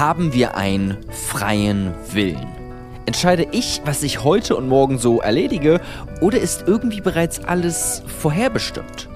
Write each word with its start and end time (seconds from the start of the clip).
Haben 0.00 0.32
wir 0.32 0.56
einen 0.56 0.96
freien 1.10 1.92
Willen? 2.12 2.46
Entscheide 3.04 3.46
ich, 3.52 3.82
was 3.84 4.02
ich 4.02 4.24
heute 4.24 4.56
und 4.56 4.66
morgen 4.66 4.96
so 4.96 5.20
erledige, 5.20 5.78
oder 6.22 6.40
ist 6.40 6.64
irgendwie 6.66 7.02
bereits 7.02 7.44
alles 7.44 8.02
vorherbestimmt? 8.06 9.10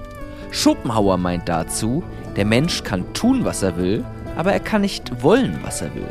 Schopenhauer 0.51 1.17
meint 1.17 1.49
dazu, 1.49 2.03
der 2.35 2.45
Mensch 2.45 2.83
kann 2.83 3.15
tun, 3.15 3.45
was 3.45 3.63
er 3.63 3.77
will, 3.77 4.05
aber 4.35 4.53
er 4.53 4.59
kann 4.59 4.81
nicht 4.81 5.23
wollen, 5.23 5.57
was 5.63 5.81
er 5.81 5.95
will. 5.95 6.07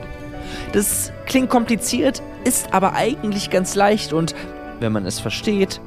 Das 0.73 1.13
klingt 1.27 1.51
kompliziert, 1.51 2.21
ist 2.43 2.75
aber 2.75 2.95
eigentlich 2.95 3.51
ganz 3.51 3.77
leicht 3.77 4.13
und 4.13 4.35
wenn 4.81 4.91
man 4.91 5.07
es 5.07 5.21
versteht, 5.21 5.81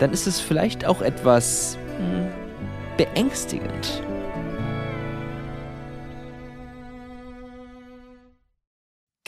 dann 0.00 0.10
ist 0.10 0.26
es 0.26 0.40
vielleicht 0.40 0.84
auch 0.84 1.00
etwas 1.00 1.78
hm, 1.96 2.26
beängstigend. 2.96 4.02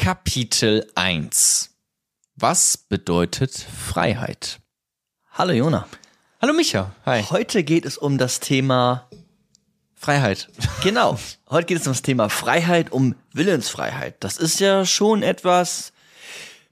Kapitel 0.09 0.87
1 0.97 1.71
Was 2.37 2.77
bedeutet 2.77 3.55
Freiheit? 3.89 4.61
Hallo 5.33 5.55
Jona. 5.55 5.89
Hallo 6.43 6.53
Micha. 6.53 6.95
Hi. 7.07 7.23
Heute 7.23 7.65
geht 7.65 7.87
es 7.87 7.97
um 7.97 8.19
das 8.19 8.39
Thema 8.41 9.09
Freiheit. 9.95 10.51
Genau. 10.83 11.19
Heute 11.49 11.69
geht 11.69 11.79
es 11.81 11.87
um 11.87 11.95
das 11.95 12.03
Thema 12.03 12.29
Freiheit, 12.29 12.93
um 12.93 13.15
Willensfreiheit. 13.33 14.17
Das 14.21 14.37
ist 14.37 14.61
ja 14.61 14.85
schon 14.85 15.23
etwas, 15.23 15.95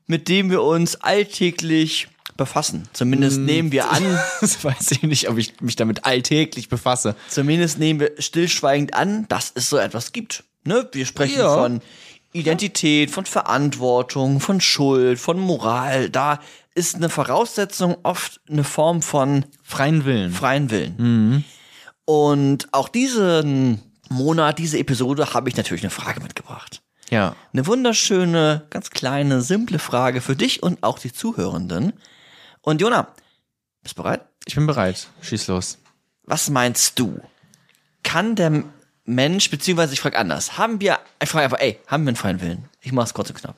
mit 0.07 0.29
dem 0.29 0.51
wir 0.51 0.61
uns 0.63 0.97
alltäglich 0.97 2.09
befassen. 2.37 2.87
Zumindest 2.93 3.39
Mm. 3.39 3.45
nehmen 3.47 3.73
wir 3.73 3.91
an, 3.91 4.03
Das 4.43 4.63
weiß 4.63 4.91
ich 4.91 5.03
nicht, 5.05 5.31
ob 5.31 5.39
ich 5.39 5.59
mich 5.63 5.77
damit 5.77 6.05
alltäglich 6.05 6.69
befasse. 6.69 7.17
zumindest 7.31 7.79
nehmen 7.79 7.99
wir 7.99 8.13
stillschweigend 8.19 8.93
an, 8.93 9.27
dass 9.29 9.53
es 9.55 9.71
so 9.71 9.79
etwas 9.79 10.13
gibt. 10.13 10.45
Ne? 10.65 10.87
Wir 10.93 11.07
sprechen 11.07 11.39
Ja. 11.39 11.55
von 11.55 11.81
Identität, 12.33 13.11
von 13.11 13.27
Verantwortung, 13.27 14.41
von 14.41 14.61
Schuld, 14.61 15.19
von 15.19 15.39
Moral. 15.39 16.11
Da 16.11 16.41
ist 16.75 16.95
eine 16.95 17.09
Voraussetzung 17.09 17.99
oft 18.03 18.41
eine 18.49 18.65
Form 18.65 19.03
von 19.03 19.45
Freien 19.63 20.05
Willen. 20.05 20.33
freien 20.33 20.71
Willen. 20.71 21.45
Und 22.05 22.69
auch 22.73 22.89
diesen 22.89 23.83
Monat, 24.09 24.59
diese 24.59 24.79
Episode, 24.79 25.35
habe 25.35 25.49
ich 25.49 25.57
natürlich 25.57 25.83
eine 25.83 25.91
Frage 25.91 26.21
mitgebracht. 26.21 26.83
ja. 27.11 27.37
Eine 27.53 27.67
wunderschöne, 27.67 28.67
ganz 28.71 28.91
kleine, 28.91 29.43
simple 29.43 29.79
Frage 29.79 30.21
für 30.21 30.37
dich 30.37 30.63
und 30.63 30.83
auch 30.83 30.99
die 30.99 31.13
Zuhörenden. 31.13 31.93
Und 32.63 32.81
Jona, 32.81 33.09
bist 33.83 33.99
du 33.99 34.03
bereit? 34.03 34.23
Ich 34.47 34.55
bin 34.55 34.67
bereit. 34.67 35.09
Schieß 35.21 35.49
los. 35.49 35.79
Was 36.25 36.49
meinst 36.51 36.99
du? 36.99 37.21
Kann 38.03 38.35
der 38.35 38.65
Mensch, 39.05 39.51
beziehungsweise 39.51 39.95
ich 39.95 40.01
frage 40.01 40.18
anders, 40.18 40.58
haben 40.58 40.80
wir, 40.80 40.98
ich 41.23 41.29
frage 41.29 41.45
einfach, 41.45 41.58
ey, 41.61 41.79
haben 41.86 42.05
wir 42.05 42.08
einen 42.11 42.17
freien 42.17 42.40
Willen? 42.40 42.64
Ich 42.80 42.92
mach's 42.92 43.14
kurz 43.14 43.30
und 43.30 43.36
knapp. 43.36 43.57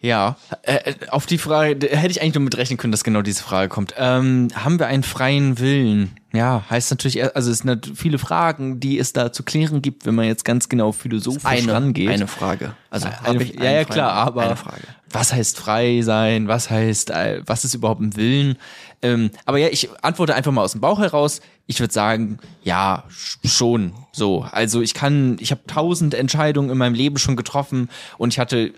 Ja, 0.00 0.36
äh, 0.62 0.74
äh, 0.90 0.94
auf 1.10 1.26
die 1.26 1.38
Frage 1.38 1.86
hätte 1.88 2.10
ich 2.10 2.20
eigentlich 2.20 2.34
nur 2.34 2.42
mit 2.42 2.56
rechnen 2.56 2.76
können, 2.76 2.90
dass 2.90 3.04
genau 3.04 3.22
diese 3.22 3.44
Frage 3.44 3.68
kommt. 3.68 3.94
Ähm, 3.96 4.48
haben 4.56 4.80
wir 4.80 4.88
einen 4.88 5.04
freien 5.04 5.60
Willen? 5.60 6.16
Ja, 6.32 6.64
heißt 6.68 6.90
natürlich, 6.90 7.16
eher- 7.18 7.36
also 7.36 7.52
es 7.52 7.58
sind 7.58 7.92
viele 7.94 8.18
Fragen, 8.18 8.80
die 8.80 8.98
es 8.98 9.12
da 9.12 9.32
zu 9.32 9.44
klären 9.44 9.80
gibt, 9.80 10.04
wenn 10.04 10.16
man 10.16 10.24
jetzt 10.24 10.44
ganz 10.44 10.68
genau 10.68 10.90
philosophisch 10.90 11.44
Eine, 11.44 11.72
rangeht. 11.72 12.08
eine 12.08 12.26
Frage. 12.26 12.74
Also 12.90 13.06
hab 13.06 13.28
Eine, 13.28 13.44
ich 13.44 13.54
ja, 13.54 13.70
ja, 13.70 13.84
klar, 13.84 14.08
Willen? 14.16 14.26
aber 14.28 14.42
Eine 14.46 14.56
Frage. 14.56 14.82
Was 15.12 15.32
heißt 15.32 15.58
frei 15.58 16.00
sein? 16.02 16.48
Was 16.48 16.70
heißt, 16.70 17.10
äh, 17.10 17.42
was 17.46 17.64
ist 17.64 17.74
überhaupt 17.74 18.00
ein 18.00 18.16
Willen? 18.16 18.56
Ähm, 19.02 19.30
aber 19.44 19.58
ja, 19.58 19.68
ich 19.68 19.90
antworte 20.02 20.34
einfach 20.34 20.52
mal 20.52 20.62
aus 20.62 20.72
dem 20.72 20.80
Bauch 20.80 20.98
heraus. 20.98 21.40
Ich 21.66 21.80
würde 21.80 21.92
sagen, 21.92 22.38
ja, 22.62 23.04
sch- 23.10 23.48
schon 23.48 23.94
so. 24.12 24.46
Also 24.50 24.80
ich 24.80 24.94
kann, 24.94 25.36
ich 25.40 25.50
habe 25.50 25.62
tausend 25.66 26.14
Entscheidungen 26.14 26.70
in 26.70 26.78
meinem 26.78 26.94
Leben 26.94 27.18
schon 27.18 27.36
getroffen 27.36 27.88
und 28.18 28.32
ich 28.32 28.38
hatte 28.38 28.72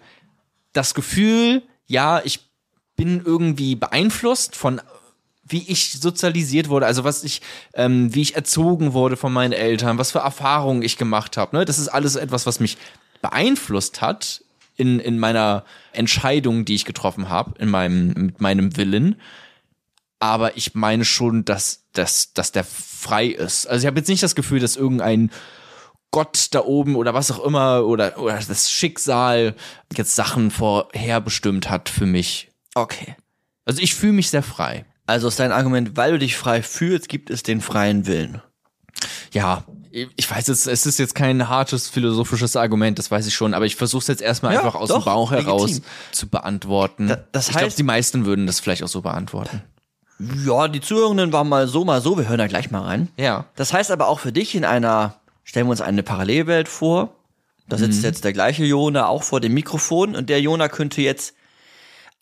das 0.73 0.95
Gefühl, 0.95 1.63
ja, 1.87 2.21
ich 2.25 2.41
bin 2.97 3.23
irgendwie 3.25 3.75
beeinflusst 3.77 4.57
von 4.57 4.81
wie 5.47 5.63
ich 5.69 5.93
sozialisiert 6.01 6.71
wurde, 6.71 6.87
also 6.87 7.05
was 7.05 7.23
ich, 7.23 7.43
ähm, 7.75 8.15
wie 8.15 8.23
ich 8.23 8.35
erzogen 8.35 8.95
wurde 8.95 9.19
von 9.19 9.31
meinen 9.31 9.53
Eltern, 9.53 9.99
was 9.99 10.13
für 10.13 10.21
Erfahrungen 10.21 10.81
ich 10.83 10.97
gemacht 10.97 11.37
habe. 11.37 11.55
Ne? 11.55 11.67
Das 11.67 11.79
ist 11.79 11.89
alles 11.89 12.17
etwas, 12.17 12.47
was 12.47 12.61
mich 12.61 12.79
beeinflusst 13.21 14.01
hat 14.01 14.43
in, 14.77 14.99
in 14.99 15.19
meiner 15.19 15.65
Entscheidung, 15.93 16.65
die 16.65 16.75
ich 16.75 16.85
getroffen 16.85 17.29
habe, 17.29 17.55
in 17.59 17.69
meinem, 17.69 18.09
mit 18.09 18.41
meinem 18.41 18.77
Willen. 18.77 19.21
Aber 20.19 20.57
ich 20.57 20.75
meine 20.75 21.05
schon, 21.05 21.45
dass, 21.45 21.85
dass, 21.93 22.33
dass 22.33 22.53
der 22.53 22.65
frei 22.65 23.27
ist. 23.27 23.67
Also 23.67 23.83
ich 23.83 23.87
habe 23.87 23.99
jetzt 23.99 24.09
nicht 24.09 24.23
das 24.23 24.35
Gefühl, 24.35 24.61
dass 24.61 24.77
irgendein 24.77 25.31
Gott 26.11 26.49
da 26.53 26.61
oben 26.61 26.95
oder 26.95 27.13
was 27.13 27.31
auch 27.33 27.45
immer 27.45 27.85
oder, 27.85 28.19
oder 28.19 28.39
das 28.39 28.71
Schicksal 28.71 29.57
jetzt 29.97 30.15
Sachen 30.15 30.51
vorherbestimmt 30.51 31.69
hat 31.69 31.89
für 31.89 32.07
mich. 32.07 32.51
Okay. 32.75 33.17
Also 33.65 33.83
ich 33.83 33.95
fühle 33.95 34.13
mich 34.13 34.31
sehr 34.31 34.45
frei. 34.45 34.85
Also 35.07 35.29
ist 35.29 35.41
dein 35.41 35.53
Argument, 35.53 35.97
weil 35.97 36.13
du 36.13 36.19
dich 36.19 36.37
frei 36.37 36.63
fühlst, 36.63 37.09
gibt 37.09 37.31
es 37.31 37.43
den 37.43 37.61
freien 37.61 38.07
Willen. 38.07 38.41
Ja, 39.33 39.65
ich 40.17 40.31
weiß 40.31 40.49
jetzt, 40.49 40.67
es 40.67 40.87
ist 40.87 40.99
jetzt 40.99 41.15
kein 41.15 41.49
hartes 41.49 41.89
philosophisches 41.89 42.57
Argument, 42.57 42.99
das 42.99 43.11
weiß 43.11 43.27
ich 43.27 43.35
schon, 43.35 43.55
aber 43.55 43.65
ich 43.67 43.77
versuche 43.77 44.01
es 44.03 44.09
jetzt 44.09 44.23
erstmal 44.23 44.53
Ja, 44.55 44.61
einfach 44.61 44.75
aus 44.75 44.89
doch, 44.89 45.03
dem 45.03 45.05
Bauch 45.05 45.31
heraus 45.31 45.69
legitim. 45.71 45.85
zu 46.13 46.29
beantworten. 46.29 47.09
Da- 47.09 47.25
das 47.33 47.49
ich 47.49 47.57
glaube, 47.57 47.69
heißt- 47.73 47.77
die 47.77 47.83
meisten 47.85 48.25
würden 48.27 48.47
das 48.47 48.61
vielleicht 48.61 48.83
auch 48.83 48.89
so 48.89 49.03
beantworten. 49.03 49.63
Ja, 50.47 50.69
die 50.69 50.81
Zuhörenden 50.81 51.33
waren 51.33 51.49
mal 51.49 51.67
so, 51.67 51.85
mal 51.85 52.01
so. 52.01 52.17
Wir 52.17 52.29
hören 52.29 52.39
da 52.39 52.47
gleich 52.47 52.71
mal 52.71 52.83
rein. 52.83 53.09
Ja. 53.17 53.47
Das 53.57 53.73
heißt 53.73 53.91
aber 53.91 54.09
auch 54.09 54.21
für 54.21 54.33
dich 54.33 54.55
in 54.55 54.65
einer, 54.65 55.17
stellen 55.43 55.67
wir 55.67 55.71
uns 55.73 55.81
eine 55.81 56.03
Parallelwelt 56.03 56.69
vor. 56.69 57.15
Da 57.69 57.79
sitzt 57.79 57.99
Mhm. 57.99 58.05
jetzt 58.05 58.25
der 58.25 58.33
gleiche 58.33 58.65
Jona 58.65 59.07
auch 59.09 59.23
vor 59.23 59.41
dem 59.41 59.55
Mikrofon 59.55 60.15
und 60.15 60.29
der 60.29 60.41
Jona 60.41 60.69
könnte 60.69 61.01
jetzt 61.03 61.35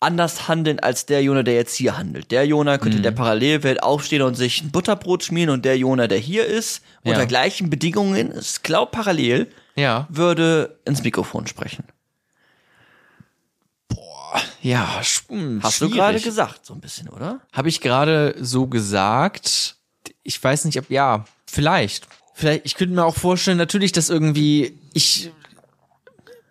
anders 0.03 0.47
handeln 0.47 0.79
als 0.79 1.05
der 1.05 1.23
Jona, 1.23 1.41
der 1.43 1.55
jetzt 1.55 1.75
hier 1.75 1.97
handelt. 1.97 2.31
Der 2.31 2.45
Jona 2.45 2.77
könnte 2.77 2.91
Mhm. 2.95 2.97
in 2.99 3.03
der 3.03 3.11
Parallelwelt 3.11 3.81
aufstehen 3.81 4.21
und 4.21 4.35
sich 4.35 4.61
ein 4.61 4.71
Butterbrot 4.71 5.23
schmieren 5.23 5.49
und 5.49 5.65
der 5.65 5.77
Jona, 5.77 6.07
der 6.07 6.19
hier 6.19 6.45
ist, 6.45 6.83
Ja. 7.03 7.11
unter 7.13 7.25
gleichen 7.25 7.69
Bedingungen, 7.69 8.29
ist 8.31 8.63
glaub 8.63 8.91
parallel, 8.91 9.47
Ja. 9.75 10.07
würde 10.09 10.77
ins 10.85 11.03
Mikrofon 11.03 11.47
sprechen. 11.47 11.85
Ja, 14.61 14.99
sch- 15.01 15.27
hm, 15.29 15.59
Hast 15.61 15.81
du 15.81 15.85
schwierig. 15.85 15.97
gerade 15.99 16.19
gesagt, 16.21 16.65
so 16.65 16.73
ein 16.73 16.79
bisschen, 16.79 17.09
oder? 17.09 17.41
Habe 17.51 17.69
ich 17.69 17.81
gerade 17.81 18.33
so 18.39 18.67
gesagt? 18.67 19.75
Ich 20.23 20.41
weiß 20.41 20.65
nicht, 20.65 20.79
ob 20.79 20.89
ja, 20.89 21.25
vielleicht. 21.45 22.07
Vielleicht, 22.33 22.65
ich 22.65 22.75
könnte 22.75 22.95
mir 22.95 23.03
auch 23.05 23.15
vorstellen, 23.15 23.57
natürlich, 23.57 23.91
dass 23.91 24.09
irgendwie 24.09 24.79
ich 24.93 25.31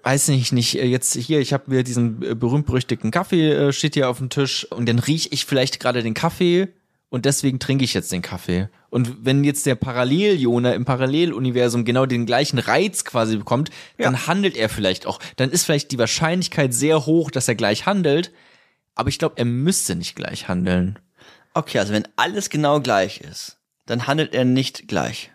weiß 0.03 0.29
nicht, 0.29 0.53
nicht 0.53 0.79
äh, 0.79 0.87
jetzt 0.87 1.15
hier, 1.15 1.41
ich 1.41 1.53
habe 1.53 1.71
mir 1.71 1.83
diesen 1.83 2.23
äh, 2.23 2.35
berühmt-berüchtigten 2.35 3.11
Kaffee 3.11 3.53
äh, 3.53 3.73
steht 3.73 3.95
hier 3.95 4.09
auf 4.09 4.19
dem 4.19 4.31
Tisch 4.31 4.65
und 4.71 4.89
dann 4.89 4.99
riech 4.99 5.29
ich 5.33 5.45
vielleicht 5.47 5.81
gerade 5.81 6.03
den 6.03 6.15
Kaffee 6.15 6.69
und 7.09 7.25
deswegen 7.27 7.59
trinke 7.59 7.85
ich 7.85 7.95
jetzt 7.95 8.11
den 8.11 8.23
Kaffee. 8.23 8.69
Und 8.89 9.25
wenn 9.25 9.45
jetzt 9.45 9.67
der 9.67 9.75
Parallel-Jona 9.75 10.73
im 10.73 10.85
Paralleluniversum 10.85 11.85
genau 11.85 12.07
den 12.07 12.27
gleichen 12.27 12.59
Reiz 12.59 13.05
quasi 13.05 13.37
bekommt, 13.37 13.71
dann 13.99 14.27
handelt 14.27 14.57
er 14.57 14.69
vielleicht 14.69 15.07
auch. 15.07 15.19
Dann 15.37 15.51
ist 15.51 15.65
vielleicht 15.65 15.93
die 15.93 15.99
Wahrscheinlichkeit 15.99 16.73
sehr 16.73 17.05
hoch, 17.07 17.31
dass 17.31 17.49
er 17.49 17.55
gleich 17.55 17.87
handelt, 17.87 18.33
aber 18.95 19.09
ich 19.09 19.19
glaube, 19.19 19.37
er 19.39 19.45
müsste 19.45 19.95
nicht 19.95 20.17
gleich 20.17 20.49
handeln. 20.49 20.99
Okay, 21.55 21.79
also 21.79 21.93
wenn 21.93 22.09
alles 22.17 22.49
genau 22.49 22.81
gleich 22.81 23.21
ist, 23.21 23.59
dann 23.87 24.07
handelt 24.07 24.35
er 24.35 24.45
nicht 24.45 24.89
gleich. 24.89 25.32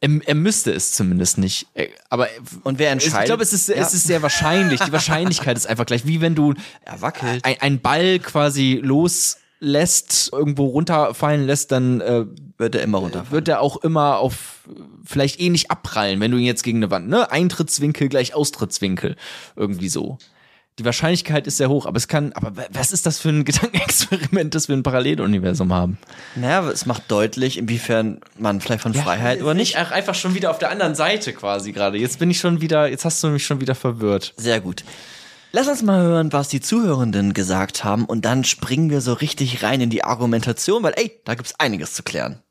Er, 0.00 0.10
er 0.26 0.34
müsste 0.34 0.72
es 0.72 0.92
zumindest 0.92 1.38
nicht. 1.38 1.66
Er- 1.74 1.88
Aber 2.10 2.28
Und 2.64 2.78
wer 2.78 2.90
entscheidet? 2.90 3.20
ich 3.20 3.24
glaube, 3.26 3.42
es 3.42 3.52
ist, 3.52 3.68
Ja. 3.68 3.76
es 3.76 3.94
ist 3.94 4.04
sehr 4.06 4.20
wahrscheinlich. 4.22 4.80
Die 4.80 4.92
Wahrscheinlichkeit 4.92 5.56
ist 5.56 5.66
einfach 5.66 5.86
gleich, 5.86 6.06
wie 6.06 6.20
wenn 6.20 6.34
du 6.34 6.54
Er 6.84 7.00
wackelt. 7.00 7.44
ein, 7.44 7.56
ein 7.60 7.80
Ball 7.80 8.18
quasi 8.18 8.80
loslässt, 8.82 10.30
irgendwo 10.32 10.66
runterfallen 10.66 11.46
lässt, 11.46 11.72
dann 11.72 12.00
äh, 12.00 12.26
wird 12.58 12.74
er 12.74 12.82
immer 12.82 12.98
runterfallen. 12.98 13.32
wird 13.32 13.48
er 13.48 13.60
auch 13.60 13.78
immer 13.82 14.18
auf 14.18 14.60
vielleicht 15.04 15.40
eh 15.40 15.50
nicht 15.50 15.70
abprallen, 15.70 16.20
wenn 16.20 16.30
du 16.30 16.36
ihn 16.38 16.44
jetzt 16.44 16.62
gegen 16.64 16.78
eine 16.78 16.90
Wand, 16.90 17.08
ne? 17.08 17.30
Eintrittswinkel 17.30 18.08
gleich 18.08 18.34
Austrittswinkel. 18.34 19.16
Irgendwie 19.54 19.88
so. 19.88 20.18
Die 20.78 20.84
Wahrscheinlichkeit 20.84 21.46
ist 21.46 21.56
sehr 21.56 21.70
hoch, 21.70 21.86
aber 21.86 21.96
es 21.96 22.06
kann, 22.06 22.34
aber 22.34 22.52
was 22.70 22.92
ist 22.92 23.06
das 23.06 23.18
für 23.18 23.30
ein 23.30 23.44
Gedankenexperiment, 23.46 24.54
dass 24.54 24.68
wir 24.68 24.76
ein 24.76 24.82
Paralleluniversum 24.82 25.72
haben? 25.72 25.96
Naja, 26.34 26.68
es 26.68 26.84
macht 26.84 27.10
deutlich, 27.10 27.56
inwiefern 27.56 28.20
man 28.38 28.60
vielleicht 28.60 28.82
von 28.82 28.92
Freiheit 28.92 29.40
oder 29.40 29.54
nicht. 29.54 29.78
Ach, 29.78 29.90
einfach 29.90 30.14
schon 30.14 30.34
wieder 30.34 30.50
auf 30.50 30.58
der 30.58 30.70
anderen 30.70 30.94
Seite 30.94 31.32
quasi 31.32 31.72
gerade. 31.72 31.96
Jetzt 31.96 32.18
bin 32.18 32.30
ich 32.30 32.38
schon 32.38 32.60
wieder, 32.60 32.88
jetzt 32.88 33.06
hast 33.06 33.24
du 33.24 33.28
mich 33.28 33.46
schon 33.46 33.62
wieder 33.62 33.74
verwirrt. 33.74 34.34
Sehr 34.36 34.60
gut. 34.60 34.84
Lass 35.52 35.68
uns 35.68 35.82
mal 35.82 36.02
hören, 36.02 36.34
was 36.34 36.48
die 36.48 36.60
Zuhörenden 36.60 37.32
gesagt 37.32 37.82
haben 37.82 38.04
und 38.04 38.26
dann 38.26 38.44
springen 38.44 38.90
wir 38.90 39.00
so 39.00 39.14
richtig 39.14 39.62
rein 39.62 39.80
in 39.80 39.88
die 39.88 40.04
Argumentation, 40.04 40.82
weil 40.82 40.92
ey, 40.96 41.18
da 41.24 41.34
gibt's 41.34 41.54
einiges 41.58 41.94
zu 41.94 42.02
klären. 42.02 42.42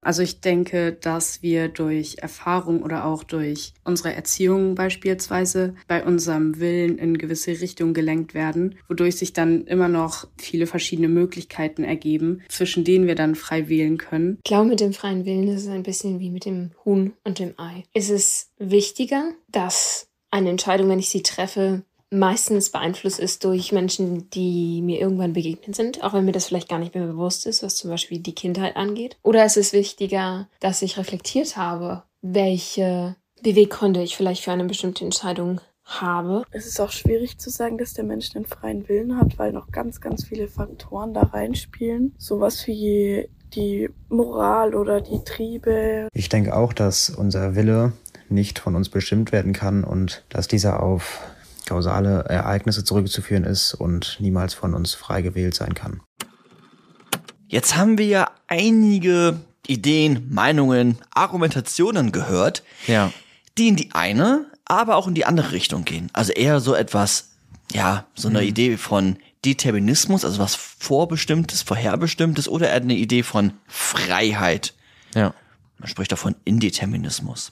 Also 0.00 0.22
ich 0.22 0.40
denke, 0.40 0.92
dass 0.92 1.42
wir 1.42 1.68
durch 1.68 2.16
Erfahrung 2.20 2.82
oder 2.82 3.04
auch 3.04 3.24
durch 3.24 3.72
unsere 3.84 4.14
Erziehung 4.14 4.74
beispielsweise 4.74 5.74
bei 5.88 6.04
unserem 6.04 6.60
Willen 6.60 6.98
in 6.98 7.18
gewisse 7.18 7.50
Richtungen 7.50 7.94
gelenkt 7.94 8.32
werden, 8.32 8.76
wodurch 8.88 9.16
sich 9.16 9.32
dann 9.32 9.66
immer 9.66 9.88
noch 9.88 10.28
viele 10.36 10.66
verschiedene 10.66 11.08
Möglichkeiten 11.08 11.84
ergeben, 11.84 12.42
zwischen 12.48 12.84
denen 12.84 13.06
wir 13.06 13.16
dann 13.16 13.34
frei 13.34 13.68
wählen 13.68 13.98
können. 13.98 14.38
Ich 14.44 14.48
glaube, 14.48 14.68
mit 14.68 14.80
dem 14.80 14.92
freien 14.92 15.24
Willen 15.24 15.48
ist 15.48 15.62
es 15.62 15.68
ein 15.68 15.82
bisschen 15.82 16.20
wie 16.20 16.30
mit 16.30 16.44
dem 16.44 16.70
Huhn 16.84 17.12
und 17.24 17.38
dem 17.38 17.54
Ei. 17.58 17.82
Es 17.92 18.08
ist 18.08 18.50
wichtiger, 18.58 19.32
dass 19.48 20.08
eine 20.30 20.50
Entscheidung, 20.50 20.88
wenn 20.90 20.98
ich 20.98 21.08
sie 21.08 21.22
treffe, 21.22 21.84
meistens 22.10 22.70
beeinflusst 22.70 23.18
ist 23.18 23.44
durch 23.44 23.72
Menschen, 23.72 24.30
die 24.30 24.82
mir 24.82 25.00
irgendwann 25.00 25.32
begegnet 25.32 25.76
sind, 25.76 26.02
auch 26.02 26.14
wenn 26.14 26.24
mir 26.24 26.32
das 26.32 26.46
vielleicht 26.46 26.68
gar 26.68 26.78
nicht 26.78 26.94
mehr 26.94 27.06
bewusst 27.06 27.46
ist, 27.46 27.62
was 27.62 27.76
zum 27.76 27.90
Beispiel 27.90 28.18
die 28.18 28.34
Kindheit 28.34 28.76
angeht. 28.76 29.16
Oder 29.22 29.44
ist 29.44 29.56
es 29.56 29.72
wichtiger, 29.72 30.48
dass 30.60 30.82
ich 30.82 30.96
reflektiert 30.98 31.56
habe, 31.56 32.04
welche 32.22 33.16
Beweggründe 33.42 34.02
ich 34.02 34.16
vielleicht 34.16 34.42
für 34.42 34.52
eine 34.52 34.64
bestimmte 34.64 35.04
Entscheidung 35.04 35.60
habe. 35.84 36.44
Es 36.50 36.66
ist 36.66 36.80
auch 36.80 36.90
schwierig 36.90 37.38
zu 37.38 37.50
sagen, 37.50 37.78
dass 37.78 37.94
der 37.94 38.04
Mensch 38.04 38.34
einen 38.36 38.44
freien 38.44 38.88
Willen 38.88 39.16
hat, 39.16 39.38
weil 39.38 39.52
noch 39.52 39.70
ganz, 39.70 40.00
ganz 40.00 40.26
viele 40.26 40.48
Faktoren 40.48 41.14
da 41.14 41.22
reinspielen. 41.22 42.14
Sowas 42.18 42.66
wie 42.66 43.28
die 43.54 43.88
Moral 44.08 44.74
oder 44.74 45.00
die 45.00 45.24
Triebe. 45.24 46.08
Ich 46.12 46.28
denke 46.28 46.54
auch, 46.54 46.72
dass 46.72 47.08
unser 47.10 47.54
Wille 47.54 47.92
nicht 48.28 48.58
von 48.58 48.76
uns 48.76 48.90
bestimmt 48.90 49.32
werden 49.32 49.54
kann 49.54 49.84
und 49.84 50.24
dass 50.28 50.48
dieser 50.48 50.82
auf 50.82 51.20
kausale 51.68 52.24
Ereignisse 52.24 52.84
zurückzuführen 52.84 53.44
ist 53.44 53.74
und 53.74 54.16
niemals 54.20 54.54
von 54.54 54.74
uns 54.74 54.94
frei 54.94 55.22
gewählt 55.22 55.54
sein 55.54 55.74
kann. 55.74 56.00
Jetzt 57.46 57.76
haben 57.76 57.98
wir 57.98 58.06
ja 58.06 58.30
einige 58.46 59.38
Ideen, 59.66 60.26
Meinungen, 60.30 60.98
Argumentationen 61.10 62.12
gehört, 62.12 62.62
Ja. 62.86 63.12
die 63.56 63.68
in 63.68 63.76
die 63.76 63.90
eine, 63.92 64.46
aber 64.64 64.96
auch 64.96 65.06
in 65.06 65.14
die 65.14 65.24
andere 65.24 65.52
Richtung 65.52 65.84
gehen. 65.84 66.10
Also 66.12 66.32
eher 66.32 66.60
so 66.60 66.74
etwas, 66.74 67.30
ja, 67.72 68.06
so 68.14 68.28
eine 68.28 68.44
Idee 68.44 68.76
von 68.76 69.16
Determinismus, 69.44 70.24
also 70.24 70.38
was 70.38 70.54
Vorbestimmtes, 70.54 71.62
Vorherbestimmtes 71.62 72.48
oder 72.48 72.68
eher 72.68 72.76
eine 72.76 72.94
Idee 72.94 73.22
von 73.22 73.52
Freiheit. 73.66 74.74
Ja. 75.14 75.34
Man 75.78 75.88
spricht 75.88 76.12
davon 76.12 76.34
Indeterminismus. 76.44 77.50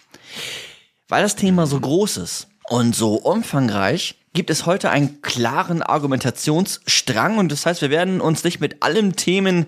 Weil 1.08 1.22
das 1.22 1.36
Thema 1.36 1.66
so 1.66 1.78
groß 1.78 2.16
ist 2.16 2.48
und 2.68 2.94
so 2.94 3.14
umfangreich, 3.14 4.16
gibt 4.32 4.50
es 4.50 4.66
heute 4.66 4.90
einen 4.90 5.22
klaren 5.22 5.82
Argumentationsstrang 5.82 7.38
und 7.38 7.50
das 7.50 7.64
heißt, 7.66 7.80
wir 7.80 7.90
werden 7.90 8.20
uns 8.20 8.44
nicht 8.44 8.60
mit 8.60 8.82
allen 8.82 9.16
Themen 9.16 9.66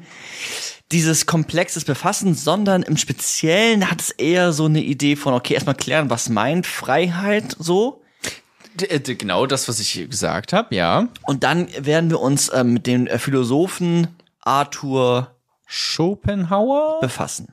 dieses 0.93 1.27
Komplexes 1.27 1.85
befassen, 1.85 2.35
sondern 2.35 2.83
im 2.83 2.97
Speziellen 2.97 3.91
hat 3.91 4.01
es 4.01 4.11
eher 4.11 4.53
so 4.53 4.65
eine 4.67 4.81
Idee 4.83 5.17
von, 5.17 5.35
okay, 5.35 5.55
erstmal 5.55 5.75
klären, 5.75 6.11
was 6.11 6.29
meint 6.29 6.67
Freiheit 6.67 7.57
so? 7.59 8.03
D- 8.75 9.15
genau 9.17 9.47
das, 9.47 9.69
was 9.69 9.81
ich 9.81 10.09
gesagt 10.09 10.53
habe, 10.53 10.75
ja. 10.75 11.09
Und 11.23 11.45
dann 11.45 11.69
werden 11.79 12.11
wir 12.11 12.21
uns 12.21 12.51
ähm, 12.55 12.75
mit 12.75 12.87
dem 12.87 13.07
äh, 13.07 13.19
Philosophen 13.19 14.09
Arthur 14.41 15.35
Schopenhauer? 15.67 17.01
befassen. 17.01 17.49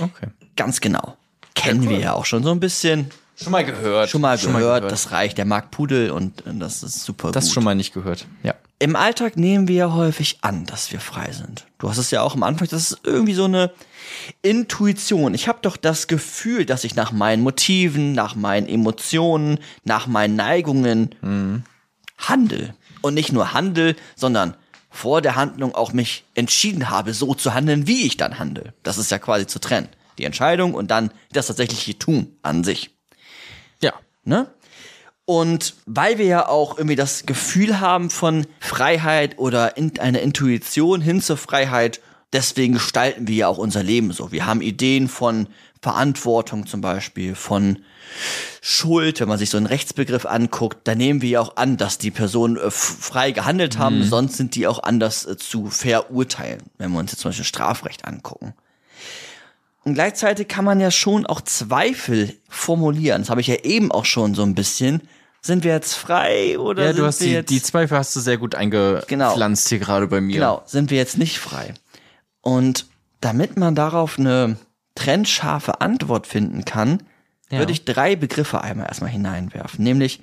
Okay. 0.00 0.28
Ganz 0.56 0.80
genau. 0.80 1.16
Kennen 1.54 1.88
wir 1.88 1.98
ja 1.98 2.12
auch 2.14 2.24
schon 2.24 2.42
so 2.42 2.50
ein 2.50 2.60
bisschen. 2.60 3.10
Schon 3.42 3.52
mal 3.52 3.64
gehört. 3.64 4.10
Schon 4.10 4.20
mal 4.20 4.36
gehört, 4.36 4.90
das 4.90 5.12
reicht, 5.12 5.38
der 5.38 5.44
mag 5.44 5.70
Pudel 5.70 6.10
und 6.10 6.42
das 6.44 6.82
ist 6.82 7.04
super 7.04 7.32
das 7.32 7.46
gut. 7.46 7.54
schon 7.54 7.64
mal 7.64 7.74
nicht 7.74 7.94
gehört. 7.94 8.26
Ja. 8.42 8.54
Im 8.78 8.96
Alltag 8.96 9.36
nehmen 9.36 9.68
wir 9.68 9.74
ja 9.76 9.92
häufig 9.92 10.38
an, 10.40 10.64
dass 10.66 10.90
wir 10.90 11.00
frei 11.00 11.32
sind. 11.32 11.66
Du 11.78 11.88
hast 11.88 11.98
es 11.98 12.10
ja 12.10 12.22
auch 12.22 12.34
am 12.34 12.42
Anfang, 12.42 12.68
das 12.70 12.92
ist 12.92 13.00
irgendwie 13.04 13.34
so 13.34 13.44
eine 13.44 13.72
Intuition. 14.42 15.34
Ich 15.34 15.48
habe 15.48 15.58
doch 15.62 15.76
das 15.76 16.06
Gefühl, 16.06 16.64
dass 16.64 16.84
ich 16.84 16.94
nach 16.94 17.12
meinen 17.12 17.42
Motiven, 17.42 18.12
nach 18.12 18.34
meinen 18.34 18.66
Emotionen, 18.66 19.58
nach 19.84 20.06
meinen 20.06 20.36
Neigungen 20.36 21.64
handel. 22.18 22.74
Und 23.02 23.14
nicht 23.14 23.32
nur 23.32 23.54
handel, 23.54 23.96
sondern 24.16 24.54
vor 24.90 25.22
der 25.22 25.36
Handlung 25.36 25.74
auch 25.74 25.92
mich 25.92 26.24
entschieden 26.34 26.90
habe, 26.90 27.14
so 27.14 27.34
zu 27.34 27.54
handeln, 27.54 27.86
wie 27.86 28.06
ich 28.06 28.16
dann 28.16 28.38
handle. 28.38 28.74
Das 28.82 28.98
ist 28.98 29.10
ja 29.10 29.18
quasi 29.18 29.46
zu 29.46 29.58
trennen. 29.58 29.88
Die 30.18 30.24
Entscheidung 30.24 30.74
und 30.74 30.90
dann 30.90 31.10
das 31.32 31.46
tatsächliche 31.46 31.98
Tun 31.98 32.36
an 32.42 32.64
sich. 32.64 32.90
Ja. 33.82 33.92
Ne? 34.24 34.46
Und 35.24 35.74
weil 35.86 36.18
wir 36.18 36.26
ja 36.26 36.48
auch 36.48 36.76
irgendwie 36.76 36.96
das 36.96 37.24
Gefühl 37.24 37.78
haben 37.80 38.10
von 38.10 38.46
Freiheit 38.58 39.38
oder 39.38 39.76
in, 39.76 39.98
eine 40.00 40.20
Intuition 40.20 41.00
hin 41.00 41.22
zur 41.22 41.36
Freiheit, 41.36 42.00
deswegen 42.32 42.74
gestalten 42.74 43.28
wir 43.28 43.36
ja 43.36 43.48
auch 43.48 43.58
unser 43.58 43.82
Leben 43.82 44.12
so. 44.12 44.32
Wir 44.32 44.46
haben 44.46 44.60
Ideen 44.60 45.08
von 45.08 45.46
Verantwortung 45.82 46.66
zum 46.66 46.80
Beispiel, 46.80 47.34
von 47.34 47.78
Schuld, 48.60 49.20
wenn 49.20 49.28
man 49.28 49.38
sich 49.38 49.50
so 49.50 49.56
einen 49.56 49.66
Rechtsbegriff 49.66 50.26
anguckt, 50.26 50.86
da 50.86 50.94
nehmen 50.94 51.22
wir 51.22 51.28
ja 51.30 51.40
auch 51.40 51.56
an, 51.56 51.76
dass 51.76 51.96
die 51.98 52.10
Personen 52.10 52.56
äh, 52.56 52.70
frei 52.70 53.30
gehandelt 53.30 53.78
haben, 53.78 54.02
sonst 54.02 54.36
sind 54.36 54.54
die 54.54 54.66
auch 54.66 54.82
anders 54.82 55.24
äh, 55.26 55.36
zu 55.36 55.70
verurteilen, 55.70 56.62
wenn 56.76 56.90
wir 56.92 56.98
uns 56.98 57.12
jetzt 57.12 57.20
zum 57.20 57.30
Beispiel 57.30 57.44
Strafrecht 57.44 58.04
angucken. 58.04 58.54
Und 59.84 59.94
gleichzeitig 59.94 60.46
kann 60.48 60.64
man 60.64 60.78
ja 60.80 60.90
schon 60.90 61.24
auch 61.26 61.40
Zweifel 61.40 62.34
formulieren. 62.48 63.22
Das 63.22 63.30
habe 63.30 63.40
ich 63.40 63.46
ja 63.46 63.56
eben 63.62 63.90
auch 63.92 64.04
schon 64.04 64.34
so 64.34 64.42
ein 64.42 64.54
bisschen. 64.54 65.02
Sind 65.42 65.64
wir 65.64 65.72
jetzt 65.72 65.94
frei 65.94 66.58
oder 66.58 66.82
Ja, 66.82 66.88
sind 66.90 66.98
du 66.98 67.06
hast 67.06 67.20
wir 67.20 67.26
die, 67.28 67.32
jetzt 67.32 67.50
die 67.50 67.62
Zweifel 67.62 67.96
hast 67.96 68.14
du 68.14 68.20
sehr 68.20 68.36
gut 68.36 68.54
eingepflanzt 68.54 69.70
hier 69.70 69.78
gerade 69.78 70.06
bei 70.06 70.20
mir. 70.20 70.34
genau 70.34 70.62
sind 70.66 70.90
wir 70.90 70.98
jetzt 70.98 71.16
nicht 71.16 71.38
frei? 71.38 71.72
Und 72.42 72.86
damit 73.22 73.56
man 73.56 73.74
darauf 73.74 74.18
eine 74.18 74.56
trennscharfe 74.96 75.80
Antwort 75.80 76.26
finden 76.26 76.66
kann, 76.66 77.02
Ja. 77.50 77.58
würde 77.58 77.72
ich 77.72 77.86
drei 77.86 78.16
Begriffe 78.16 78.60
einmal 78.60 78.86
erstmal 78.88 79.10
hineinwerfen, 79.10 79.82
nämlich 79.82 80.20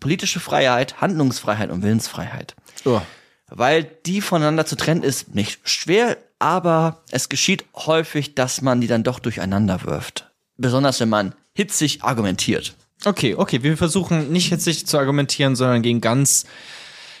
politische 0.00 0.38
Freiheit, 0.40 1.00
Handlungsfreiheit 1.00 1.70
und 1.70 1.82
Willensfreiheit. 1.82 2.54
Oh. 2.84 3.00
Weil 3.48 3.82
die 4.06 4.20
voneinander 4.20 4.66
zu 4.66 4.76
trennen 4.76 5.02
ist 5.02 5.34
nicht 5.34 5.60
schwer, 5.68 6.16
aber 6.40 7.02
es 7.10 7.28
geschieht 7.28 7.64
häufig, 7.76 8.34
dass 8.34 8.62
man 8.62 8.80
die 8.80 8.88
dann 8.88 9.04
doch 9.04 9.20
durcheinander 9.20 9.84
wirft. 9.84 10.30
Besonders 10.56 10.98
wenn 10.98 11.08
man 11.08 11.34
hitzig 11.54 12.02
argumentiert. 12.02 12.74
Okay, 13.04 13.34
okay, 13.34 13.62
wir 13.62 13.76
versuchen 13.76 14.32
nicht 14.32 14.48
hitzig 14.48 14.86
zu 14.86 14.98
argumentieren, 14.98 15.54
sondern 15.54 15.82
gehen 15.82 16.00
ganz 16.00 16.44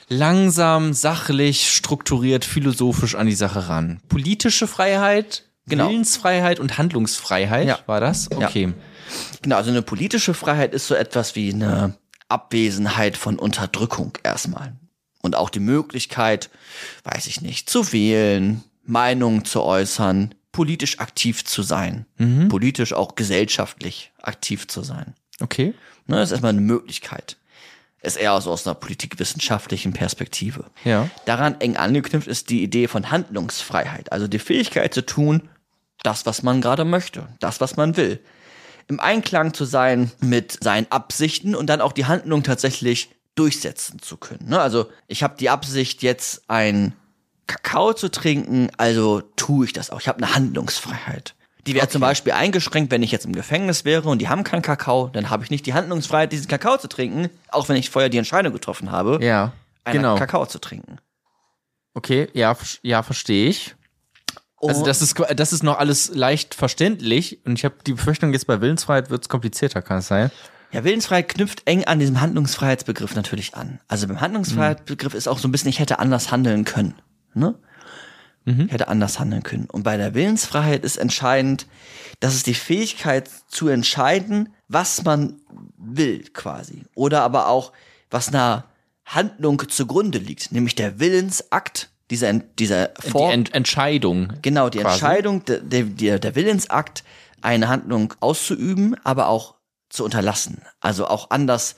langsam, 0.08 0.92
sachlich, 0.92 1.72
strukturiert, 1.72 2.44
philosophisch 2.44 3.14
an 3.14 3.26
die 3.26 3.34
Sache 3.34 3.68
ran. 3.68 4.00
Politische 4.08 4.66
Freiheit, 4.66 5.44
Genau. 5.66 5.88
Willensfreiheit 5.88 6.58
und 6.58 6.78
Handlungsfreiheit, 6.78 7.68
Ja. 7.68 7.78
war 7.86 8.00
das? 8.00 8.30
Okay. 8.32 8.72
Genau, 9.42 9.56
also 9.56 9.70
eine 9.70 9.82
politische 9.82 10.34
Freiheit 10.34 10.74
ist 10.74 10.88
so 10.88 10.94
etwas 10.94 11.36
wie 11.36 11.52
eine 11.52 11.94
Abwesenheit 12.28 13.16
von 13.16 13.38
Unterdrückung 13.38 14.18
erstmal. 14.22 14.72
Und 15.22 15.36
auch 15.36 15.50
die 15.50 15.60
Möglichkeit, 15.60 16.50
weiß 17.04 17.26
ich 17.26 17.40
nicht, 17.40 17.68
zu 17.70 17.92
wählen, 17.92 18.64
Meinungen 18.90 19.44
zu 19.44 19.62
äußern, 19.62 20.34
politisch 20.52 20.98
aktiv 20.98 21.44
zu 21.44 21.62
sein, 21.62 22.06
politisch 22.48 22.92
auch 22.92 23.14
gesellschaftlich 23.14 24.12
aktiv 24.20 24.66
zu 24.68 24.82
sein. 24.82 25.14
Okay. 25.40 25.74
Ne, 26.06 26.16
das 26.16 26.28
ist 26.28 26.32
erstmal 26.32 26.50
eine 26.50 26.60
Möglichkeit. 26.60 27.36
Ist 28.02 28.16
eher 28.16 28.40
so 28.40 28.50
aus 28.50 28.66
einer 28.66 28.74
politikwissenschaftlichen 28.74 29.92
Perspektive. 29.92 30.64
Ja. 30.84 31.08
Daran 31.26 31.60
eng 31.60 31.76
angeknüpft 31.76 32.26
ist 32.26 32.50
die 32.50 32.62
Idee 32.62 32.88
von 32.88 33.10
Handlungsfreiheit, 33.10 34.10
also 34.10 34.26
die 34.26 34.38
Fähigkeit 34.38 34.92
zu 34.94 35.04
tun, 35.04 35.48
das, 36.02 36.24
was 36.26 36.42
man 36.42 36.60
gerade 36.60 36.84
möchte, 36.84 37.28
das, 37.40 37.60
was 37.60 37.76
man 37.76 37.96
will. 37.96 38.20
Im 38.88 38.98
Einklang 39.00 39.54
zu 39.54 39.66
sein 39.66 40.10
mit 40.20 40.64
seinen 40.64 40.90
Absichten 40.90 41.54
und 41.54 41.68
dann 41.68 41.80
auch 41.80 41.92
die 41.92 42.06
Handlung 42.06 42.42
tatsächlich 42.42 43.10
durchsetzen 43.34 44.00
zu 44.00 44.16
können. 44.16 44.48
Ne? 44.48 44.60
Also 44.60 44.90
ich 45.06 45.22
habe 45.22 45.36
die 45.38 45.50
Absicht, 45.50 46.02
jetzt 46.02 46.42
ein 46.48 46.94
Kakao 47.50 47.92
zu 47.94 48.08
trinken, 48.10 48.70
also 48.76 49.22
tue 49.34 49.66
ich 49.66 49.72
das 49.72 49.90
auch. 49.90 50.00
Ich 50.00 50.06
habe 50.06 50.18
eine 50.22 50.34
Handlungsfreiheit. 50.36 51.34
Die 51.66 51.74
wäre 51.74 51.88
zum 51.88 52.00
Beispiel 52.00 52.32
eingeschränkt, 52.32 52.90
wenn 52.92 53.02
ich 53.02 53.10
jetzt 53.10 53.26
im 53.26 53.32
Gefängnis 53.32 53.84
wäre 53.84 54.08
und 54.08 54.18
die 54.20 54.28
haben 54.28 54.44
keinen 54.44 54.62
Kakao, 54.62 55.08
dann 55.12 55.30
habe 55.30 55.42
ich 55.44 55.50
nicht 55.50 55.66
die 55.66 55.74
Handlungsfreiheit, 55.74 56.32
diesen 56.32 56.46
Kakao 56.48 56.78
zu 56.78 56.88
trinken, 56.88 57.28
auch 57.48 57.68
wenn 57.68 57.76
ich 57.76 57.90
vorher 57.90 58.08
die 58.08 58.18
Entscheidung 58.18 58.52
getroffen 58.52 58.92
habe, 58.92 59.18
Ja. 59.22 59.52
einen 59.84 59.96
Genau. 59.96 60.14
Kakao 60.16 60.46
zu 60.46 60.60
trinken. 60.60 60.98
Okay, 61.92 62.28
ja, 62.34 62.56
ja, 62.82 63.02
verstehe 63.02 63.48
ich. 63.48 63.74
Also 64.62 64.84
das 64.84 65.02
ist 65.02 65.20
das 65.34 65.52
ist 65.52 65.62
noch 65.64 65.78
alles 65.78 66.14
leicht 66.14 66.54
verständlich 66.54 67.40
und 67.44 67.58
ich 67.58 67.64
habe 67.64 67.76
die 67.84 67.94
Befürchtung, 67.94 68.32
jetzt 68.32 68.46
bei 68.46 68.60
Willensfreiheit 68.60 69.10
wird 69.10 69.22
es 69.22 69.28
komplizierter, 69.28 69.82
kann 69.82 69.98
es 69.98 70.06
sein? 70.06 70.30
Ja, 70.70 70.84
Willensfreiheit 70.84 71.28
knüpft 71.28 71.62
eng 71.66 71.84
an 71.84 71.98
diesem 71.98 72.20
Handlungsfreiheitsbegriff 72.20 73.16
natürlich 73.16 73.54
an. 73.56 73.80
Also 73.88 74.06
beim 74.06 74.20
Handlungsfreiheitsbegriff 74.20 75.14
ist 75.14 75.26
auch 75.28 75.38
so 75.38 75.48
ein 75.48 75.52
bisschen, 75.52 75.70
ich 75.70 75.80
hätte 75.80 75.98
anders 75.98 76.30
handeln 76.30 76.64
können. 76.64 76.94
Ne? 77.34 77.54
Ich 78.46 78.72
hätte 78.72 78.88
anders 78.88 79.20
handeln 79.20 79.42
können. 79.42 79.66
Und 79.70 79.82
bei 79.82 79.96
der 79.96 80.14
Willensfreiheit 80.14 80.82
ist 80.82 80.96
entscheidend, 80.96 81.66
dass 82.20 82.34
es 82.34 82.42
die 82.42 82.54
Fähigkeit 82.54 83.30
zu 83.48 83.68
entscheiden, 83.68 84.48
was 84.66 85.04
man 85.04 85.40
will, 85.76 86.24
quasi. 86.32 86.82
Oder 86.94 87.22
aber 87.22 87.48
auch, 87.48 87.72
was 88.10 88.28
einer 88.28 88.64
Handlung 89.04 89.62
zugrunde 89.68 90.18
liegt, 90.18 90.52
nämlich 90.52 90.74
der 90.74 90.98
Willensakt, 90.98 91.90
dieser, 92.10 92.32
dieser 92.32 92.88
Die 92.88 93.10
Form. 93.10 93.30
Ent 93.30 93.54
Entscheidung. 93.54 94.32
Genau, 94.42 94.68
die 94.68 94.78
quasi. 94.78 94.94
Entscheidung, 94.94 95.44
der, 95.44 95.60
der, 95.60 96.18
der 96.18 96.34
Willensakt, 96.34 97.04
eine 97.42 97.68
Handlung 97.68 98.14
auszuüben, 98.20 98.96
aber 99.04 99.28
auch 99.28 99.54
zu 99.90 100.04
unterlassen. 100.04 100.62
Also 100.80 101.06
auch 101.06 101.30
anders, 101.30 101.76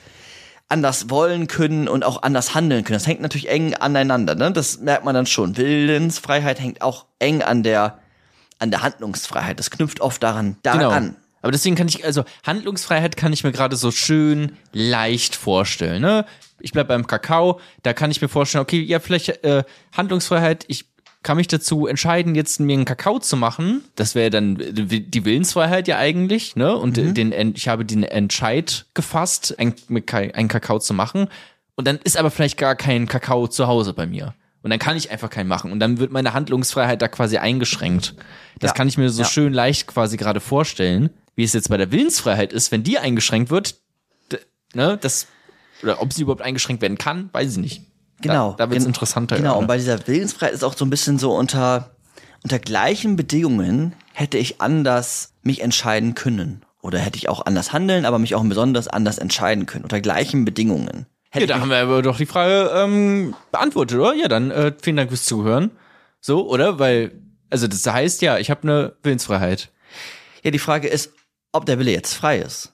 anders 0.73 1.11
wollen 1.11 1.47
können 1.47 1.87
und 1.87 2.03
auch 2.03 2.23
anders 2.23 2.55
handeln 2.55 2.83
können. 2.83 2.99
Das 2.99 3.07
hängt 3.07 3.21
natürlich 3.21 3.49
eng 3.49 3.75
aneinander, 3.75 4.35
ne? 4.35 4.51
Das 4.51 4.81
merkt 4.81 5.05
man 5.05 5.15
dann 5.15 5.27
schon. 5.27 5.57
Willensfreiheit 5.57 6.59
hängt 6.59 6.81
auch 6.81 7.05
eng 7.19 7.43
an 7.43 7.63
der, 7.63 7.99
an 8.59 8.71
der 8.71 8.83
Handlungsfreiheit. 8.83 9.59
Das 9.59 9.71
knüpft 9.71 10.01
oft 10.01 10.23
daran, 10.23 10.57
daran 10.63 10.81
Genau. 10.81 10.91
an. 10.91 11.17
Aber 11.43 11.53
deswegen 11.53 11.77
kann 11.77 11.89
ich, 11.89 12.05
also 12.05 12.25
Handlungsfreiheit 12.47 13.17
kann 13.17 13.33
ich 13.33 13.45
mir 13.45 13.53
gerade 13.53 13.77
so 13.77 13.91
schön 13.91 14.57
leicht 14.73 15.35
vorstellen. 15.37 16.01
Ne? 16.01 16.25
Ich 16.61 16.73
bleib 16.73 16.89
beim 16.89 17.07
Kakao, 17.07 17.61
da 17.83 17.93
kann 17.93 18.11
ich 18.11 18.23
mir 18.23 18.29
vorstellen, 18.29 18.63
okay, 18.63 18.81
ja, 18.81 18.99
vielleicht 19.01 19.45
äh, 19.45 19.65
Handlungsfreiheit, 19.97 20.65
ich 20.69 20.87
kann 21.23 21.37
mich 21.37 21.49
dazu 21.49 21.87
entscheiden, 21.87 22.35
jetzt 22.35 22.59
mir 22.61 22.73
einen 22.75 22.85
Kakao 22.85 23.19
zu 23.19 23.37
machen. 23.37 23.83
Das 23.97 24.15
wäre 24.15 24.31
dann 24.31 24.57
die 24.59 25.25
Willensfreiheit 25.25 25.87
ja 25.89 25.99
eigentlich, 25.99 26.57
ne? 26.57 26.77
Und 26.77 26.97
Mhm. 26.97 27.15
den, 27.15 27.33
En- 27.33 27.55
ich 27.57 27.69
habe 27.69 27.85
den 27.85 28.03
Entscheid 28.03 28.87
gefasst, 28.95 29.57
einen 29.59 30.49
Kakao 30.49 30.79
zu 30.79 30.95
machen. 30.95 31.29
Und 31.75 31.87
dann 31.87 31.99
ist 32.05 32.17
aber 32.17 32.31
vielleicht 32.31 32.59
gar 32.59 32.75
kein 32.75 33.07
Kakao 33.07 33.47
zu 33.49 33.67
Hause 33.67 33.93
bei 33.95 34.07
mir. 34.07 34.35
Und 34.63 34.71
dann 34.71 34.79
kann 34.79 34.97
ich 34.97 35.11
einfach 35.11 35.31
keinen 35.31 35.49
machen. 35.49 35.73
Und 35.73 35.81
dann 35.81 35.99
wird 35.99 36.13
meine 36.13 36.35
Handlungsfreiheit 36.35 37.03
da 37.03 37.09
quasi 37.09 37.39
eingeschränkt. 37.39 38.15
Das 38.61 38.71
Ja. 38.71 38.75
kann 38.75 38.89
ich 38.89 38.99
mir 38.99 39.11
so 39.11 39.23
Ja. 39.23 39.29
schön 39.29 39.53
leicht 39.53 39.87
quasi 39.87 40.17
gerade 40.17 40.39
vorstellen, 40.41 41.11
wie 41.35 41.45
es 41.45 41.53
jetzt 41.53 41.69
bei 41.69 41.77
der 41.77 41.91
Willensfreiheit 41.91 42.53
ist, 42.53 42.71
wenn 42.73 42.83
die 42.85 42.99
eingeschränkt 42.99 43.51
wird, 43.51 43.77
ne, 44.75 44.99
das, 45.01 45.27
oder 45.83 46.01
ob 46.01 46.13
sie 46.13 46.23
überhaupt 46.23 46.43
eingeschränkt 46.43 46.83
werden 46.83 46.99
kann, 46.99 47.31
weiß 47.33 47.53
ich 47.53 47.59
nicht. 47.59 47.83
Genau. 48.23 48.53
Da, 48.53 48.67
da 48.67 48.71
wird 48.71 48.81
es 48.81 48.87
interessanter. 48.87 49.37
Genau, 49.37 49.59
und 49.59 49.67
bei 49.67 49.77
dieser 49.77 50.07
Willensfreiheit 50.07 50.55
ist 50.55 50.65
auch 50.65 50.77
so 50.77 50.85
ein 50.85 50.91
bisschen 50.91 51.19
so 51.19 51.35
unter, 51.35 51.91
unter 52.43 52.59
gleichen 52.59 53.17
Bedingungen 53.17 53.95
hätte 54.15 54.39
ich 54.39 54.61
anders 54.61 55.33
mich 55.43 55.61
entscheiden 55.61 56.15
können. 56.15 56.63
Oder 56.81 56.99
hätte 56.99 57.17
ich 57.17 57.29
auch 57.29 57.47
anders 57.47 57.73
handeln, 57.73 58.05
aber 58.05 58.19
mich 58.19 58.35
auch 58.35 58.43
besonders 58.45 58.89
anders 58.89 59.19
entscheiden 59.19 59.67
können. 59.67 59.85
Unter 59.85 60.01
gleichen 60.01 60.45
Bedingungen. 60.45 61.07
Hätte 61.31 61.41
Ja, 61.41 61.43
ich 61.45 61.49
da 61.49 61.61
haben 61.61 61.71
wir 61.71 61.77
aber 61.79 62.03
doch 62.03 62.17
die 62.17 62.27
Frage 62.27 62.71
ähm, 62.75 63.35
beantwortet, 63.53 63.99
oder? 63.99 64.15
Ja, 64.15 64.29
dann 64.29 64.51
äh, 64.51 64.73
vielen 64.83 64.97
Dank 64.97 65.09
fürs 65.11 65.25
Zuhören. 65.25 65.71
So, 66.21 66.49
oder? 66.49 66.79
Weil, 66.81 67.13
also 67.51 67.69
das 67.69 67.87
heißt 67.87 68.21
ja, 68.23 68.39
ich 68.39 68.51
habe 68.51 68.63
eine 68.65 68.93
Willensfreiheit. 69.03 69.71
ja, 70.43 70.51
die 70.51 70.59
Frage 70.59 70.89
ist, 70.89 71.13
ob 71.53 71.67
der 71.67 71.79
Wille 71.79 71.93
jetzt 71.93 72.15
frei 72.15 72.39
ist. 72.39 72.73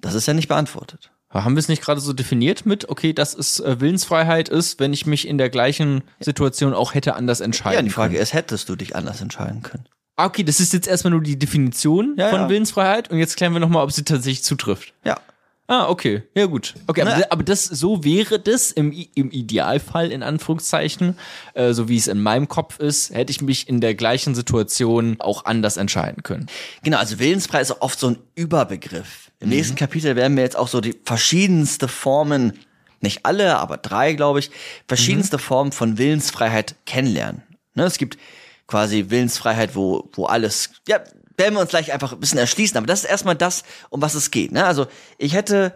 Das 0.00 0.14
ist 0.14 0.26
ja 0.26 0.34
nicht 0.34 0.48
beantwortet. 0.48 1.12
Haben 1.42 1.56
wir 1.56 1.60
es 1.60 1.68
nicht 1.68 1.82
gerade 1.82 2.00
so 2.00 2.12
definiert 2.12 2.64
mit, 2.64 2.88
okay, 2.88 3.12
das 3.12 3.34
ist 3.34 3.58
äh, 3.60 3.80
Willensfreiheit 3.80 4.48
ist, 4.48 4.78
wenn 4.78 4.92
ich 4.92 5.04
mich 5.06 5.26
in 5.26 5.36
der 5.38 5.50
gleichen 5.50 6.02
Situation 6.20 6.74
auch 6.74 6.94
hätte 6.94 7.16
anders 7.16 7.40
entscheiden 7.40 7.76
Ja, 7.78 7.82
die 7.82 7.90
Frage 7.90 8.12
können. 8.12 8.22
ist, 8.22 8.32
hättest 8.34 8.68
du 8.68 8.76
dich 8.76 8.94
anders 8.94 9.20
entscheiden 9.20 9.62
können? 9.62 9.84
Ah, 10.16 10.26
okay, 10.26 10.44
das 10.44 10.60
ist 10.60 10.72
jetzt 10.72 10.86
erstmal 10.86 11.10
nur 11.10 11.22
die 11.22 11.36
Definition 11.38 12.14
Ja, 12.16 12.28
von 12.30 12.42
ja. 12.42 12.48
Willensfreiheit 12.48 13.10
und 13.10 13.18
jetzt 13.18 13.36
klären 13.36 13.52
wir 13.52 13.58
nochmal, 13.58 13.82
ob 13.82 13.90
sie 13.90 14.04
tatsächlich 14.04 14.44
zutrifft. 14.44 14.92
Ja. 15.04 15.18
Ah, 15.66 15.88
okay. 15.88 16.22
Ja, 16.34 16.44
gut. 16.44 16.74
Okay, 16.86 17.02
aber, 17.02 17.16
Ne? 17.16 17.32
aber 17.32 17.42
das, 17.42 17.64
so 17.64 18.04
wäre 18.04 18.38
das 18.38 18.70
im, 18.70 18.92
im 19.14 19.30
Idealfall, 19.30 20.12
in 20.12 20.22
Anführungszeichen, 20.22 21.16
äh, 21.54 21.72
so 21.72 21.88
wie 21.88 21.96
es 21.96 22.06
in 22.06 22.20
meinem 22.22 22.48
Kopf 22.48 22.78
ist, 22.80 23.14
hätte 23.14 23.30
ich 23.30 23.40
mich 23.40 23.66
in 23.68 23.80
der 23.80 23.94
gleichen 23.94 24.34
Situation 24.34 25.16
auch 25.20 25.46
anders 25.46 25.78
entscheiden 25.78 26.22
können. 26.22 26.48
Genau, 26.82 26.98
also 26.98 27.18
willensfrei 27.18 27.62
ist 27.62 27.80
oft 27.80 27.98
so 27.98 28.08
ein 28.08 28.18
Überbegriff. 28.34 29.30
Im 29.40 29.48
nächsten 29.48 29.74
Kapitel 29.76 30.16
werden 30.16 30.36
wir 30.36 30.44
jetzt 30.44 30.56
auch 30.56 30.68
so 30.68 30.80
die 30.82 30.94
verschiedenste 31.04 31.88
Formen, 31.88 32.58
nicht 33.00 33.24
alle, 33.24 33.58
aber 33.58 33.78
drei, 33.78 34.12
glaube 34.12 34.40
ich, 34.40 34.50
verschiedenste 34.86 35.38
Formen 35.38 35.72
von 35.72 35.96
Willensfreiheit 35.98 36.74
kennenlernen. 36.86 37.42
Ne, 37.74 37.84
es 37.84 37.98
gibt 37.98 38.18
quasi 38.66 39.06
Willensfreiheit, 39.08 39.74
wo, 39.74 40.08
wo 40.12 40.26
alles, 40.26 40.70
ja, 40.88 41.00
werden 41.36 41.54
wir 41.54 41.60
uns 41.60 41.70
gleich 41.70 41.92
einfach 41.92 42.12
ein 42.12 42.20
bisschen 42.20 42.38
erschließen, 42.38 42.76
aber 42.76 42.86
das 42.86 43.04
ist 43.04 43.10
erstmal 43.10 43.34
das, 43.34 43.64
um 43.90 44.02
was 44.02 44.14
es 44.14 44.30
geht. 44.30 44.52
Ne? 44.52 44.64
Also 44.64 44.86
ich 45.18 45.34
hätte 45.34 45.74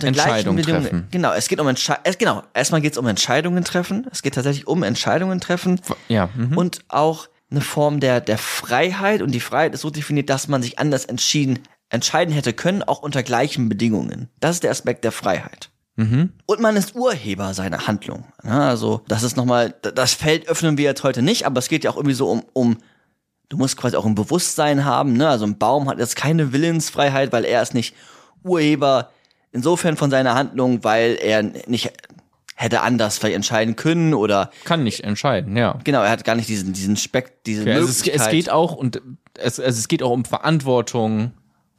Entscheidungen 0.00 0.62
treffen. 0.64 1.08
Genau, 1.10 1.32
es 1.32 1.48
geht 1.48 1.60
um 1.60 1.68
Entscheidungen, 1.68 2.16
genau, 2.18 2.42
erstmal 2.52 2.80
geht 2.80 2.92
es 2.92 2.98
um 2.98 3.06
Entscheidungen 3.06 3.64
treffen. 3.64 4.06
Es 4.10 4.22
geht 4.22 4.34
tatsächlich 4.34 4.66
um 4.66 4.82
Entscheidungen 4.82 5.40
treffen 5.40 5.80
Ja. 6.08 6.30
Mhm. 6.34 6.56
und 6.56 6.80
auch 6.88 7.28
eine 7.50 7.60
Form 7.60 8.00
der, 8.00 8.20
der 8.20 8.38
Freiheit. 8.38 9.22
Und 9.22 9.30
die 9.32 9.40
Freiheit 9.40 9.74
ist 9.74 9.82
so 9.82 9.90
definiert, 9.90 10.30
dass 10.30 10.48
man 10.48 10.62
sich 10.62 10.78
anders 10.78 11.04
entschieden, 11.04 11.60
entscheiden 11.90 12.34
hätte 12.34 12.52
können, 12.52 12.82
auch 12.82 13.02
unter 13.02 13.22
gleichen 13.22 13.68
Bedingungen. 13.68 14.28
Das 14.40 14.56
ist 14.56 14.64
der 14.64 14.72
Aspekt 14.72 15.04
der 15.04 15.12
Freiheit. 15.12 15.70
Und 15.96 16.60
man 16.60 16.74
ist 16.74 16.96
Urheber 16.96 17.54
seiner 17.54 17.86
Handlung. 17.86 18.24
Ja, 18.42 18.68
also, 18.68 19.02
das 19.06 19.22
ist 19.22 19.36
nochmal, 19.36 19.76
das 19.82 20.12
Feld 20.12 20.48
öffnen 20.48 20.76
wir 20.76 20.82
jetzt 20.86 21.04
heute 21.04 21.22
nicht, 21.22 21.46
aber 21.46 21.60
es 21.60 21.68
geht 21.68 21.84
ja 21.84 21.90
auch 21.92 21.96
irgendwie 21.96 22.16
so 22.16 22.28
um, 22.28 22.42
um 22.52 22.78
du 23.48 23.56
musst 23.56 23.76
quasi 23.76 23.96
auch 23.96 24.06
ein 24.06 24.14
Bewusstsein 24.14 24.84
haben. 24.84 25.14
Ne? 25.14 25.28
Also 25.28 25.46
ein 25.46 25.58
Baum 25.58 25.88
hat 25.88 25.98
jetzt 25.98 26.16
keine 26.16 26.52
Willensfreiheit, 26.52 27.32
weil 27.32 27.44
er 27.44 27.62
ist 27.62 27.74
nicht 27.74 27.94
Urheber 28.42 29.10
insofern 29.52 29.96
von 29.96 30.10
seiner 30.10 30.34
Handlung, 30.34 30.84
weil 30.84 31.16
er 31.20 31.42
nicht 31.42 31.92
hätte 32.56 32.82
anders 32.82 33.18
vielleicht 33.18 33.36
entscheiden 33.36 33.76
können 33.76 34.14
oder 34.14 34.50
Kann 34.64 34.84
nicht 34.84 35.02
entscheiden, 35.02 35.56
ja. 35.56 35.78
Genau, 35.84 36.02
er 36.02 36.10
hat 36.10 36.24
gar 36.24 36.36
nicht 36.36 36.48
diesen, 36.48 36.72
diesen 36.72 36.96
Speck, 36.96 37.42
diese 37.44 37.68
ja 37.68 37.74
also 37.74 37.88
es, 37.88 37.98
Möglichkeit. 37.98 38.26
es 38.26 38.30
geht 38.30 38.50
auch 38.50 38.74
und 38.74 39.02
es, 39.38 39.58
also 39.58 39.78
es 39.78 39.88
geht 39.88 40.02
auch 40.02 40.10
um 40.10 40.24
Verantwortung. 40.24 41.32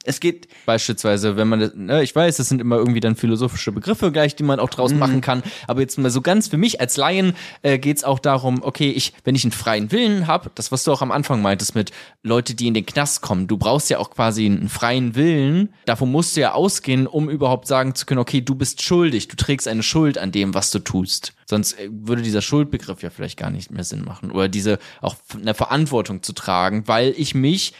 Es 0.05 0.19
geht, 0.19 0.47
Beispielsweise, 0.65 1.35
wenn 1.38 1.47
man, 1.47 1.59
das- 1.59 1.74
ne, 1.75 2.03
ich 2.03 2.15
weiß, 2.15 2.38
das 2.38 2.50
sind 2.50 2.59
immer 2.62 2.77
irgendwie 2.77 3.00
dann 3.00 3.15
philosophische 3.15 3.71
Begriffe 3.71 4.12
gleich, 4.12 4.35
die 4.35 4.43
man 4.43 4.59
auch 4.59 4.69
Mhm. 4.69 4.75
draus 4.75 4.93
machen 4.93 5.21
kann. 5.21 5.43
Aber 5.67 5.81
jetzt 5.81 5.97
mal 5.97 6.09
so 6.09 6.21
ganz 6.21 6.47
für 6.47 6.57
mich 6.57 6.79
als 6.81 6.97
Laien 6.97 7.33
äh, 7.62 7.77
geht 7.79 7.97
es 7.97 8.03
auch 8.03 8.19
darum, 8.19 8.62
okay, 8.63 8.89
ich, 8.91 9.13
wenn 9.24 9.35
ich 9.35 9.43
einen 9.43 9.51
freien 9.51 9.91
Willen 9.91 10.27
habe, 10.27 10.51
das 10.55 10.71
was 10.71 10.83
du 10.83 10.91
auch 10.91 11.01
am 11.01 11.12
Anfang 11.12 11.41
meintest 11.41 11.75
mit 11.75 11.91
Leute, 12.24 12.55
die 12.55 12.67
in 12.67 12.74
den 12.74 12.85
Knast 12.85 13.21
kommen, 13.21 13.47
du 13.47 13.57
brauchst 13.57 13.89
ja 13.89 14.00
auch 14.00 14.09
quasi 14.12 14.45
einen 14.45 14.69
freien 14.69 15.15
Willen. 15.15 15.69
Davon 15.85 16.12
musst 16.12 16.35
du 16.35 16.41
ja 16.41 16.53
ausgehen, 16.53 17.07
um 17.07 17.29
überhaupt 17.29 17.67
sagen 17.67 17.95
zu 17.95 18.05
können, 18.05 18.19
okay, 18.19 18.41
du 18.41 18.55
bist 18.55 18.81
schuldig, 18.81 19.27
du 19.27 19.35
trägst 19.35 19.67
eine 19.67 19.83
Schuld 19.83 20.17
an 20.17 20.31
dem, 20.31 20.53
was 20.53 20.71
du 20.71 20.79
tust. 20.79 21.33
Sonst 21.47 21.74
äh, 21.79 21.89
würde 21.91 22.21
dieser 22.21 22.41
Schuldbegriff 22.41 23.01
ja 23.03 23.09
vielleicht 23.09 23.38
gar 23.38 23.50
nicht 23.51 23.71
mehr 23.71 23.83
Sinn 23.83 24.03
machen. 24.03 24.31
Oder 24.31 24.50
diese 24.50 24.79
auch 25.01 25.15
eine 25.39 25.53
Verantwortung 25.53 26.24
zu 26.24 26.33
tragen, 26.33 26.88
weil 26.88 27.13
ich 27.17 27.35
mich 27.35 27.74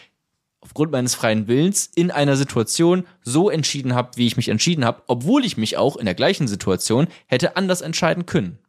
aufgrund 0.66 0.92
meines 0.92 1.16
freien 1.16 1.48
Willens 1.48 1.90
in 1.96 2.12
einer 2.12 2.36
Situation 2.36 3.06
so 3.22 3.50
entschieden 3.50 3.96
habe, 3.96 4.12
wie 4.16 4.28
ich 4.28 4.36
mich 4.36 4.50
entschieden 4.50 4.84
habe, 4.84 5.04
obwohl 5.08 5.46
ich 5.46 5.56
mich 5.56 5.78
auch 5.78 5.96
in 5.96 6.06
der 6.06 6.16
gleichen 6.16 6.48
Situation 6.48 7.08
hätte 7.28 7.56
anders 7.56 7.82
entscheiden 7.82 8.26
können. 8.26 8.60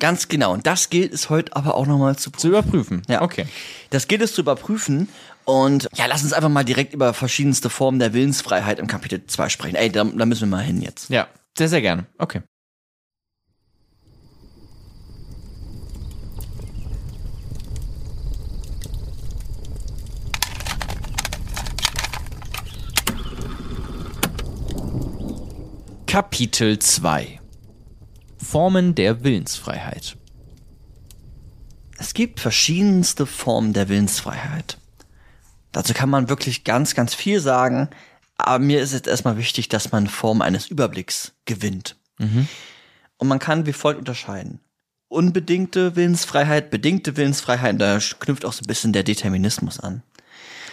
ganz 0.00 0.28
genau. 0.28 0.52
Und 0.52 0.66
das 0.66 0.90
gilt 0.90 1.12
es 1.12 1.30
heute 1.30 1.56
aber 1.56 1.74
auch 1.74 1.86
nochmal 1.86 2.16
zu 2.16 2.30
Zu 2.30 2.48
überprüfen. 2.48 3.02
Ja. 3.08 3.22
Okay. 3.22 3.46
Das 3.90 4.06
gilt 4.08 4.22
es 4.22 4.32
zu 4.34 4.42
überprüfen. 4.42 5.08
Und 5.44 5.88
ja, 5.94 6.06
lass 6.06 6.22
uns 6.22 6.32
einfach 6.32 6.50
mal 6.50 6.64
direkt 6.64 6.92
über 6.92 7.14
verschiedenste 7.14 7.70
Formen 7.70 7.98
der 7.98 8.12
Willensfreiheit 8.12 8.78
im 8.78 8.86
Kapitel 8.86 9.24
2 9.26 9.48
sprechen. 9.48 9.76
Ey, 9.76 9.90
da, 9.90 10.04
da 10.04 10.26
müssen 10.26 10.42
wir 10.42 10.56
mal 10.56 10.62
hin 10.62 10.82
jetzt. 10.82 11.08
Ja, 11.08 11.26
sehr, 11.56 11.68
sehr 11.68 11.80
gerne. 11.80 12.06
Okay. 12.18 12.42
Kapitel 26.08 26.78
2 26.78 27.38
Formen 28.42 28.94
der 28.94 29.24
Willensfreiheit. 29.24 30.16
Es 31.98 32.14
gibt 32.14 32.40
verschiedenste 32.40 33.26
Formen 33.26 33.74
der 33.74 33.90
Willensfreiheit. 33.90 34.78
Dazu 35.70 35.92
kann 35.92 36.08
man 36.08 36.30
wirklich 36.30 36.64
ganz, 36.64 36.94
ganz 36.94 37.14
viel 37.14 37.40
sagen. 37.40 37.90
Aber 38.38 38.58
mir 38.58 38.80
ist 38.80 38.94
jetzt 38.94 39.06
erstmal 39.06 39.36
wichtig, 39.36 39.68
dass 39.68 39.92
man 39.92 40.06
Form 40.06 40.40
eines 40.40 40.68
Überblicks 40.68 41.32
gewinnt. 41.44 41.96
Und 42.18 43.28
man 43.28 43.38
kann 43.38 43.66
wie 43.66 43.74
folgt 43.74 43.98
unterscheiden. 43.98 44.60
Unbedingte 45.08 45.94
Willensfreiheit, 45.94 46.70
bedingte 46.70 47.18
Willensfreiheit, 47.18 47.78
da 47.78 47.98
knüpft 47.98 48.46
auch 48.46 48.54
so 48.54 48.62
ein 48.62 48.66
bisschen 48.66 48.94
der 48.94 49.02
Determinismus 49.02 49.78
an. 49.78 50.02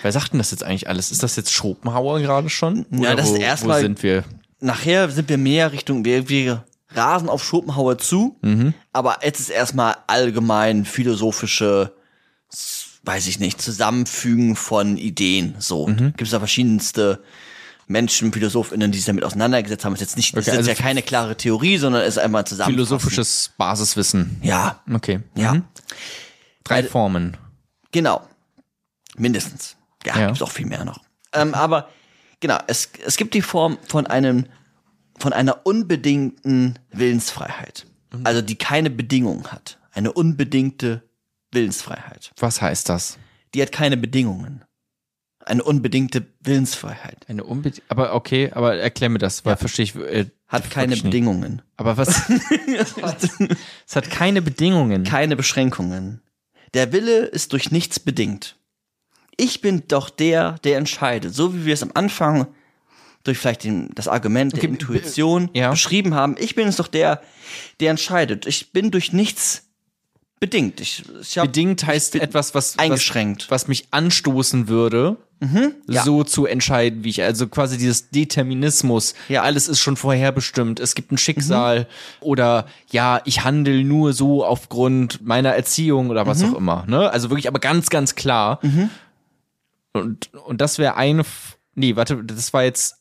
Wer 0.01 0.13
sagt 0.13 0.32
denn 0.32 0.38
das 0.38 0.51
jetzt 0.51 0.63
eigentlich 0.63 0.88
alles? 0.88 1.12
Ist 1.12 1.24
das 1.24 1.36
jetzt 1.36 1.51
Schopenhauer 1.51 2.22
gerade 2.22 2.50
schon? 2.50 2.86
Ja, 2.92 3.15
das 3.15 3.32
ist 3.32 3.38
erstmal- 3.39 3.80
Wo 3.80 3.82
sind 3.82 4.01
wir? 4.01 4.24
Nachher 4.65 5.10
sind 5.10 5.29
wir 5.29 5.38
mehr 5.38 5.72
Richtung, 5.72 6.03
wir, 6.05 6.27
wir 6.29 6.65
rasen 6.89 7.29
auf 7.29 7.43
Schopenhauer 7.43 7.98
zu, 7.98 8.38
aber 8.93 9.19
jetzt 9.24 9.39
ist 9.39 9.50
erstmal 9.50 9.95
allgemein 10.07 10.86
philosophische, 10.86 11.93
weiß 13.03 13.27
ich 13.27 13.39
nicht, 13.39 13.62
Zusammenfügen 13.62 14.55
von 14.55 14.98
Ideen. 14.98 15.55
So, 15.60 15.86
gibt 15.86 16.22
es 16.22 16.31
da 16.31 16.39
verschiedenste 16.39 17.22
Menschen, 17.88 18.31
PhilosophInnen, 18.34 18.91
die 18.91 18.98
sich 18.98 19.05
damit 19.05 19.24
auseinandergesetzt 19.24 19.86
haben. 19.86 19.93
ist 19.93 20.00
jetzt 20.01 20.17
nicht, 20.17 20.34
Okay, 20.36 20.50
ist 20.50 20.57
also 20.57 20.69
ja 20.72 20.75
keine 20.75 21.03
klare 21.03 21.38
Theorie, 21.38 21.77
sondern 21.77 22.01
ist 22.03 22.17
einmal 22.17 22.48
zusammen. 22.48 22.72
Philosophisches 22.74 23.51
Basiswissen. 23.57 24.38
Ja, 24.41 24.81
Okay. 24.91 25.19
ja, 25.36 25.53
Mhm. 25.53 25.63
Drei 26.63 26.81
Formen. 26.84 27.38
genau. 27.91 28.27
Mindestens. 29.17 29.75
Ja, 30.05 30.17
Ja. 30.19 30.25
gibt's 30.27 30.41
auch 30.41 30.51
viel 30.51 30.65
mehr 30.65 30.84
noch. 30.84 31.00
Ähm, 31.34 31.53
aber 31.53 31.89
genau, 32.39 32.58
es, 32.68 32.89
es 33.06 33.18
gibt 33.18 33.34
die 33.34 33.42
Form 33.42 33.77
von 33.88 34.08
einem, 34.08 34.46
von 35.18 35.34
einer 35.34 35.65
unbedingten 35.65 36.80
Willensfreiheit. 36.92 37.86
Mhm. 38.13 38.22
Also 38.25 38.42
die 38.42 38.56
keine 38.56 38.89
Bedingungen 38.89 39.51
hat. 39.51 39.80
Eine 39.92 40.12
unbedingte 40.12 41.04
Willensfreiheit. 41.51 42.32
Was 42.38 42.62
heißt 42.62 42.89
das? 42.89 43.18
Die 43.54 43.62
hat 43.62 43.72
keine 43.72 43.98
Bedingungen. 43.98 44.65
Eine 45.39 45.63
unbedingte 45.63 46.25
Willensfreiheit. 46.42 47.25
Eine 47.30 47.44
unbedingt. 47.44 47.84
Aber 47.88 48.15
okay, 48.15 48.51
aber 48.51 48.75
erklär 48.77 49.10
mir 49.10 49.20
das, 49.20 49.46
weil 49.46 49.56
verstehe 49.56 49.84
ich. 49.84 49.96
Äh, 49.96 50.25
Hat 50.48 50.72
keine. 50.72 50.98
Bedingungen. 50.98 51.62
Aber 51.77 51.98
was? 51.98 52.30
es 53.88 53.96
hat 53.96 54.10
keine 54.10 54.42
Bedingungen. 54.42 55.04
keine 55.04 55.36
Beschränkungen. 55.36 56.22
Der 56.74 56.92
Wille 56.92 57.25
ist 57.25 57.54
durch 57.54 57.72
nichts 57.72 58.00
bedingt. 58.00 58.58
Ich 59.38 59.62
bin 59.62 59.84
doch 59.88 60.10
der, 60.10 60.54
der 60.63 60.77
entscheidet. 60.77 61.34
So 61.34 61.54
wie 61.54 61.65
wir 61.65 61.74
es 61.74 61.84
am 61.84 61.92
Anfang 61.94 62.48
durch 63.24 63.38
vielleicht 63.39 63.63
den, 63.63 63.89
das 63.96 64.08
Argument 64.08 64.54
der 64.54 64.60
Okay, 64.60 64.68
Intuition 64.68 65.50
ja. 65.54 65.72
beschrieben 65.72 66.13
haben. 66.13 66.36
Ich 66.38 66.56
bin 66.56 66.68
es 66.68 66.75
doch 66.77 66.88
der, 66.88 67.22
der 67.80 67.92
entscheidet. 67.92 68.46
Ich 68.46 68.72
bin 68.72 68.92
durch 68.92 69.13
nichts 69.13 69.63
bedingt. 70.39 70.80
Ich, 70.80 71.04
ich 71.22 71.36
Bedingt 71.36 71.86
heißt 71.86 72.15
etwas, 72.15 72.54
was, 72.54 72.77
eingeschränkt. 72.77 73.44
was, 73.50 73.63
was 73.63 73.68
mich 73.68 73.88
anstoßen 73.92 74.68
würde, 74.68 75.18
ja. 75.88 76.04
so 76.04 76.24
zu 76.24 76.46
entscheiden, 76.46 77.04
wie 77.04 77.10
ich, 77.10 77.22
also 77.24 77.48
quasi 77.48 77.77
dieses 77.77 78.10
Determinismus. 78.10 79.13
Ja. 79.30 79.42
Mhm. 79.42 79.46
Alles 79.48 79.68
ist 79.68 79.80
schon 79.80 79.96
vorherbestimmt. 79.96 80.80
Es 80.80 80.96
gibt 80.96 81.12
ein 81.12 81.18
Schicksal 81.18 81.88
oder 82.20 82.68
ja, 82.92 83.22
ich 83.25 83.44
handle 83.44 83.84
nur 83.84 84.13
so 84.13 84.44
aufgrund 84.46 85.25
meiner 85.25 85.51
Erziehung 85.56 86.10
oder 86.10 86.24
Mhm. 86.25 86.27
was 86.30 86.44
auch 86.44 86.56
immer. 86.56 86.86
Ne? 86.88 87.10
Also 87.12 87.30
wirklich, 87.30 87.48
aber 87.48 87.60
ganz, 87.60 87.89
ganz 87.89 88.15
klar. 88.15 88.60
Und, 89.96 90.34
und 90.34 90.62
das 90.62 90.78
wäre 90.78 90.96
eine, 90.96 91.22
F- 91.22 91.58
nee, 91.74 91.96
warte, 91.96 92.24
das 92.24 92.54
war 92.54 92.64
jetzt 92.64 92.98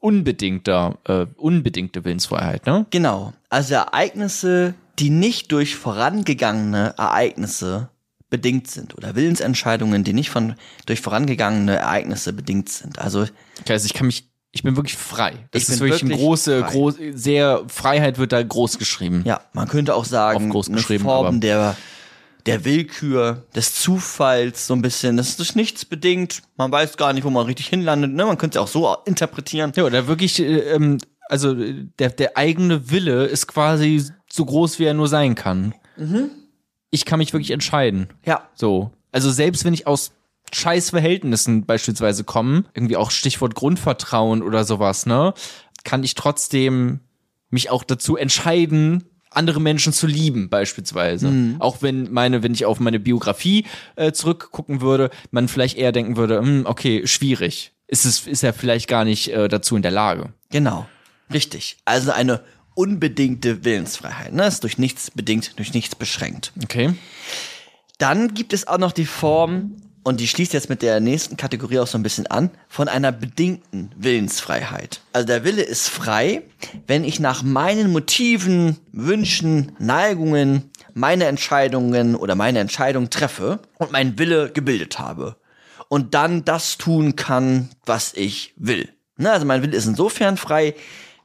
unbedingter, 0.00 0.96
äh, 1.04 1.26
unbedingte 1.36 2.04
Willensfreiheit, 2.04 2.66
ne? 2.66 2.86
Genau. 2.90 3.32
Also 3.48 3.74
Ereignisse, 3.74 4.74
die 4.98 5.10
nicht 5.10 5.52
durch 5.52 5.76
vorangegangene 5.76 6.94
Ereignisse 6.96 7.88
bedingt 8.30 8.68
sind 8.70 8.96
oder 8.96 9.14
Willensentscheidungen, 9.16 10.04
die 10.04 10.12
nicht 10.12 10.30
von 10.30 10.54
durch 10.86 11.00
vorangegangene 11.00 11.76
Ereignisse 11.76 12.32
bedingt 12.32 12.68
sind. 12.68 12.98
Also 12.98 13.22
Okay, 13.60 13.72
also 13.72 13.86
ich 13.86 13.94
kann 13.94 14.06
mich, 14.06 14.28
ich 14.52 14.62
bin 14.62 14.76
wirklich 14.76 14.96
frei. 14.96 15.32
Das 15.50 15.62
Ich 15.62 15.68
ist 15.68 15.78
bin 15.80 15.88
wirklich, 15.88 16.02
eine 16.02 16.10
wirklich 16.10 16.26
große, 16.26 16.62
groß, 16.62 16.94
sehr, 17.14 17.64
Freiheit 17.68 18.18
wird 18.18 18.32
da 18.32 18.42
groß 18.42 18.78
geschrieben. 18.78 19.22
Ja, 19.24 19.40
man 19.52 19.66
könnte 19.66 19.94
auch 19.94 20.04
sagen, 20.04 20.52
eine 20.52 20.98
Form 21.00 21.40
der, 21.40 21.76
der 22.48 22.64
Willkür, 22.64 23.46
des 23.54 23.74
Zufalls, 23.74 24.66
so 24.66 24.74
ein 24.74 24.82
bisschen. 24.82 25.16
Das 25.16 25.28
ist 25.28 25.38
durch 25.38 25.54
nichts 25.54 25.84
bedingt. 25.84 26.42
Man 26.56 26.72
weiß 26.72 26.96
gar 26.96 27.12
nicht, 27.12 27.24
wo 27.24 27.30
man 27.30 27.46
richtig 27.46 27.68
hinlandet. 27.68 28.12
Ne? 28.12 28.24
Man 28.24 28.38
könnte 28.38 28.58
es 28.58 28.62
auch 28.62 28.68
so 28.68 28.96
interpretieren. 29.04 29.72
Ja, 29.76 29.84
oder 29.84 30.06
wirklich, 30.06 30.40
äh, 30.40 30.58
ähm, 30.74 30.98
also 31.28 31.52
äh, 31.52 31.86
der, 31.98 32.10
der 32.10 32.36
eigene 32.36 32.90
Wille 32.90 33.26
ist 33.26 33.46
quasi 33.46 34.04
so 34.30 34.44
groß, 34.44 34.78
wie 34.78 34.84
er 34.84 34.94
nur 34.94 35.08
sein 35.08 35.34
kann. 35.34 35.74
Mhm. 35.96 36.30
Ich 36.90 37.04
kann 37.04 37.18
mich 37.18 37.32
wirklich 37.32 37.50
entscheiden. 37.50 38.08
Ja, 38.24 38.48
So. 38.54 38.92
Also 39.10 39.30
selbst 39.30 39.64
wenn 39.64 39.74
ich 39.74 39.86
aus 39.86 40.12
scheiß 40.52 40.90
Verhältnissen 40.90 41.64
beispielsweise 41.64 42.24
komme, 42.24 42.64
irgendwie 42.74 42.96
auch 42.96 43.10
Stichwort 43.10 43.54
Grundvertrauen 43.54 44.42
oder 44.42 44.64
sowas, 44.64 45.06
ne, 45.06 45.34
kann 45.84 46.04
ich 46.04 46.14
trotzdem 46.14 47.00
mich 47.50 47.70
auch 47.70 47.84
dazu 47.84 48.16
entscheiden, 48.16 49.04
andere 49.30 49.60
Menschen 49.60 49.92
zu 49.92 50.06
lieben, 50.06 50.48
beispielsweise. 50.48 51.56
Auch 51.58 51.82
wenn 51.82 52.12
meine, 52.12 52.42
wenn 52.42 52.54
ich 52.54 52.64
auf 52.64 52.80
meine 52.80 53.00
Biografie 53.00 53.66
äh, 53.96 54.12
zurückgucken 54.12 54.80
würde, 54.80 55.10
man 55.30 55.48
vielleicht 55.48 55.76
eher 55.76 55.92
denken 55.92 56.16
würde, 56.16 56.38
hm, 56.38 56.64
okay, 56.66 57.06
schwierig. 57.06 57.72
Ist 57.86 58.04
es, 58.04 58.26
ist 58.26 58.42
er 58.42 58.52
vielleicht 58.52 58.88
gar 58.88 59.04
nicht 59.04 59.32
äh, 59.32 59.48
dazu 59.48 59.76
in 59.76 59.82
der 59.82 59.90
Lage. 59.90 60.32
genau. 60.50 60.86
Richtig. 61.32 61.76
Also 61.84 62.10
eine 62.10 62.40
unbedingte 62.74 63.64
Willensfreiheit. 63.64 64.32
Ne? 64.32 64.46
Ist 64.46 64.62
durch 64.62 64.78
nichts 64.78 65.10
bedingt, 65.10 65.58
durch 65.58 65.74
nichts 65.74 65.94
beschränkt. 65.94 66.52
Okay. 66.62 66.94
Dann 67.98 68.34
gibt 68.34 68.52
es 68.52 68.66
auch 68.68 68.78
noch 68.78 68.92
die 68.92 69.04
Form, 69.04 69.76
und 70.02 70.20
die 70.20 70.28
schließt 70.28 70.52
jetzt 70.52 70.68
mit 70.68 70.82
der 70.82 71.00
nächsten 71.00 71.36
Kategorie 71.36 71.78
auch 71.80 71.86
so 71.86 71.98
ein 71.98 72.02
bisschen 72.02 72.26
an, 72.26 72.50
von 72.68 72.88
einer 72.88 73.12
bedingten 73.12 73.90
Willensfreiheit. 73.96 75.00
Also 75.12 75.26
der 75.26 75.44
Wille 75.44 75.62
ist 75.62 75.88
frei, 75.88 76.42
wenn 76.86 77.04
ich 77.04 77.20
nach 77.20 77.42
meinen 77.42 77.92
Motiven, 77.92 78.78
Wünschen, 78.92 79.72
Neigungen 79.78 80.70
meine 80.94 81.26
Entscheidungen 81.26 82.16
oder 82.16 82.34
meine 82.34 82.58
Entscheidung 82.58 83.10
treffe 83.10 83.60
und 83.78 83.92
meinen 83.92 84.18
Wille 84.18 84.50
gebildet 84.50 84.98
habe. 84.98 85.36
Und 85.88 86.14
dann 86.14 86.44
das 86.44 86.76
tun 86.76 87.16
kann, 87.16 87.70
was 87.86 88.12
ich 88.14 88.52
will. 88.56 88.88
Ne, 89.16 89.32
also 89.32 89.46
mein 89.46 89.62
Wille 89.62 89.76
ist 89.76 89.86
insofern 89.86 90.36
frei, 90.36 90.74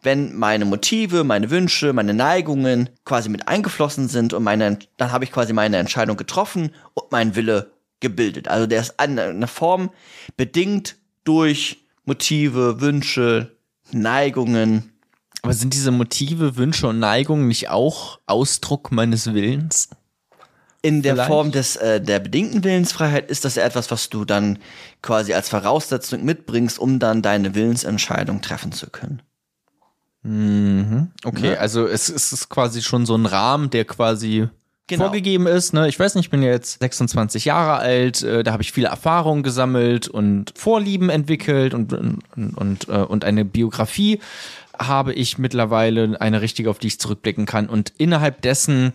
wenn 0.03 0.35
meine 0.35 0.65
Motive, 0.65 1.23
meine 1.23 1.49
Wünsche, 1.49 1.93
meine 1.93 2.13
Neigungen 2.13 2.89
quasi 3.05 3.29
mit 3.29 3.47
eingeflossen 3.47 4.09
sind 4.09 4.33
und 4.33 4.43
meine, 4.43 4.79
dann 4.97 5.11
habe 5.11 5.23
ich 5.23 5.31
quasi 5.31 5.53
meine 5.53 5.77
Entscheidung 5.77 6.17
getroffen 6.17 6.71
und 6.93 7.11
mein 7.11 7.35
Wille 7.35 7.71
gebildet. 8.03 8.47
Also 8.47 8.67
der 8.67 8.81
ist 8.81 8.99
an 8.99 9.17
eine 9.17 9.47
Form 9.47 9.89
bedingt 10.37 10.97
durch 11.23 11.87
Motive, 12.05 12.79
Wünsche, 12.81 13.57
Neigungen. 13.91 14.91
Aber 15.41 15.53
sind 15.53 15.73
diese 15.73 15.89
Motive, 15.89 16.55
Wünsche 16.55 16.87
und 16.87 16.99
Neigungen 16.99 17.47
nicht 17.47 17.69
auch 17.69 18.19
Ausdruck 18.27 18.91
meines 18.91 19.33
Willens? 19.33 19.89
In 20.83 21.01
der 21.01 21.15
Vielleicht. 21.15 21.29
Form 21.29 21.51
des 21.51 21.73
der, 21.73 21.99
der 22.01 22.19
bedingten 22.19 22.63
Willensfreiheit 22.63 23.31
ist 23.31 23.45
das 23.45 23.55
ja 23.55 23.63
etwas, 23.63 23.89
was 23.89 24.09
du 24.09 24.25
dann 24.25 24.59
quasi 25.01 25.33
als 25.33 25.49
Voraussetzung 25.49 26.23
mitbringst, 26.23 26.77
um 26.77 26.99
dann 26.99 27.21
deine 27.21 27.55
Willensentscheidung 27.55 28.41
treffen 28.41 28.73
zu 28.73 28.89
können. 28.89 29.21
Okay, 30.25 31.51
Ne? 31.51 31.59
also 31.59 31.85
es, 31.85 32.07
es 32.09 32.31
ist 32.31 32.49
quasi 32.49 32.81
schon 32.81 33.05
so 33.05 33.15
ein 33.15 33.25
Rahmen, 33.25 33.69
der 33.69 33.83
quasi 33.83 34.47
Genau. 34.87 35.05
vorgegeben 35.05 35.47
ist. 35.47 35.73
Ne? 35.73 35.87
Ich 35.87 35.97
weiß 35.97 36.15
nicht, 36.15 36.25
ich 36.25 36.29
bin 36.29 36.43
ja 36.43 36.49
jetzt 36.51 36.79
26 36.81 37.45
Jahre 37.45 37.77
alt, 37.77 38.21
äh, 38.21 38.43
da 38.43 38.51
habe 38.51 38.63
ich 38.63 38.71
viele 38.73 38.89
Erfahrungen 38.89 39.41
gesammelt 39.41 40.09
und 40.09 40.51
Vorlieben 40.57 41.09
entwickelt 41.09 41.73
und, 41.73 41.93
und, 41.93 42.21
und, 42.57 42.89
äh, 42.89 42.91
und 42.97 43.23
eine 43.23 43.45
Biografie 43.45 44.19
habe 44.77 45.13
ich 45.13 45.37
mittlerweile 45.37 46.19
eine 46.19 46.41
richtige, 46.41 46.69
auf 46.69 46.79
die 46.79 46.87
ich 46.87 46.99
zurückblicken 46.99 47.45
kann. 47.45 47.69
Und 47.69 47.93
innerhalb 47.97 48.41
dessen 48.41 48.91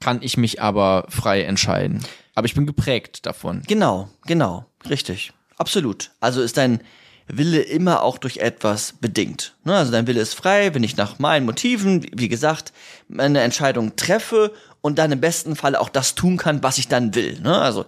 kann 0.00 0.18
ich 0.22 0.36
mich 0.36 0.60
aber 0.60 1.06
frei 1.08 1.42
entscheiden. 1.42 2.00
Aber 2.34 2.46
ich 2.46 2.54
bin 2.54 2.66
geprägt 2.66 3.26
davon. 3.26 3.62
Genau, 3.68 4.08
genau, 4.26 4.64
richtig. 4.88 5.32
Absolut. 5.56 6.10
Also 6.20 6.40
ist 6.40 6.56
dein 6.56 6.80
Wille 7.26 7.60
immer 7.60 8.02
auch 8.02 8.16
durch 8.16 8.38
etwas 8.38 8.94
bedingt. 8.94 9.54
Ne? 9.64 9.74
Also 9.76 9.92
dein 9.92 10.06
Wille 10.06 10.20
ist 10.20 10.32
frei, 10.34 10.72
wenn 10.74 10.82
ich 10.82 10.96
nach 10.96 11.18
meinen 11.18 11.44
Motiven, 11.44 12.02
wie- 12.04 12.10
wie 12.14 12.28
gesagt, 12.28 12.72
meine 13.08 13.40
Entscheidung 13.40 13.96
treffe 13.96 14.52
und 14.80 14.98
dann 14.98 15.12
im 15.12 15.20
besten 15.20 15.56
Fall 15.56 15.76
auch 15.76 15.88
das 15.88 16.14
tun 16.14 16.36
kann, 16.36 16.62
was 16.62 16.78
ich 16.78 16.88
dann 16.88 17.14
will. 17.14 17.40
Ne? 17.40 17.56
Also 17.58 17.86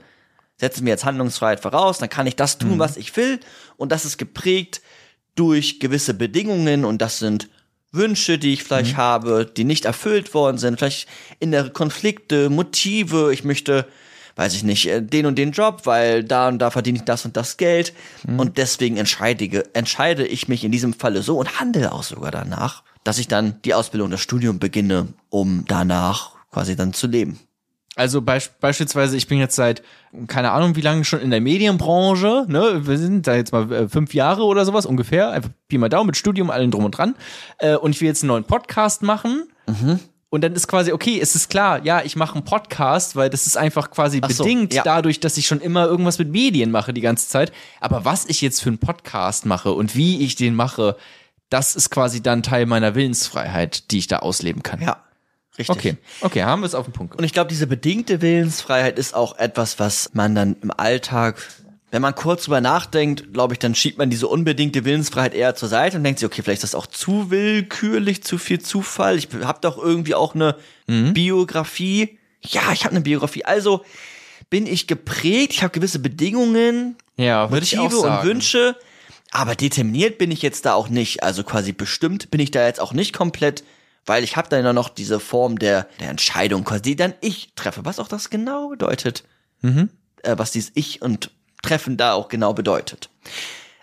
setzen 0.56 0.84
wir 0.84 0.90
jetzt 0.90 1.04
Handlungsfreiheit 1.04 1.60
voraus, 1.60 1.98
dann 1.98 2.10
kann 2.10 2.26
ich 2.26 2.36
das 2.36 2.58
tun, 2.58 2.78
was 2.78 2.96
ich 2.96 3.16
will 3.16 3.40
und 3.76 3.90
das 3.90 4.04
ist 4.04 4.18
geprägt 4.18 4.82
durch 5.34 5.80
gewisse 5.80 6.12
Bedingungen 6.12 6.84
und 6.84 7.00
das 7.00 7.18
sind 7.18 7.48
Wünsche, 7.92 8.38
die 8.38 8.52
ich 8.52 8.62
vielleicht 8.62 8.96
habe, 8.96 9.44
die 9.44 9.64
nicht 9.64 9.84
erfüllt 9.84 10.32
worden 10.34 10.58
sind, 10.58 10.78
vielleicht 10.78 11.08
innere 11.40 11.70
Konflikte, 11.70 12.50
Motive, 12.50 13.32
ich 13.32 13.42
möchte, 13.42 13.86
weiß 14.36 14.54
ich 14.54 14.62
nicht, 14.62 14.86
äh, 14.86 15.02
den 15.02 15.26
und 15.26 15.36
den 15.36 15.52
Job, 15.52 15.82
weil 15.84 16.22
da 16.22 16.48
und 16.48 16.58
da 16.58 16.70
verdiene 16.70 16.98
ich 16.98 17.04
das 17.04 17.24
und 17.24 17.36
das 17.36 17.56
Geld 17.56 17.92
und 18.36 18.58
deswegen 18.58 18.96
entscheide, 18.96 19.74
entscheide 19.74 20.26
ich 20.26 20.46
mich 20.46 20.62
in 20.62 20.70
diesem 20.70 20.92
Falle 20.92 21.22
so 21.22 21.38
und 21.38 21.58
handle 21.58 21.90
auch 21.90 22.04
sogar 22.04 22.30
danach, 22.30 22.84
dass 23.02 23.18
ich 23.18 23.26
dann 23.26 23.60
die 23.64 23.74
Ausbildung, 23.74 24.10
das 24.10 24.20
Studium 24.20 24.58
beginne, 24.58 25.08
um 25.30 25.64
danach 25.66 26.39
quasi 26.50 26.76
dann 26.76 26.92
zu 26.92 27.06
leben. 27.06 27.38
Also 27.96 28.22
beisp 28.22 28.60
beispielsweise, 28.60 29.16
ich 29.16 29.26
bin 29.26 29.38
jetzt 29.38 29.56
seit, 29.56 29.82
keine 30.28 30.52
Ahnung 30.52 30.76
wie 30.76 30.80
lange 30.80 31.04
schon 31.04 31.20
in 31.20 31.30
der 31.30 31.40
Medienbranche, 31.40 32.46
ne? 32.48 32.86
Wir 32.86 32.98
sind 32.98 33.26
da 33.26 33.34
jetzt 33.34 33.52
mal 33.52 33.70
äh, 33.72 33.88
fünf 33.88 34.14
Jahre 34.14 34.44
oder 34.44 34.64
sowas 34.64 34.86
ungefähr, 34.86 35.30
einfach 35.32 35.50
Pi 35.68 35.76
mal 35.76 35.88
Daumen 35.88 36.06
mit 36.06 36.16
Studium, 36.16 36.50
allen 36.50 36.70
drum 36.70 36.84
und 36.84 36.92
dran. 36.92 37.16
Äh, 37.58 37.76
und 37.76 37.90
ich 37.90 38.00
will 38.00 38.08
jetzt 38.08 38.22
einen 38.22 38.28
neuen 38.28 38.44
Podcast 38.44 39.02
machen. 39.02 39.48
Und 40.30 40.42
dann 40.44 40.52
ist 40.52 40.68
quasi, 40.68 40.92
okay, 40.92 41.18
es 41.20 41.34
ist 41.34 41.50
klar, 41.50 41.84
ja, 41.84 42.02
ich 42.02 42.14
mache 42.14 42.36
einen 42.36 42.44
Podcast, 42.44 43.16
weil 43.16 43.28
das 43.28 43.48
ist 43.48 43.56
einfach 43.56 43.90
quasi 43.90 44.20
so, 44.28 44.44
bedingt 44.44 44.72
ja. 44.72 44.84
dadurch, 44.84 45.18
dass 45.18 45.36
ich 45.36 45.48
schon 45.48 45.60
immer 45.60 45.86
irgendwas 45.86 46.20
mit 46.20 46.30
Medien 46.30 46.70
mache 46.70 46.94
die 46.94 47.00
ganze 47.00 47.28
Zeit. 47.28 47.50
Aber 47.80 48.04
was 48.04 48.26
ich 48.26 48.40
jetzt 48.40 48.62
für 48.62 48.68
einen 48.68 48.78
Podcast 48.78 49.44
mache 49.44 49.72
und 49.72 49.96
wie 49.96 50.24
ich 50.24 50.36
den 50.36 50.54
mache, 50.54 50.96
das 51.48 51.74
ist 51.74 51.90
quasi 51.90 52.22
dann 52.22 52.44
Teil 52.44 52.66
meiner 52.66 52.94
Willensfreiheit, 52.94 53.90
die 53.90 53.98
ich 53.98 54.06
da 54.06 54.20
ausleben 54.20 54.62
kann. 54.62 54.80
Ja, 54.80 55.02
richtig. 55.58 55.76
Okay, 55.76 55.96
okay, 56.20 56.42
haben 56.44 56.62
wir 56.62 56.66
es 56.66 56.74
auf 56.74 56.86
den 56.86 56.92
Punkt. 56.92 57.16
Und 57.16 57.24
ich 57.24 57.32
glaube, 57.32 57.48
diese 57.48 57.66
bedingte 57.66 58.20
Willensfreiheit 58.22 58.98
ist 58.98 59.14
auch 59.14 59.38
etwas, 59.38 59.78
was 59.78 60.10
man 60.12 60.34
dann 60.34 60.56
im 60.62 60.70
Alltag 60.70 61.36
wenn 61.90 62.02
man 62.02 62.14
kurz 62.14 62.44
drüber 62.44 62.60
nachdenkt, 62.60 63.32
glaube 63.32 63.54
ich, 63.54 63.58
dann 63.58 63.74
schiebt 63.74 63.98
man 63.98 64.10
diese 64.10 64.28
unbedingte 64.28 64.84
Willensfreiheit 64.84 65.34
eher 65.34 65.56
zur 65.56 65.68
Seite 65.68 65.96
und 65.96 66.04
denkt 66.04 66.20
sich, 66.20 66.26
okay, 66.26 66.42
vielleicht 66.42 66.62
ist 66.62 66.72
das 66.72 66.80
auch 66.80 66.86
zu 66.86 67.30
willkürlich, 67.30 68.22
zu 68.22 68.38
viel 68.38 68.60
Zufall. 68.60 69.18
Ich 69.18 69.28
habe 69.42 69.58
doch 69.60 69.76
irgendwie 69.76 70.14
auch 70.14 70.34
eine 70.34 70.56
Biografie. 70.86 72.18
Ja, 72.42 72.72
ich 72.72 72.84
habe 72.84 72.94
eine 72.94 73.00
Biografie. 73.00 73.44
Also 73.44 73.84
bin 74.50 74.66
ich 74.66 74.86
geprägt, 74.86 75.52
ich 75.52 75.62
habe 75.62 75.72
gewisse 75.72 75.98
Bedingungen, 75.98 76.96
Ja, 77.16 77.48
Motive 77.48 77.96
und. 77.96 78.24
Wünsche, 78.24 78.76
aber 79.30 79.54
determiniert 79.54 80.18
bin 80.18 80.30
ich 80.30 80.42
jetzt 80.42 80.66
da 80.66 80.74
auch 80.74 80.88
nicht. 80.88 81.22
Also 81.22 81.44
quasi 81.44 81.72
bestimmt 81.72 82.30
bin 82.30 82.40
ich 82.40 82.50
da 82.50 82.66
jetzt 82.66 82.80
auch 82.80 82.92
nicht 82.92 83.12
komplett, 83.12 83.62
weil 84.06 84.24
ich 84.24 84.36
habe 84.36 84.48
dann 84.48 84.64
ja 84.64 84.72
noch 84.72 84.88
diese 84.88 85.20
Form 85.20 85.58
der, 85.58 85.86
der 86.00 86.10
Entscheidung, 86.10 86.64
quasi, 86.64 86.82
die 86.82 86.96
dann 86.96 87.14
ich 87.20 87.52
treffe, 87.54 87.84
was 87.84 87.98
auch 87.98 88.08
das 88.08 88.30
genau 88.30 88.68
bedeutet. 88.68 89.24
Mhm. 89.62 89.90
Äh, 90.22 90.36
was 90.38 90.52
dieses 90.52 90.72
Ich 90.74 91.02
und 91.02 91.30
Treffen 91.62 91.96
da 91.96 92.14
auch 92.14 92.28
genau 92.28 92.54
bedeutet. 92.54 93.10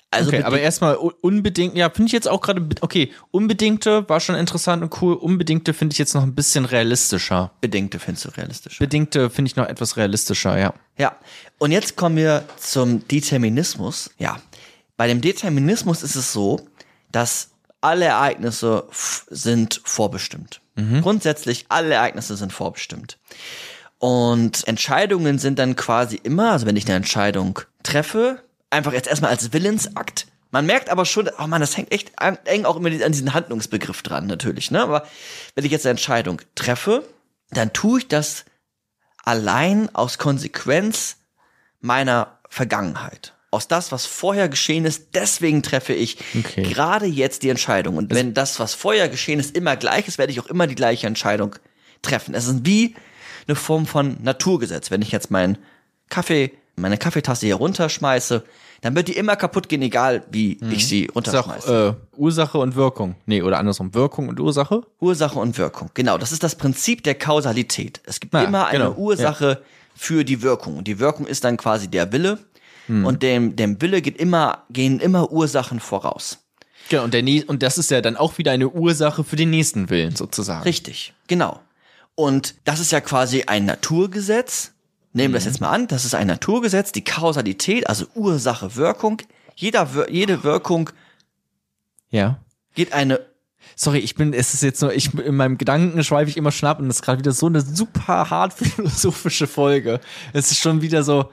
Also 0.09 0.29
okay, 0.29 0.43
aber 0.43 0.59
erstmal 0.59 0.95
unbedingt, 0.95 1.75
ja, 1.75 1.89
finde 1.89 2.07
ich 2.07 2.13
jetzt 2.13 2.29
auch 2.29 2.39
gerade, 2.39 2.65
okay, 2.79 3.11
unbedingte 3.31 4.07
war 4.07 4.21
schon 4.21 4.35
interessant 4.35 4.81
und 4.81 5.01
cool, 5.01 5.13
unbedingte 5.13 5.73
finde 5.73 5.93
ich 5.93 5.99
jetzt 5.99 6.15
noch 6.15 6.23
ein 6.23 6.33
bisschen 6.33 6.63
realistischer. 6.63 7.51
bedingte 7.59 7.99
findest 7.99 8.25
du 8.25 8.29
realistisch. 8.29 8.79
Bedingte 8.79 9.29
finde 9.29 9.49
ich 9.49 9.57
noch 9.57 9.67
etwas 9.67 9.97
realistischer, 9.97 10.57
ja. 10.57 10.73
Ja, 10.97 11.17
und 11.57 11.71
jetzt 11.73 11.97
kommen 11.97 12.15
wir 12.15 12.45
zum 12.57 13.05
Determinismus. 13.09 14.11
Ja, 14.17 14.37
bei 14.95 15.07
dem 15.07 15.19
Determinismus 15.19 16.03
ist 16.03 16.15
es 16.15 16.31
so, 16.31 16.61
dass 17.11 17.51
alle 17.81 18.05
Ereignisse 18.05 18.87
sind 18.91 19.81
vorbestimmt. 19.83 20.61
Grundsätzlich 21.01 21.65
alle 21.69 21.95
Ereignisse 21.95 22.35
sind 22.37 22.53
vorbestimmt. 22.53 23.17
Und 23.99 24.67
Entscheidungen 24.67 25.39
sind 25.39 25.57
dann 25.57 25.75
quasi 25.75 26.17
immer, 26.17 26.51
also 26.51 26.67
wenn 26.67 26.75
ich 26.75 26.85
eine 26.85 26.95
Entscheidung 26.95 27.59
treffe, 27.81 28.43
einfach 28.69 28.93
jetzt 28.93 29.07
erstmal 29.07 29.31
als 29.31 29.53
Willensakt. 29.53 30.27
Man 30.51 30.65
merkt 30.65 30.89
aber 30.89 31.05
schon, 31.05 31.29
oh 31.39 31.47
man, 31.47 31.61
das 31.61 31.75
hängt 31.75 31.91
echt 31.91 32.11
eng 32.45 32.65
auch 32.65 32.75
immer 32.75 32.89
an 32.89 33.11
diesen 33.11 33.33
Handlungsbegriff 33.33 34.01
dran, 34.01 34.27
natürlich, 34.27 34.71
ne? 34.71 34.81
Aber 34.81 35.07
wenn 35.55 35.65
ich 35.65 35.71
jetzt 35.71 35.85
eine 35.85 35.91
Entscheidung 35.91 36.41
treffe, 36.55 37.03
dann 37.49 37.73
tue 37.73 37.99
ich 37.99 38.07
das 38.07 38.45
allein 39.23 39.93
aus 39.93 40.17
Konsequenz 40.17 41.17
meiner 41.79 42.39
Vergangenheit. 42.49 43.33
Aus 43.57 43.67
das, 43.67 43.91
was 43.91 44.05
vorher 44.05 44.49
geschehen 44.49 44.85
ist, 44.85 45.07
deswegen 45.15 45.63
treffe 45.63 45.93
ich 45.93 46.17
Okay. 46.37 46.61
gerade 46.61 47.07
jetzt 47.07 47.41
die 47.41 47.49
Entscheidung. 47.49 47.97
Und 47.97 48.13
wenn 48.13 48.35
das, 48.35 48.59
was 48.59 48.75
vorher 48.75 49.09
geschehen 49.09 49.39
ist, 49.39 49.57
immer 49.57 49.75
gleich 49.75 50.07
ist, 50.07 50.19
werde 50.19 50.31
ich 50.31 50.39
auch 50.39 50.45
immer 50.45 50.67
die 50.67 50.75
gleiche 50.75 51.07
Entscheidung 51.07 51.55
treffen. 52.03 52.35
Es 52.35 52.47
ist 52.47 52.65
wie 52.67 52.93
eine 53.47 53.55
Form 53.55 53.87
von 53.87 54.17
Naturgesetz. 54.21 54.91
Wenn 54.91 55.01
ich 55.01 55.11
jetzt 55.11 55.31
meinen 55.31 55.57
Kaffee, 56.09 56.51
meine 56.75 56.99
Kaffeetasse 56.99 57.47
hier 57.47 57.55
runterschmeiße, 57.55 58.43
dann 58.81 58.95
wird 58.95 59.07
die 59.07 59.17
immer 59.17 59.35
kaputt 59.35 59.69
gehen, 59.69 59.81
egal 59.81 60.23
wie 60.29 60.59
ich 60.69 60.87
sie 60.87 61.05
Ist 61.05 61.09
auch, 61.09 61.15
runterschmeiße. 61.15 61.97
äh, 61.97 62.15
Ursache 62.15 62.59
und 62.59 62.75
Wirkung. 62.75 63.15
Nee, 63.25 63.41
oder 63.41 63.57
andersrum, 63.57 63.95
Wirkung 63.95 64.29
und 64.29 64.39
Ursache? 64.39 64.83
Ursache 64.99 65.39
und 65.39 65.57
Wirkung. 65.57 65.89
Genau, 65.95 66.19
das 66.19 66.31
ist 66.31 66.43
das 66.43 66.53
Prinzip 66.53 67.03
der 67.03 67.15
Kausalität. 67.15 68.01
Es 68.05 68.19
gibt 68.19 68.35
Ah, 68.35 68.43
immer 68.43 68.67
eine 68.67 68.83
genau, 68.83 68.95
Ursache 68.97 69.63
für 69.95 70.23
die 70.23 70.43
Wirkung. 70.43 70.77
Und 70.77 70.87
die 70.87 70.99
Wirkung 70.99 71.25
ist 71.25 71.43
dann 71.43 71.57
quasi 71.57 71.87
der 71.87 72.11
Wille. 72.11 72.37
Hm. 72.87 73.05
Und 73.05 73.23
dem, 73.23 73.55
dem 73.55 73.81
Wille 73.81 74.01
geht 74.01 74.17
immer, 74.17 74.63
gehen 74.69 74.99
immer 74.99 75.31
Ursachen 75.31 75.79
voraus. 75.79 76.39
Genau, 76.89 77.03
und, 77.03 77.13
der, 77.13 77.23
und 77.47 77.63
das 77.63 77.77
ist 77.77 77.91
ja 77.91 78.01
dann 78.01 78.15
auch 78.17 78.37
wieder 78.37 78.51
eine 78.51 78.69
Ursache 78.69 79.23
für 79.23 79.35
den 79.35 79.49
nächsten 79.49 79.89
Willen 79.89 80.15
sozusagen. 80.15 80.63
Richtig, 80.63 81.13
genau. 81.27 81.59
Und 82.15 82.55
das 82.63 82.79
ist 82.79 82.91
ja 82.91 83.01
quasi 83.01 83.43
ein 83.43 83.65
Naturgesetz. 83.65 84.71
Nehmen 85.13 85.29
Mhm. 85.29 85.33
wir 85.33 85.37
das 85.39 85.45
jetzt 85.45 85.61
mal 85.61 85.69
an. 85.69 85.87
Das 85.87 86.05
ist 86.05 86.15
ein 86.15 86.27
Naturgesetz, 86.27 86.91
die 86.91 87.03
Kausalität, 87.03 87.87
also 87.87 88.05
Ursache, 88.15 88.75
Wirkung. 88.75 89.21
Jeder, 89.55 89.87
jede 90.09 90.43
Wirkung 90.43 90.89
Ja. 92.09 92.39
geht 92.75 92.93
eine 92.93 93.19
Sorry, 93.75 93.99
ich 93.99 94.15
bin, 94.15 94.33
es 94.33 94.53
ist 94.53 94.63
jetzt 94.63 94.81
nur, 94.81 94.93
ich, 94.93 95.13
in 95.13 95.35
meinem 95.35 95.57
Gedanken 95.57 96.01
schweife 96.03 96.29
ich 96.29 96.37
immer 96.37 96.51
schnapp 96.51 96.79
und 96.79 96.87
das 96.87 96.97
ist 96.97 97.01
gerade 97.01 97.19
wieder 97.19 97.33
so 97.33 97.47
eine 97.47 97.61
super 97.61 98.29
hart 98.29 98.53
philosophische 98.57 99.45
Folge. 99.45 99.99
Es 100.33 100.51
ist 100.51 100.59
schon 100.59 100.81
wieder 100.81 101.03
so, 101.03 101.29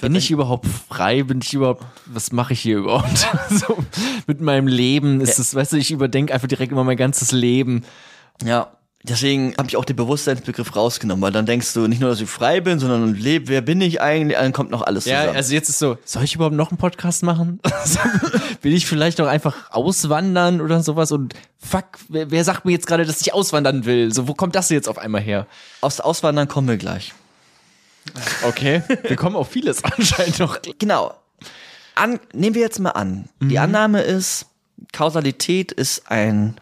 bin 0.00 0.14
ich 0.14 0.30
überhaupt 0.30 0.66
frei? 0.88 1.22
Bin 1.22 1.40
ich 1.42 1.52
überhaupt, 1.54 1.84
was 2.06 2.32
mache 2.32 2.52
ich 2.52 2.60
hier 2.60 2.78
überhaupt? 2.78 3.26
so, 3.50 3.78
mit 4.26 4.40
meinem 4.40 4.66
Leben 4.66 5.20
ist 5.20 5.38
es, 5.38 5.54
weißt 5.54 5.72
du, 5.72 5.76
ich 5.76 5.90
überdenke 5.90 6.32
einfach 6.34 6.48
direkt 6.48 6.72
immer 6.72 6.84
mein 6.84 6.96
ganzes 6.96 7.32
Leben. 7.32 7.84
Ja, 8.44 8.68
deswegen 9.02 9.54
habe 9.56 9.68
ich 9.68 9.76
auch 9.76 9.84
den 9.84 9.96
Bewusstseinsbegriff 9.96 10.74
rausgenommen, 10.74 11.22
weil 11.22 11.32
dann 11.32 11.46
denkst 11.46 11.72
du 11.74 11.86
nicht 11.86 12.00
nur, 12.00 12.10
dass 12.10 12.20
ich 12.20 12.28
frei 12.28 12.60
bin, 12.60 12.78
sondern 12.78 13.14
lebe, 13.14 13.48
wer 13.48 13.60
bin 13.60 13.80
ich 13.80 14.00
eigentlich, 14.00 14.36
dann 14.38 14.52
kommt 14.52 14.70
noch 14.70 14.82
alles 14.82 15.04
Ja, 15.04 15.20
zusammen. 15.20 15.36
also 15.36 15.54
jetzt 15.54 15.68
ist 15.68 15.78
so, 15.78 15.96
soll 16.04 16.24
ich 16.24 16.34
überhaupt 16.34 16.56
noch 16.56 16.70
einen 16.70 16.78
Podcast 16.78 17.22
machen? 17.22 17.60
Will 18.62 18.74
ich 18.74 18.86
vielleicht 18.86 19.20
auch 19.20 19.26
einfach 19.26 19.70
auswandern 19.70 20.60
oder 20.60 20.82
sowas? 20.82 21.12
Und 21.12 21.34
fuck, 21.58 21.84
wer, 22.08 22.30
wer 22.30 22.44
sagt 22.44 22.64
mir 22.64 22.72
jetzt 22.72 22.86
gerade, 22.86 23.04
dass 23.04 23.20
ich 23.20 23.32
auswandern 23.32 23.84
will? 23.84 24.12
So, 24.12 24.26
wo 24.26 24.34
kommt 24.34 24.54
das 24.54 24.70
jetzt 24.70 24.88
auf 24.88 24.98
einmal 24.98 25.20
her? 25.20 25.46
Aus 25.80 26.00
Auswandern 26.00 26.48
kommen 26.48 26.68
wir 26.68 26.76
gleich. 26.76 27.12
Okay, 28.42 28.82
wir 29.02 29.16
kommen 29.16 29.36
auf 29.36 29.50
vieles 29.50 29.82
anscheinend 29.84 30.38
noch. 30.38 30.58
Genau. 30.78 31.14
An, 31.94 32.20
nehmen 32.32 32.54
wir 32.54 32.62
jetzt 32.62 32.80
mal 32.80 32.90
an. 32.90 33.28
Die 33.40 33.58
Annahme 33.58 34.02
ist, 34.02 34.46
Kausalität 34.92 35.72
ist 35.72 36.10
ein 36.10 36.60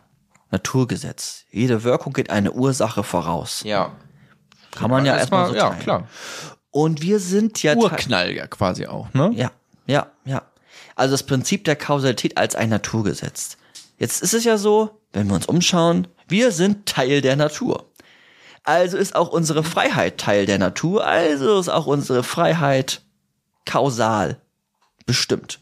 Naturgesetz. 0.51 1.45
Jede 1.51 1.85
Wirkung 1.85 2.13
geht 2.13 2.31
eine 2.31 2.53
Ursache 2.53 3.03
voraus. 3.03 3.63
Ja. 3.65 3.93
Kann 4.71 4.91
man 4.91 5.05
ja 5.05 5.17
erstmal 5.17 5.49
so 5.49 5.55
ja, 5.55 5.71
teilen. 5.71 5.81
klar. 5.81 6.09
Und 6.71 7.03
wir 7.03 7.19
sind 7.19 7.63
ja 7.63 7.75
Urknall 7.75 8.33
ja 8.33 8.47
quasi 8.47 8.87
auch, 8.87 9.13
ne? 9.13 9.31
Ja, 9.35 9.51
ja, 9.87 10.07
ja. 10.25 10.43
Also 10.95 11.13
das 11.13 11.25
Prinzip 11.25 11.65
der 11.65 11.77
Kausalität 11.77 12.39
als 12.39 12.55
ein 12.55 12.71
Naturgesetz. 12.71 13.57
Jetzt 13.99 14.23
ist 14.23 14.35
es 14.35 14.45
ja 14.45 14.59
so, 14.59 15.01
wenn 15.13 15.29
wir 15.29 15.35
uns 15.35 15.47
umschauen, 15.47 16.09
wir 16.29 16.53
sind 16.53 16.87
Teil 16.87 17.21
der 17.21 17.37
Natur. 17.37 17.87
Also 18.65 18.97
ist 18.97 19.15
auch 19.17 19.29
unsere 19.29 19.65
Freiheit 19.65 20.19
Teil 20.19 20.47
der 20.47 20.59
Natur, 20.59 21.05
also 21.05 21.59
ist 21.59 21.69
auch 21.69 21.87
unsere 21.87 22.23
Freiheit 22.23 23.03
kausal 23.67 24.41
bestimmt. 25.07 25.59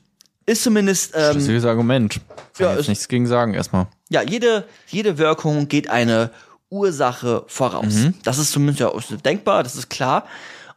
Ist 0.46 0.62
zumindest, 0.64 1.12
ähm, 1.14 1.32
Schlüssiges 1.32 1.64
Argument. 1.64 2.14
Kann 2.56 2.66
Ja, 2.66 2.70
jetzt 2.72 2.80
ist- 2.80 2.88
nichts 2.88 3.08
gegen 3.08 3.26
sagen 3.26 3.54
erstmal. 3.54 3.86
ja, 4.08 4.22
jede, 4.22 4.64
jede 4.88 5.16
Wirkung 5.18 5.68
geht 5.68 5.88
eine 5.88 6.30
Ursache 6.70 7.44
voraus. 7.46 7.94
Mhm. 7.94 8.14
Das 8.22 8.38
ist 8.38 8.52
zumindest 8.52 8.80
ja 8.80 8.88
auch 8.88 9.02
denkbar, 9.24 9.62
das 9.62 9.76
ist 9.76 9.88
klar. 9.90 10.26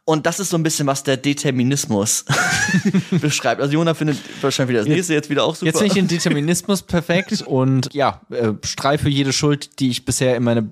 Und 0.06 0.26
das 0.26 0.38
ist 0.38 0.50
so 0.50 0.58
ein 0.58 0.62
bisschen, 0.62 0.86
was 0.86 1.02
der 1.02 1.16
Determinismus 1.16 2.26
beschreibt. 3.10 3.60
Also 3.62 3.72
Jona 3.72 3.94
findet 3.94 4.18
wahrscheinlich 4.42 4.70
wieder 4.74 4.80
das 4.80 4.88
nächste 4.88 5.14
jetzt 5.14 5.30
wieder 5.30 5.44
auch 5.44 5.54
super. 5.54 5.66
Jetzt 5.66 5.78
finde 5.78 5.86
ich 5.88 5.94
den 5.94 6.08
Determinismus 6.08 6.82
perfekt 6.82 7.40
und 7.46 7.88
ja, 7.94 8.20
äh, 8.30 8.52
streife 8.64 9.08
jede 9.08 9.32
Schuld, 9.32 9.78
die 9.80 9.88
ich 9.90 10.04
bisher 10.04 10.36
in 10.36 10.42
meiner 10.44 10.60
äh, 10.60 10.64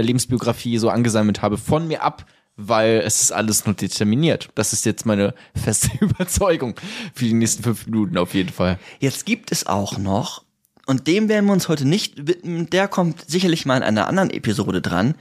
Lebensbiografie 0.00 0.78
so 0.78 0.88
angesammelt 0.88 1.42
habe, 1.42 1.58
von 1.58 1.86
mir 1.86 2.02
ab, 2.02 2.24
weil 2.56 3.02
es 3.04 3.22
ist 3.22 3.32
alles 3.32 3.66
nur 3.66 3.74
determiniert. 3.74 4.50
Das 4.54 4.72
ist 4.72 4.84
jetzt 4.84 5.06
meine 5.06 5.34
feste 5.54 5.90
Überzeugung 6.00 6.74
für 7.14 7.24
die 7.24 7.34
nächsten 7.34 7.62
fünf 7.62 7.86
Minuten 7.86 8.18
auf 8.18 8.34
jeden 8.34 8.52
Fall. 8.52 8.78
Jetzt 9.00 9.26
gibt 9.26 9.52
es 9.52 9.66
auch 9.66 9.98
noch, 9.98 10.44
und 10.86 11.06
dem 11.06 11.28
werden 11.28 11.46
wir 11.46 11.52
uns 11.52 11.68
heute 11.68 11.86
nicht 11.86 12.26
widmen, 12.26 12.68
der 12.70 12.88
kommt 12.88 13.28
sicherlich 13.28 13.66
mal 13.66 13.76
in 13.76 13.82
einer 13.82 14.08
anderen 14.08 14.30
Episode 14.30 14.82
dran, 14.82 15.14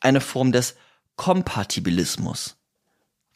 eine 0.00 0.20
Form 0.20 0.52
des 0.52 0.76
Kompatibilismus. 1.16 2.56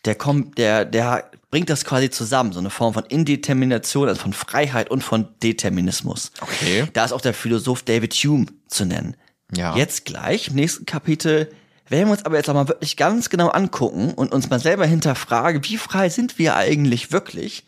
Der 0.05 0.15
kommt, 0.15 0.57
der, 0.59 0.85
der 0.85 1.31
bringt 1.51 1.69
das 1.69 1.85
quasi 1.85 2.11
zusammen, 2.11 2.53
so 2.53 2.59
eine 2.59 2.71
Form 2.71 2.95
von 2.95 3.05
Indetermination, 3.05 4.09
also 4.09 4.21
von 4.21 4.33
Freiheit 4.33 4.91
und 4.91 5.03
von 5.03 5.29
Determinismus. 5.43 6.33
Okay. 6.41 6.89
Da 6.93 7.05
ist 7.05 7.13
auch 7.13 7.21
der 7.21 7.35
Philosoph 7.35 7.83
David 7.83 8.15
Hume 8.15 8.47
zu 8.69 8.85
nennen. 8.85 9.17
Ja. 9.55 9.77
Jetzt 9.77 10.05
gleich, 10.05 10.49
im 10.49 10.55
nächsten 10.55 10.87
Kapitel, 10.87 11.51
werden 11.89 12.07
wir 12.09 12.13
uns 12.13 12.25
aber 12.25 12.37
jetzt 12.37 12.49
auch 12.49 12.55
mal 12.55 12.69
wirklich 12.69 12.97
ganz 12.97 13.31
genau 13.31 13.49
angucken 13.49 14.15
und 14.15 14.33
uns 14.33 14.49
mal 14.49 14.61
selber 14.61 14.87
hinterfragen, 14.87 15.65
wie 15.65 15.77
frei 15.77 16.09
sind 16.09 16.39
wir 16.39 16.55
eigentlich 16.57 17.11
wirklich? 17.13 17.65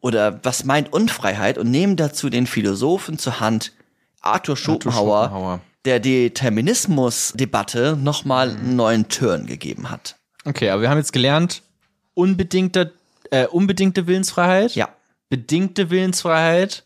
Oder 0.00 0.40
was 0.42 0.64
meint 0.64 0.92
Unfreiheit? 0.92 1.58
Und 1.58 1.70
nehmen 1.70 1.96
dazu 1.96 2.28
den 2.28 2.48
Philosophen 2.48 3.18
zur 3.18 3.38
Hand, 3.38 3.72
Arthur 4.20 4.56
Schopenhauer, 4.56 5.24
Schopenhauer. 5.24 5.60
der 5.84 6.00
Determinismus-Debatte 6.00 7.96
nochmal 7.96 8.50
einen 8.50 8.76
neuen 8.76 9.08
Turn 9.08 9.46
gegeben 9.46 9.90
hat. 9.90 10.16
Okay, 10.44 10.70
aber 10.70 10.82
wir 10.82 10.90
haben 10.90 10.98
jetzt 10.98 11.12
gelernt, 11.12 11.62
unbedingte, 12.14 12.92
äh, 13.30 13.46
unbedingte 13.46 14.08
Willensfreiheit, 14.08 14.74
Ja, 14.74 14.88
bedingte 15.28 15.90
Willensfreiheit 15.90 16.84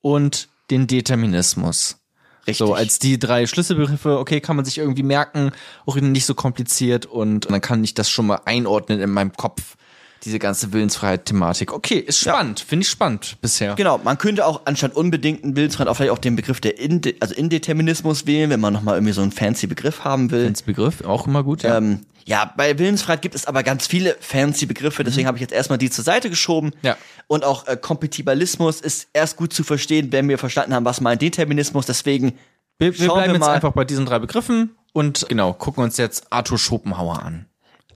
und 0.00 0.48
den 0.70 0.86
Determinismus. 0.86 1.98
Richtig. 2.46 2.58
So, 2.58 2.74
als 2.74 2.98
die 2.98 3.18
drei 3.18 3.46
Schlüsselbegriffe, 3.46 4.18
okay, 4.18 4.40
kann 4.40 4.56
man 4.56 4.64
sich 4.64 4.78
irgendwie 4.78 5.02
merken, 5.02 5.52
auch 5.84 5.96
nicht 5.96 6.26
so 6.26 6.34
kompliziert 6.34 7.06
und 7.06 7.50
dann 7.50 7.60
kann 7.60 7.82
ich 7.84 7.94
das 7.94 8.10
schon 8.10 8.26
mal 8.26 8.40
einordnen 8.44 9.00
in 9.00 9.10
meinem 9.10 9.32
Kopf. 9.32 9.76
Diese 10.24 10.38
ganze 10.38 10.72
Willensfreiheit-Thematik. 10.72 11.72
Okay, 11.72 11.98
ist 11.98 12.18
spannend. 12.18 12.60
Finde 12.60 12.84
ich 12.84 12.90
spannend 12.90 13.36
bisher. 13.40 13.74
Genau, 13.74 13.98
man 14.02 14.18
könnte 14.18 14.46
auch 14.46 14.62
anstatt 14.64 14.94
unbedingten 14.94 15.56
Willensfreiheit 15.56 15.88
auch 15.88 15.96
vielleicht 15.96 16.12
auch 16.12 16.18
den 16.18 16.36
Begriff 16.36 16.60
der 16.60 16.78
Inde 16.78 17.14
also 17.20 17.34
Indeterminismus 17.34 18.26
wählen, 18.26 18.50
wenn 18.50 18.60
man 18.60 18.72
nochmal 18.72 18.96
irgendwie 18.96 19.12
so 19.12 19.22
einen 19.22 19.32
fancy 19.32 19.66
Begriff 19.66 20.04
haben 20.04 20.30
will. 20.30 20.46
Ins 20.46 20.62
Begriff 20.62 21.04
auch 21.04 21.26
immer 21.26 21.42
gut, 21.42 21.62
ja. 21.62 21.78
Ähm, 21.78 22.00
ja, 22.24 22.52
bei 22.56 22.76
Willensfreiheit 22.76 23.22
gibt 23.22 23.36
es 23.36 23.46
aber 23.46 23.62
ganz 23.62 23.86
viele 23.86 24.16
fancy 24.18 24.66
Begriffe, 24.66 25.04
deswegen 25.04 25.28
habe 25.28 25.36
ich 25.38 25.42
jetzt 25.42 25.52
erstmal 25.52 25.78
die 25.78 25.90
zur 25.90 26.02
Seite 26.02 26.28
geschoben. 26.28 26.72
Mhm. 26.82 26.88
Ja. 26.88 26.96
Und 27.28 27.44
auch 27.44 27.68
äh, 27.68 27.76
Kompatibilismus 27.76 28.80
ist 28.80 29.08
erst 29.12 29.36
gut 29.36 29.52
zu 29.52 29.62
verstehen, 29.62 30.10
wenn 30.10 30.28
wir 30.28 30.38
verstanden 30.38 30.74
haben, 30.74 30.84
was 30.84 31.00
meint 31.00 31.22
Determinismus. 31.22 31.86
Deswegen 31.86 32.32
wir, 32.78 32.98
wir 32.98 33.06
schauen 33.06 33.16
bleiben 33.18 33.32
wir 33.32 33.38
jetzt 33.38 33.46
mal. 33.46 33.54
einfach 33.54 33.72
bei 33.72 33.84
diesen 33.84 34.06
drei 34.06 34.18
Begriffen 34.18 34.76
und 34.92 35.26
genau, 35.28 35.52
gucken 35.52 35.84
uns 35.84 35.96
jetzt 35.98 36.32
Arthur 36.32 36.58
Schopenhauer 36.58 37.22
an. 37.22 37.46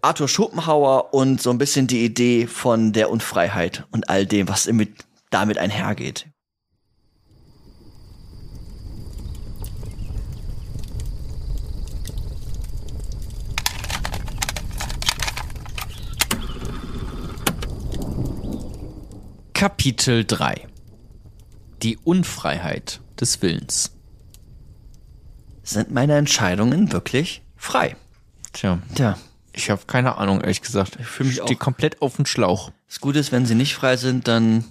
Arthur 0.03 0.29
Schopenhauer 0.29 1.13
und 1.13 1.43
so 1.43 1.51
ein 1.51 1.59
bisschen 1.59 1.87
die 1.87 2.05
Idee 2.05 2.47
von 2.47 2.93
der 2.93 3.11
Unfreiheit 3.11 3.87
und 3.91 4.09
all 4.09 4.27
dem, 4.27 4.49
was 4.49 4.67
mit, 4.67 5.05
damit 5.31 5.59
einhergeht. 5.59 6.27
Kapitel 19.53 20.25
3 20.25 20.67
Die 21.83 21.99
Unfreiheit 21.99 23.03
des 23.21 23.43
Willens. 23.43 23.93
Sind 25.63 25.91
meine 25.91 26.17
Entscheidungen 26.17 26.91
wirklich 26.93 27.43
frei? 27.57 27.95
Tja, 28.55 28.79
Tja, 28.95 29.19
ich 29.61 29.71
habe 29.71 29.83
keine 29.87 30.17
Ahnung, 30.19 30.41
ehrlich 30.41 30.63
gesagt. 30.63 30.97
Ich 31.01 31.07
fühl 31.07 31.27
mich 31.27 31.41
auch- 31.43 31.59
komplett 31.59 32.01
auf 32.03 32.17
dem 32.17 32.27
Schlauch. 32.27 32.71
das 32.89 33.01
Gute 33.01 33.19
ist, 33.19 33.33
wenn 33.33 33.47
sie 33.47 33.55
nicht 33.55 33.75
frei 33.75 33.97
sind, 33.97 34.27
dann 34.29 34.65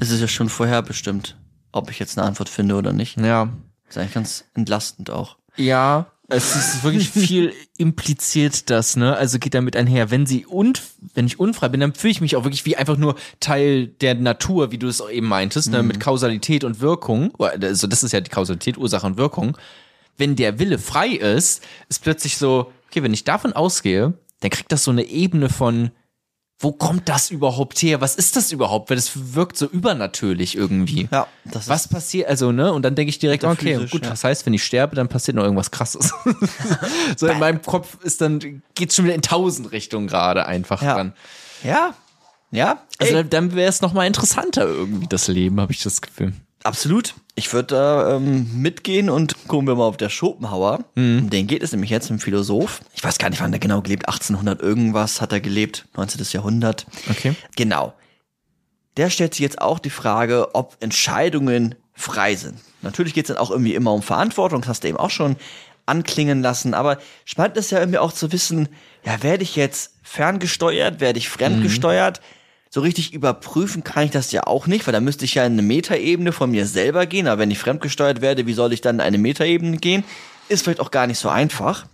ist 0.00 0.10
es 0.10 0.20
ja 0.20 0.28
schon 0.28 0.48
vorher 0.48 0.82
bestimmt, 0.82 1.36
ob 1.72 1.90
ich 1.90 1.98
jetzt 1.98 2.18
eine 2.18 2.26
Antwort 2.26 2.48
finde 2.48 2.74
oder 2.76 2.92
nicht. 2.92 3.18
Ja. 3.18 3.48
Ist 3.88 3.98
eigentlich 3.98 4.14
ganz 4.14 4.44
entlastend 4.54 5.10
auch. 5.10 5.36
Ja, 5.56 6.06
es 6.28 6.56
ist 6.56 6.82
wirklich 6.82 7.08
viel 7.26 7.52
impliziert 7.78 8.68
das, 8.70 8.96
ne? 8.96 9.16
Also 9.16 9.38
geht 9.38 9.54
damit 9.54 9.76
einher, 9.76 10.10
wenn 10.10 10.26
sie 10.26 10.44
und 10.44 10.82
wenn 11.14 11.26
ich 11.26 11.38
unfrei 11.38 11.68
bin, 11.68 11.80
dann 11.80 11.94
fühle 11.94 12.10
ich 12.10 12.20
mich 12.20 12.34
auch 12.36 12.44
wirklich 12.44 12.64
wie 12.66 12.76
einfach 12.76 12.96
nur 12.96 13.14
Teil 13.40 13.86
der 13.86 14.14
Natur, 14.16 14.72
wie 14.72 14.78
du 14.78 14.88
es 14.88 15.00
auch 15.00 15.10
eben 15.10 15.28
meintest, 15.28 15.70
ne? 15.70 15.82
mit 15.82 16.00
Kausalität 16.00 16.64
und 16.64 16.80
Wirkung. 16.80 17.32
Also 17.40 17.86
das 17.86 18.02
ist 18.02 18.12
ja 18.12 18.20
die 18.20 18.30
Kausalität, 18.30 18.76
Ursache 18.76 19.06
und 19.06 19.16
Wirkung. 19.18 19.56
Wenn 20.18 20.34
der 20.36 20.58
Wille 20.58 20.78
frei 20.78 21.08
ist, 21.08 21.62
ist 21.88 22.02
plötzlich 22.02 22.36
so, 22.38 22.72
okay, 22.96 23.02
wenn 23.02 23.12
ich 23.12 23.24
davon 23.24 23.52
ausgehe, 23.52 24.14
dann 24.40 24.50
kriegt 24.50 24.72
das 24.72 24.84
so 24.84 24.90
eine 24.90 25.04
Ebene 25.04 25.50
von 25.50 25.90
wo 26.58 26.72
kommt 26.72 27.10
das 27.10 27.30
überhaupt 27.30 27.82
her? 27.82 28.00
Was 28.00 28.16
ist 28.16 28.34
das 28.34 28.50
überhaupt? 28.50 28.88
Weil 28.88 28.96
das 28.96 29.34
wirkt 29.34 29.58
so 29.58 29.66
übernatürlich 29.66 30.56
irgendwie. 30.56 31.06
Ja, 31.12 31.26
das 31.44 31.68
Was 31.68 31.86
passiert, 31.86 32.30
also, 32.30 32.50
ne? 32.50 32.72
Und 32.72 32.80
dann 32.80 32.94
denke 32.94 33.10
ich 33.10 33.18
direkt, 33.18 33.44
okay, 33.44 33.76
gut, 33.90 34.04
ja. 34.04 34.08
das 34.08 34.24
heißt, 34.24 34.46
wenn 34.46 34.54
ich 34.54 34.64
sterbe, 34.64 34.96
dann 34.96 35.08
passiert 35.08 35.36
noch 35.36 35.42
irgendwas 35.42 35.70
krasses. 35.70 36.14
so 37.18 37.26
in 37.26 37.38
meinem 37.38 37.60
Kopf 37.60 37.98
ist 38.02 38.22
dann, 38.22 38.62
geht's 38.74 38.96
schon 38.96 39.04
wieder 39.04 39.14
in 39.14 39.20
tausend 39.20 39.70
Richtungen 39.70 40.06
gerade 40.06 40.46
einfach 40.46 40.80
Ja. 40.80 40.94
dran. 40.94 41.12
Ja, 41.62 41.94
ja. 42.50 42.82
Also 42.98 43.16
Ey, 43.16 43.22
dann, 43.24 43.28
dann 43.28 43.54
wäre 43.54 43.68
es 43.68 43.82
nochmal 43.82 44.06
interessanter 44.06 44.66
irgendwie, 44.66 45.08
das 45.08 45.28
Leben, 45.28 45.60
habe 45.60 45.72
ich 45.72 45.82
das 45.82 46.00
Gefühl. 46.00 46.32
Absolut. 46.66 47.14
Ich 47.34 47.52
würde 47.52 47.74
da 47.74 48.16
ähm, 48.16 48.60
mitgehen 48.60 49.10
und 49.10 49.46
gucken 49.46 49.66
wir 49.66 49.74
mal 49.74 49.84
auf 49.84 49.96
der 49.96 50.08
Schopenhauer. 50.08 50.84
Um 50.96 51.30
den 51.30 51.46
geht 51.46 51.62
es 51.62 51.72
nämlich 51.72 51.90
jetzt, 51.90 52.10
ein 52.10 52.18
Philosoph. 52.18 52.80
Ich 52.94 53.04
weiß 53.04 53.18
gar 53.18 53.30
nicht, 53.30 53.40
wann 53.40 53.52
der 53.52 53.60
genau 53.60 53.82
gelebt. 53.82 54.08
1800 54.08 54.60
irgendwas 54.60 55.20
hat 55.20 55.32
er 55.32 55.40
gelebt. 55.40 55.86
19. 55.96 56.24
Jahrhundert. 56.30 56.86
Okay. 57.10 57.34
Genau. 57.56 57.94
Der 58.96 59.10
stellt 59.10 59.34
sich 59.34 59.42
jetzt 59.42 59.60
auch 59.60 59.78
die 59.78 59.90
Frage, 59.90 60.54
ob 60.54 60.76
Entscheidungen 60.80 61.74
frei 61.92 62.34
sind. 62.34 62.58
Natürlich 62.82 63.14
geht 63.14 63.24
es 63.24 63.34
dann 63.34 63.38
auch 63.38 63.50
irgendwie 63.50 63.74
immer 63.74 63.92
um 63.92 64.02
Verantwortung, 64.02 64.60
das 64.62 64.68
hast 64.68 64.84
du 64.84 64.88
eben 64.88 64.98
auch 64.98 65.10
schon 65.10 65.36
anklingen 65.86 66.42
lassen. 66.42 66.74
Aber 66.74 66.98
spannend 67.24 67.56
ist 67.56 67.70
ja 67.70 67.78
irgendwie 67.78 67.98
auch 67.98 68.12
zu 68.12 68.32
wissen, 68.32 68.68
ja, 69.04 69.22
werde 69.22 69.42
ich 69.42 69.56
jetzt 69.56 69.94
ferngesteuert, 70.02 71.00
werde 71.00 71.18
ich 71.18 71.28
fremdgesteuert? 71.28 72.20
So 72.70 72.80
richtig 72.80 73.12
überprüfen 73.12 73.84
kann 73.84 74.04
ich 74.04 74.10
das 74.10 74.32
ja 74.32 74.46
auch 74.46 74.66
nicht, 74.66 74.86
weil 74.86 74.92
da 74.92 75.00
müsste 75.00 75.24
ich 75.24 75.34
ja 75.34 75.44
in 75.44 75.52
eine 75.52 75.62
Metaebene 75.62 76.32
von 76.32 76.50
mir 76.50 76.66
selber 76.66 77.06
gehen. 77.06 77.26
Aber 77.28 77.40
wenn 77.40 77.50
ich 77.50 77.58
fremdgesteuert 77.58 78.20
werde, 78.20 78.46
wie 78.46 78.52
soll 78.52 78.72
ich 78.72 78.80
dann 78.80 78.96
in 78.96 79.00
eine 79.00 79.18
Metaebene 79.18 79.78
gehen? 79.78 80.04
Ist 80.48 80.64
vielleicht 80.64 80.80
auch 80.80 80.90
gar 80.90 81.06
nicht 81.06 81.18
so 81.18 81.28
einfach. 81.28 81.86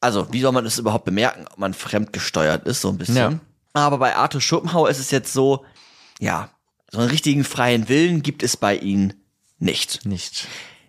Also, 0.00 0.32
wie 0.32 0.40
soll 0.40 0.52
man 0.52 0.64
das 0.64 0.78
überhaupt 0.78 1.04
bemerken, 1.04 1.46
ob 1.50 1.58
man 1.58 1.74
fremdgesteuert 1.74 2.66
ist, 2.66 2.80
so 2.80 2.88
ein 2.88 2.98
bisschen. 2.98 3.16
Ja. 3.16 3.38
Aber 3.74 3.98
bei 3.98 4.16
Arthur 4.16 4.40
Schopenhauer 4.40 4.88
ist 4.88 4.98
es 4.98 5.10
jetzt 5.10 5.32
so, 5.32 5.64
ja, 6.18 6.50
so 6.90 6.98
einen 6.98 7.10
richtigen 7.10 7.44
freien 7.44 7.88
Willen 7.88 8.22
gibt 8.22 8.42
es 8.42 8.56
bei 8.56 8.76
ihm 8.76 9.12
nicht. 9.58 10.04
Nicht. 10.06 10.48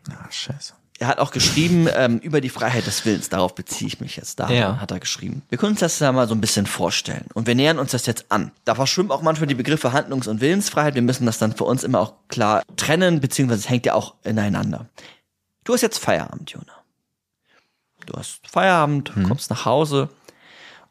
Ah, 0.10 0.32
scheiße. 0.32 0.74
Er 1.02 1.08
hat 1.08 1.18
auch 1.18 1.32
geschrieben 1.32 1.88
ähm, 1.96 2.20
über 2.20 2.42
die 2.42 2.50
Freiheit 2.50 2.86
des 2.86 3.04
Willens, 3.06 3.28
darauf 3.30 3.56
beziehe 3.56 3.88
ich 3.88 4.00
mich 4.02 4.18
jetzt. 4.18 4.40
Da 4.40 4.48
Ja. 4.52 4.80
hat 4.80 4.92
er 4.92 5.00
geschrieben. 5.00 5.42
Wir 5.50 5.58
können 5.58 5.72
uns 5.72 5.80
das 5.80 5.98
ja 5.98 6.12
mal 6.12 6.28
so 6.28 6.36
ein 6.36 6.42
bisschen 6.42 6.68
vorstellen. 6.68 7.26
Und 7.34 7.48
wir 7.48 7.56
nähern 7.56 7.80
uns 7.80 7.90
das 7.90 8.06
jetzt 8.06 8.26
an. 8.32 8.52
Da 8.66 8.76
verschwimmen 8.76 9.12
auch 9.12 9.24
manchmal 9.24 9.48
die 9.48 9.56
Begriffe 9.56 9.94
Handlungs- 9.94 10.28
und 10.28 10.42
Willensfreiheit. 10.42 10.94
Wir 10.94 11.02
müssen 11.02 11.26
das 11.26 11.40
dann 11.40 11.56
für 11.56 11.64
uns 11.64 11.84
immer 11.84 12.00
auch 12.02 12.14
klar 12.28 12.62
trennen, 12.78 13.20
beziehungsweise 13.20 13.62
es 13.62 13.70
hängt 13.70 13.88
ja 13.88 13.96
auch 13.96 14.14
ineinander. 14.24 14.86
Du 15.64 15.74
hast 15.74 15.82
jetzt 15.82 15.98
Feierabend, 15.98 16.52
Jona. 16.52 16.74
Du 18.06 18.14
hast 18.14 18.48
Feierabend, 18.48 19.12
kommst 19.28 19.50
nach 19.50 19.66
Hause 19.66 20.10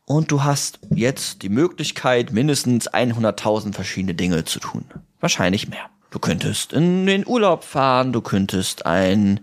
und 0.07 0.33
du 0.33 0.43
hast 0.43 0.81
jetzt 0.93 1.43
die 1.43 1.49
Möglichkeit, 1.51 2.33
mindestens 2.33 2.89
100.000 2.93 3.75
verschiedene 3.75 4.15
Dinge 4.15 4.45
zu 4.45 4.59
tun. 4.59 4.85
Wahrscheinlich 5.21 5.69
mehr. 5.69 5.89
Du 6.11 6.19
könntest 6.19 6.73
in 6.73 7.07
den 7.07 7.25
Urlaub 7.27 7.63
fahren, 7.63 8.13
du 8.13 8.21
könntest 8.21 8.87
ein, 8.87 9.39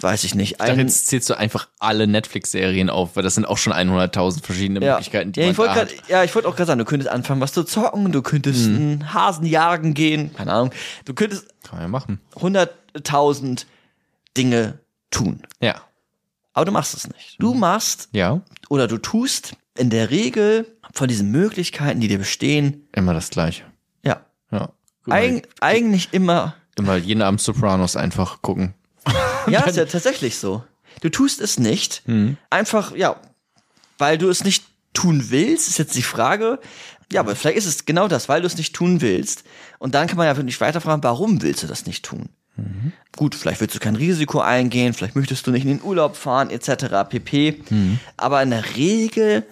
weiß 0.00 0.24
ich 0.24 0.34
nicht, 0.34 0.60
ein, 0.60 0.78
jetzt 0.78 1.06
zählst 1.08 1.28
du 1.30 1.34
einfach 1.34 1.68
alle 1.78 2.06
Netflix-Serien 2.06 2.88
auf, 2.90 3.16
weil 3.16 3.22
das 3.22 3.34
sind 3.34 3.44
auch 3.44 3.58
schon 3.58 3.72
100.000 3.72 4.42
verschiedene 4.42 4.84
ja. 4.84 4.92
Möglichkeiten, 4.94 5.32
die 5.32 5.40
ja, 5.40 5.46
man 5.46 5.52
ich 5.52 5.58
wollte 5.58 5.74
da 5.74 5.84
grad, 5.84 5.98
hat. 5.98 6.08
ja, 6.08 6.24
ich 6.24 6.34
wollte 6.34 6.48
auch 6.48 6.56
gerade 6.56 6.66
sagen, 6.68 6.78
du 6.78 6.84
könntest 6.84 7.10
anfangen, 7.10 7.40
was 7.40 7.52
zu 7.52 7.64
zocken, 7.64 8.10
du 8.12 8.22
könntest 8.22 8.68
Mhm. 8.68 8.76
einen 8.76 9.14
Hasen 9.14 9.46
jagen 9.46 9.94
gehen, 9.94 10.34
keine 10.34 10.52
Ahnung, 10.52 10.70
du 11.04 11.14
könntest 11.14 11.46
Kann 11.64 11.76
man 11.78 11.82
ja 11.82 11.88
machen. 11.88 12.20
100.000 12.36 13.66
Dinge 14.36 14.78
tun. 15.10 15.42
Ja. 15.60 15.80
Aber 16.52 16.64
du 16.64 16.72
machst 16.72 16.94
es 16.94 17.08
nicht. 17.08 17.36
Du 17.38 17.54
Mhm. 17.54 17.60
machst 17.60 18.08
Ja. 18.12 18.40
oder 18.68 18.86
du 18.88 18.98
tust 18.98 19.54
in 19.76 19.90
der 19.90 20.10
Regel 20.10 20.66
von 20.92 21.08
diesen 21.08 21.30
Möglichkeiten, 21.30 22.00
die 22.00 22.08
dir 22.08 22.18
bestehen, 22.18 22.88
Immer 22.92 23.14
das 23.14 23.30
Gleiche. 23.30 23.64
ja, 24.02 24.20
Ja. 24.50 24.70
eig 25.08 25.48
eigentlich 25.60 26.08
immer 26.12 26.54
Immer 26.78 26.96
jeden 26.96 27.20
Abend 27.22 27.40
Sopranos 27.40 27.96
einfach 27.96 28.40
gucken. 28.42 28.74
Ja, 29.46 29.60
ist 29.66 29.76
ja 29.76 29.84
tatsächlich 29.84 30.36
so. 30.36 30.64
Du 31.00 31.08
tust 31.08 31.40
es 31.40 31.58
nicht. 31.58 32.02
Mhm. 32.06 32.36
Einfach, 32.50 32.94
ja, 32.94 33.20
weil 33.98 34.18
du 34.18 34.28
es 34.28 34.44
nicht 34.44 34.64
tun 34.92 35.26
willst, 35.28 35.68
ist 35.68 35.78
jetzt 35.78 35.94
die 35.94 36.02
Frage. 36.02 36.58
Ja, 37.12 37.20
aber 37.20 37.34
vielleicht 37.34 37.58
ist 37.58 37.66
es 37.66 37.84
genau 37.86 38.08
das, 38.08 38.28
weil 38.28 38.40
du 38.40 38.46
es 38.46 38.56
nicht 38.56 38.74
tun 38.74 39.00
willst. 39.00 39.44
Und 39.78 39.94
dann 39.94 40.06
kann 40.06 40.16
man 40.16 40.26
ja 40.26 40.36
wirklich 40.36 40.60
weiterfragen, 40.60 41.02
warum 41.02 41.42
willst 41.42 41.62
du 41.62 41.66
das 41.66 41.86
nicht 41.86 42.04
tun? 42.04 42.28
Mhm. 42.56 42.92
Gut, 43.16 43.34
vielleicht 43.34 43.60
willst 43.60 43.74
du 43.74 43.80
kein 43.80 43.96
Risiko 43.96 44.40
eingehen, 44.40 44.94
vielleicht 44.94 45.16
möchtest 45.16 45.46
du 45.46 45.50
nicht 45.50 45.64
in 45.64 45.78
den 45.78 45.82
Urlaub 45.82 46.16
fahren, 46.16 46.50
etc. 46.50 47.08
pp. 47.08 47.62
Mhm. 47.70 47.98
Aber 48.16 48.42
in 48.42 48.50
der 48.50 48.76
Regel 48.76 49.44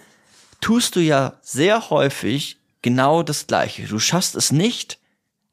tust 0.61 0.95
du 0.95 0.99
ja 0.99 1.37
sehr 1.41 1.89
häufig 1.89 2.57
genau 2.81 3.23
das 3.23 3.47
Gleiche. 3.47 3.83
Du 3.83 3.99
schaffst 3.99 4.35
es 4.35 4.51
nicht, 4.51 4.99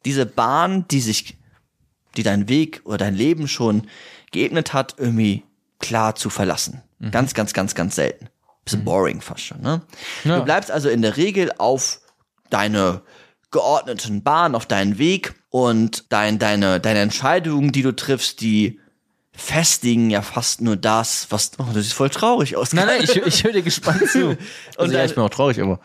diese 0.04 0.26
Bahn, 0.26 0.86
die 0.88 1.00
sich 1.00 1.36
die 2.16 2.22
dein 2.22 2.48
Weg 2.48 2.80
oder 2.84 2.98
dein 2.98 3.14
Leben 3.14 3.48
schon 3.48 3.88
geebnet 4.36 4.72
hat, 4.72 4.94
irgendwie 4.98 5.44
klar 5.80 6.14
zu 6.14 6.30
verlassen. 6.30 6.82
Ganz, 7.10 7.34
ganz, 7.34 7.52
ganz, 7.52 7.74
ganz 7.74 7.96
selten. 7.96 8.28
Bisschen 8.64 8.84
boring 8.84 9.20
fast 9.20 9.42
schon, 9.42 9.60
ne? 9.60 9.82
Ja. 10.24 10.38
Du 10.38 10.44
bleibst 10.44 10.70
also 10.70 10.88
in 10.88 11.02
der 11.02 11.16
Regel 11.16 11.52
auf 11.58 12.00
deine 12.50 13.02
geordneten 13.50 14.22
Bahn, 14.22 14.54
auf 14.54 14.66
deinen 14.66 14.98
Weg 14.98 15.34
und 15.50 16.12
dein, 16.12 16.38
deine, 16.38 16.80
deine 16.80 17.00
Entscheidungen, 17.00 17.72
die 17.72 17.82
du 17.82 17.94
triffst, 17.94 18.40
die 18.40 18.80
festigen 19.36 20.10
ja 20.10 20.22
fast 20.22 20.60
nur 20.60 20.76
das, 20.76 21.26
was, 21.30 21.52
oh, 21.58 21.66
das 21.72 21.84
sieht 21.84 21.92
voll 21.92 22.10
traurig 22.10 22.56
aus. 22.56 22.72
Nein, 22.72 22.86
nein, 22.86 23.00
ich, 23.02 23.14
ich 23.26 23.44
höre 23.44 23.52
dir 23.52 23.62
gespannt 23.62 24.08
zu. 24.10 24.30
Und 24.30 24.38
Also, 24.76 24.92
ja, 24.92 24.98
dann- 24.98 25.06
ich 25.08 25.14
bin 25.14 25.22
auch 25.24 25.30
traurig, 25.30 25.60
aber. 25.60 25.78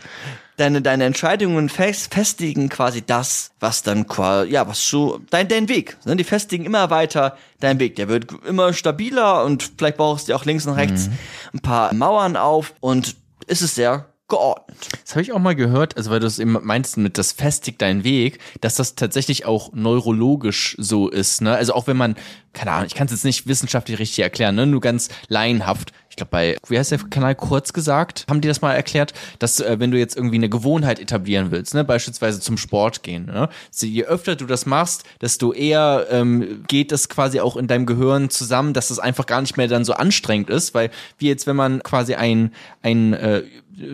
deine, 0.57 0.81
deine 0.81 1.05
Entscheidungen 1.05 1.69
fest, 1.69 2.13
festigen 2.13 2.69
quasi 2.69 3.01
das, 3.05 3.51
was 3.59 3.83
dann 3.83 4.07
quasi, 4.07 4.51
ja, 4.51 4.67
was 4.67 4.87
so, 4.87 5.19
dein, 5.29 5.47
dein 5.47 5.67
Weg. 5.69 5.97
Ne? 6.05 6.15
Die 6.15 6.23
festigen 6.23 6.65
immer 6.65 6.89
weiter 6.89 7.37
deinen 7.59 7.79
Weg. 7.79 7.95
Der 7.97 8.07
wird 8.07 8.27
immer 8.47 8.71
stabiler 8.73 9.43
und 9.43 9.71
vielleicht 9.77 9.97
brauchst 9.97 10.29
du 10.29 10.35
auch 10.35 10.45
links 10.45 10.65
und 10.67 10.73
rechts 10.73 11.09
ein 11.53 11.59
paar 11.59 11.93
Mauern 11.93 12.37
auf 12.37 12.73
und 12.79 13.15
ist 13.47 13.61
es 13.61 13.75
sehr 13.75 14.05
geordnet. 14.31 14.77
Das 15.03 15.11
habe 15.11 15.21
ich 15.21 15.33
auch 15.33 15.39
mal 15.39 15.55
gehört, 15.55 15.97
also 15.97 16.09
weil 16.09 16.21
du 16.21 16.25
es 16.25 16.39
eben 16.39 16.57
meinst 16.63 16.95
mit 16.97 17.17
das 17.17 17.33
festigt 17.33 17.81
deinen 17.81 18.05
Weg, 18.05 18.39
dass 18.61 18.75
das 18.75 18.95
tatsächlich 18.95 19.45
auch 19.45 19.73
neurologisch 19.73 20.75
so 20.79 21.09
ist. 21.09 21.41
Ne? 21.41 21.53
Also 21.53 21.73
auch 21.73 21.85
wenn 21.85 21.97
man, 21.97 22.15
keine 22.53 22.71
Ahnung, 22.71 22.87
ich 22.87 22.95
kann 22.95 23.07
es 23.07 23.11
jetzt 23.11 23.25
nicht 23.25 23.45
wissenschaftlich 23.45 23.99
richtig 23.99 24.19
erklären, 24.19 24.55
ne? 24.55 24.65
nur 24.65 24.79
ganz 24.79 25.09
laienhaft. 25.27 25.91
ich 26.09 26.15
glaube 26.15 26.29
bei, 26.31 26.57
wie 26.69 26.79
heißt 26.79 26.91
der 26.91 26.99
Kanal 26.99 27.35
kurz 27.35 27.73
gesagt, 27.73 28.25
haben 28.29 28.39
die 28.39 28.47
das 28.47 28.61
mal 28.61 28.73
erklärt, 28.73 29.13
dass 29.39 29.59
äh, 29.59 29.79
wenn 29.79 29.91
du 29.91 29.99
jetzt 29.99 30.15
irgendwie 30.15 30.37
eine 30.37 30.47
Gewohnheit 30.47 31.01
etablieren 31.01 31.51
willst, 31.51 31.73
ne, 31.73 31.83
beispielsweise 31.83 32.39
zum 32.39 32.57
Sport 32.57 33.03
gehen, 33.03 33.25
ne, 33.25 33.49
so, 33.69 33.85
je 33.85 34.05
öfter 34.05 34.37
du 34.37 34.45
das 34.45 34.65
machst, 34.65 35.03
desto 35.19 35.51
eher 35.51 36.07
ähm, 36.09 36.63
geht 36.67 36.93
es 36.93 37.09
quasi 37.09 37.41
auch 37.41 37.57
in 37.57 37.67
deinem 37.67 37.85
Gehirn 37.85 38.29
zusammen, 38.29 38.73
dass 38.73 38.91
es 38.91 38.99
einfach 38.99 39.25
gar 39.25 39.41
nicht 39.41 39.57
mehr 39.57 39.67
dann 39.67 39.83
so 39.83 39.91
anstrengend 39.91 40.49
ist, 40.49 40.73
weil 40.73 40.89
wie 41.17 41.27
jetzt, 41.27 41.47
wenn 41.47 41.57
man 41.57 41.83
quasi 41.83 42.15
ein, 42.15 42.53
ein 42.81 43.11
äh, 43.11 43.43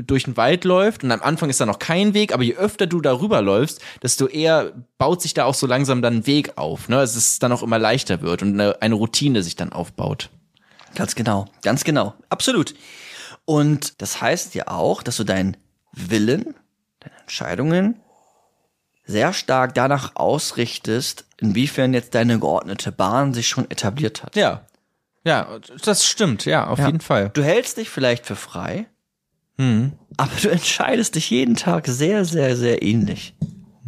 durch 0.03 0.23
den 0.25 0.37
Wald 0.37 0.63
läuft 0.65 1.03
und 1.03 1.11
am 1.11 1.21
Anfang 1.21 1.49
ist 1.49 1.59
da 1.59 1.65
noch 1.65 1.79
kein 1.79 2.13
Weg, 2.13 2.33
aber 2.33 2.43
je 2.43 2.55
öfter 2.55 2.87
du 2.87 3.01
darüber 3.01 3.41
läufst, 3.41 3.81
desto 4.03 4.27
eher 4.27 4.73
baut 4.97 5.21
sich 5.21 5.33
da 5.33 5.45
auch 5.45 5.53
so 5.55 5.67
langsam 5.67 6.01
dann 6.01 6.17
ein 6.17 6.27
Weg 6.27 6.57
auf, 6.57 6.89
ne, 6.89 6.97
dass 6.97 7.15
es 7.15 7.39
dann 7.39 7.51
auch 7.51 7.63
immer 7.63 7.79
leichter 7.79 8.21
wird 8.21 8.41
und 8.41 8.53
eine, 8.59 8.81
eine 8.81 8.95
Routine 8.95 9.43
sich 9.43 9.55
dann 9.55 9.71
aufbaut. 9.71 10.29
Ganz 10.95 11.15
genau, 11.15 11.45
ganz 11.61 11.83
genau, 11.83 12.13
absolut. 12.29 12.73
Und 13.45 14.01
das 14.01 14.21
heißt 14.21 14.55
ja 14.55 14.67
auch, 14.67 15.03
dass 15.03 15.17
du 15.17 15.23
deinen 15.23 15.57
Willen, 15.91 16.55
deine 16.99 17.15
Entscheidungen 17.21 17.99
sehr 19.05 19.31
stark 19.31 19.73
danach 19.73 20.15
ausrichtest, 20.15 21.25
inwiefern 21.39 21.93
jetzt 21.93 22.13
deine 22.13 22.39
geordnete 22.39 22.91
Bahn 22.91 23.33
sich 23.33 23.47
schon 23.47 23.69
etabliert 23.71 24.23
hat. 24.23 24.35
Ja. 24.35 24.65
Ja, 25.23 25.59
das 25.83 26.05
stimmt, 26.05 26.45
ja, 26.45 26.67
auf 26.67 26.79
Ja. 26.79 26.85
jeden 26.87 27.01
Fall. 27.01 27.29
Du 27.33 27.43
hältst 27.43 27.77
dich 27.77 27.89
vielleicht 27.89 28.25
für 28.25 28.35
frei, 28.37 28.87
Hm. 29.57 29.93
aber 30.17 30.31
du 30.41 30.49
entscheidest 30.49 31.15
dich 31.15 31.29
jeden 31.29 31.55
Tag 31.55 31.87
sehr, 31.87 32.25
sehr, 32.25 32.55
sehr 32.55 32.81
ähnlich. 32.83 33.33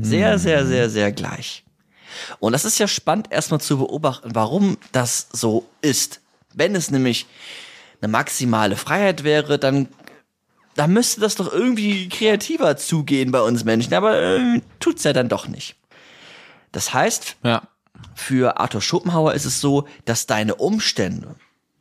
Sehr, 0.01 0.39
sehr, 0.39 0.65
sehr, 0.65 0.89
sehr 0.89 1.11
gleich. 1.11 1.63
Und 2.39 2.53
das 2.53 2.63
ist 2.65 2.79
ja 2.79 2.87
spannend, 2.87 3.27
erstmal 3.31 3.59
zu 3.61 3.77
beobachten, 3.77 4.31
warum 4.33 4.77
das 4.93 5.27
so 5.31 5.67
ist. 5.81 6.21
Wenn 6.53 6.73
es 6.73 6.89
nämlich 6.89 7.25
eine 8.01 8.09
maximale 8.11 8.77
Freiheit 8.77 9.23
wäre, 9.25 9.59
dann, 9.59 9.89
dann 10.75 10.93
müsste 10.93 11.19
das 11.21 11.35
doch 11.35 11.51
irgendwie 11.51 12.07
kreativer 12.09 12.77
zugehen 12.77 13.31
bei 13.31 13.41
uns 13.41 13.65
Menschen, 13.65 13.93
aber 13.93 14.19
äh, 14.21 14.61
tut's 14.79 15.03
ja 15.03 15.11
dann 15.13 15.27
doch 15.29 15.47
nicht. 15.47 15.75
Das 16.71 16.93
heißt, 16.93 17.35
Ja. 17.43 17.63
für 18.15 18.57
Arthur 18.57 18.81
Schopenhauer 18.81 19.33
ist 19.33 19.45
es 19.45 19.59
so, 19.59 19.85
dass 20.05 20.25
deine 20.27 20.55
Umstände, 20.55 21.35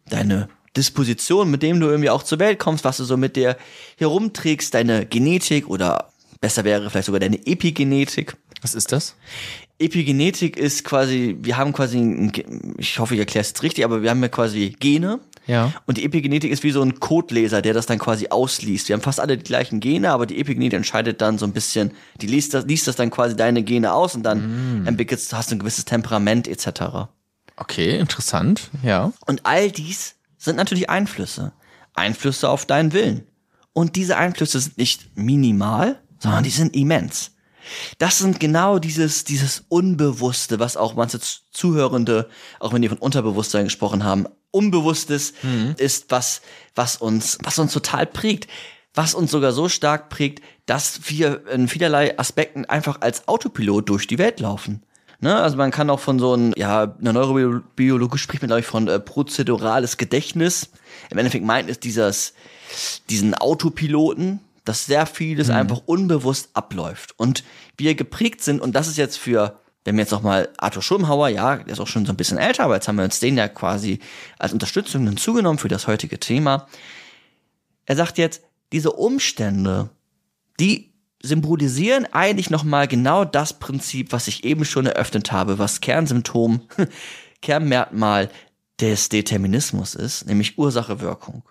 deine 0.09 0.48
Disposition, 0.76 1.50
mit 1.50 1.62
dem 1.62 1.81
du 1.81 1.87
irgendwie 1.87 2.11
auch 2.11 2.22
zur 2.22 2.38
Welt 2.38 2.59
kommst, 2.59 2.85
was 2.85 2.98
du 2.98 3.04
so 3.04 3.16
mit 3.16 3.37
dir 3.37 3.57
herumträgst, 3.96 4.74
deine 4.74 5.07
Genetik 5.07 5.68
oder 5.68 6.11
besser 6.40 6.64
wäre 6.64 6.88
vielleicht 6.90 7.07
sogar 7.07 7.20
deine 7.20 7.46
Epigenetik. 7.46 8.37
Was 8.62 8.74
ist 8.74 8.92
das? 8.92 9.14
Epigenetik 9.78 10.57
ist 10.57 10.85
quasi, 10.85 11.37
wir 11.40 11.57
haben 11.57 11.72
quasi, 11.72 12.31
ich 12.78 12.98
hoffe, 12.98 13.14
ich 13.14 13.20
erkläre 13.20 13.42
es 13.42 13.50
jetzt 13.50 13.62
richtig, 13.62 13.85
aber 13.85 14.02
wir 14.02 14.11
haben 14.11 14.22
ja 14.22 14.28
quasi 14.28 14.74
Gene. 14.78 15.20
Ja. 15.46 15.72
Und 15.87 15.96
die 15.96 16.04
Epigenetik 16.04 16.50
ist 16.50 16.62
wie 16.62 16.72
so 16.72 16.83
ein 16.83 17.00
Codeleser, 17.00 17.62
der 17.62 17.72
das 17.72 17.87
dann 17.87 17.98
quasi 17.98 18.28
ausliest. 18.28 18.88
Wir 18.88 18.94
haben 18.94 19.02
fast 19.02 19.18
alle 19.18 19.38
die 19.38 19.44
gleichen 19.44 19.81
Gene, 19.81 20.11
aber 20.11 20.26
die 20.26 20.38
Epigenetik 20.38 20.76
entscheidet 20.76 21.22
dann 21.22 21.38
so 21.38 21.46
ein 21.46 21.52
bisschen, 21.52 21.92
die 22.20 22.26
liest 22.26 22.52
das, 22.52 22.66
liest 22.66 22.87
das 22.87 22.96
dann 22.96 23.11
quasi 23.11 23.35
deine 23.35 23.62
Gene 23.62 23.92
aus 23.92 24.14
und 24.14 24.24
dann 24.24 24.85
entwickelst, 24.87 25.33
hast 25.33 25.50
du 25.50 25.57
ein 25.57 25.59
gewisses 25.61 25.87
Temperament 25.87 26.48
etc. 26.48 27.09
Okay, 27.57 27.98
interessant. 27.98 28.70
Ja. 28.83 29.12
Und 29.26 29.46
all 29.46 29.70
dies 29.70 30.16
sind 30.38 30.57
natürlich 30.57 30.88
Einflüsse. 30.88 31.53
Einflüsse 31.94 32.48
auf 32.48 32.64
deinen 32.64 32.92
Willen. 32.92 33.27
Und 33.72 33.96
diese 33.96 34.16
Einflüsse 34.16 34.61
sind 34.61 34.79
nicht 34.79 35.16
minimal, 35.16 36.01
sondern 36.18 36.44
die 36.44 36.51
sind 36.51 36.74
immens. 36.74 37.33
Das 37.98 38.18
sind 38.18 38.40
genau 38.40 38.79
dieses, 38.79 39.24
dieses 39.24 39.64
Unbewusste, 39.68 40.59
was 40.59 40.77
auch 40.77 40.94
manche 40.94 41.20
Zuhörende, 41.51 42.29
auch 42.61 42.72
wenn 42.72 42.83
die 42.83 42.88
von 42.88 42.98
Unterbewusstsein 42.98 43.64
gesprochen 43.64 44.05
haben, 44.05 44.27
Unbewusstes 44.51 45.35
ist, 45.77 46.07
was, 46.09 46.40
was 46.74 46.96
uns, 46.96 47.38
was 47.42 47.59
uns 47.59 47.72
total 47.72 48.07
prägt. 48.07 48.48
Was 48.94 49.14
uns 49.14 49.31
sogar 49.31 49.53
so 49.53 49.68
stark 49.68 50.09
prägt, 50.09 50.42
dass 50.66 51.09
wir 51.09 51.46
in 51.48 51.68
vielerlei 51.68 52.18
Aspekten 52.18 52.64
einfach 52.64 53.01
als 53.01 53.29
Autopilot 53.29 53.88
durch 53.88 54.07
die 54.07 54.18
Welt 54.18 54.40
laufen. 54.40 54.83
Ne? 55.20 55.35
Also 55.35 55.57
man 55.57 55.70
kann 55.70 55.90
auch 55.90 56.00
von 56.00 56.18
so 56.18 56.33
einem, 56.33 56.52
ja, 56.57 56.85
in 56.85 57.04
der 57.04 57.12
Neurobiologie 57.12 58.18
spricht 58.18 58.42
man, 58.42 58.48
glaube 58.48 58.61
ich, 58.61 58.66
von 58.66 58.88
äh, 58.88 59.00
prozedurales 59.00 59.96
Gedächtnis. 59.96 60.70
Im 61.11 61.18
Endeffekt 61.18 61.44
meint 61.44 61.68
es 61.68 61.81
dieses, 61.81 62.35
diesen 63.11 63.35
Autopiloten, 63.35 64.40
dass 64.64 64.87
sehr 64.87 65.07
vieles 65.07 65.48
einfach 65.48 65.81
unbewusst 65.87 66.50
abläuft. 66.52 67.14
Und 67.16 67.42
wir 67.78 67.94
geprägt 67.94 68.42
sind, 68.42 68.61
und 68.61 68.72
das 68.74 68.87
ist 68.87 68.98
jetzt 68.98 69.16
für, 69.16 69.59
wenn 69.85 69.96
wir 69.96 70.02
jetzt 70.02 70.11
noch 70.11 70.22
mal 70.22 70.50
Arthur 70.59 70.83
Schulmhauer, 70.83 71.28
ja, 71.28 71.57
der 71.57 71.72
ist 71.72 71.81
auch 71.81 71.87
schon 71.87 72.04
so 72.04 72.12
ein 72.12 72.16
bisschen 72.16 72.37
älter, 72.37 72.64
aber 72.64 72.74
jetzt 72.74 72.87
haben 72.87 72.96
wir 72.96 73.04
uns 73.04 73.18
den 73.18 73.38
ja 73.38 73.48
quasi 73.48 73.98
als 74.38 74.52
Unterstützung 74.52 75.07
hinzugenommen 75.07 75.59
für 75.59 75.68
das 75.68 75.87
heutige 75.87 76.20
Thema. 76.20 76.66
Er 77.87 77.96
sagt 77.96 78.18
jetzt, 78.18 78.42
diese 78.72 78.92
Umstände, 78.92 79.88
die 80.61 80.88
symbolisieren 81.22 82.07
eigentlich 82.12 82.50
nochmal 82.50 82.87
genau 82.87 83.24
das 83.24 83.59
Prinzip, 83.59 84.12
was 84.12 84.28
ich 84.28 84.44
eben 84.44 84.64
schon 84.64 84.87
eröffnet 84.87 85.33
habe, 85.33 85.59
was 85.59 85.81
Kernsymptom, 85.81 86.62
Kernmerkmal 87.42 88.31
des 88.81 89.09
Determinismus 89.09 89.94
ist, 89.94 90.26
nämlich 90.26 90.59
Ursache-Wirkung. 90.59 91.42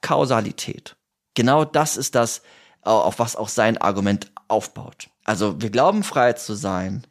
Kausalität. 0.00 0.96
Genau 1.34 1.64
das 1.64 1.96
ist 1.96 2.14
das, 2.14 2.42
auf 2.82 3.18
was 3.18 3.36
auch 3.36 3.48
sein 3.48 3.78
Argument 3.78 4.30
aufbaut. 4.48 5.08
Also 5.24 5.60
wir 5.60 5.70
glauben 5.70 6.02
frei 6.02 6.34
zu 6.34 6.54
sein, 6.54 7.06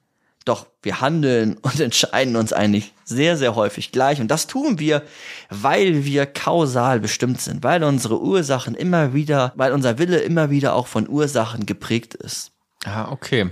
doch 0.46 0.68
wir 0.84 1.02
handeln 1.02 1.58
und 1.62 1.80
entscheiden 1.80 2.36
uns 2.36 2.54
eigentlich 2.54 2.94
sehr, 3.04 3.36
sehr 3.38 3.56
häufig 3.56 3.92
gleich. 3.92 4.22
Und 4.22 4.30
das 4.30 4.48
tun 4.48 4.80
wir, 4.80 5.02
weil 5.50 6.06
wir 6.06 6.26
kausal 6.26 7.00
bestimmt 7.00 7.42
sind, 7.42 7.64
weil 7.64 7.84
unsere 7.84 8.22
Ursachen 8.22 8.76
immer 8.76 9.14
wieder, 9.14 9.52
weil 9.56 9.74
unser 9.74 9.98
Wille 9.98 10.20
immer 10.20 10.50
wieder 10.50 10.74
auch 10.76 10.88
von 10.88 11.10
Ursachen 11.10 11.66
geprägt 11.66 12.14
ist. 12.14 12.52
Ah, 12.86 13.12
okay. 13.12 13.50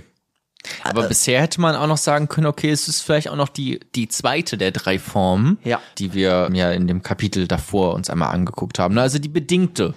Aber 0.82 1.02
bisher 1.08 1.42
hätte 1.42 1.60
man 1.60 1.76
auch 1.76 1.86
noch 1.86 1.98
sagen 1.98 2.28
können, 2.28 2.46
okay, 2.46 2.70
es 2.70 2.88
ist 2.88 3.02
vielleicht 3.02 3.28
auch 3.28 3.36
noch 3.36 3.50
die, 3.50 3.80
die 3.94 4.08
zweite 4.08 4.56
der 4.56 4.70
drei 4.70 4.98
Formen, 4.98 5.58
Ja. 5.62 5.78
die 5.98 6.14
wir 6.14 6.48
ja 6.54 6.70
in 6.72 6.86
dem 6.86 7.02
Kapitel 7.02 7.46
davor 7.46 7.92
uns 7.92 8.08
einmal 8.08 8.30
angeguckt 8.32 8.78
haben. 8.78 8.94
ne? 8.94 9.02
Also 9.02 9.18
die 9.18 9.28
bedingte 9.28 9.92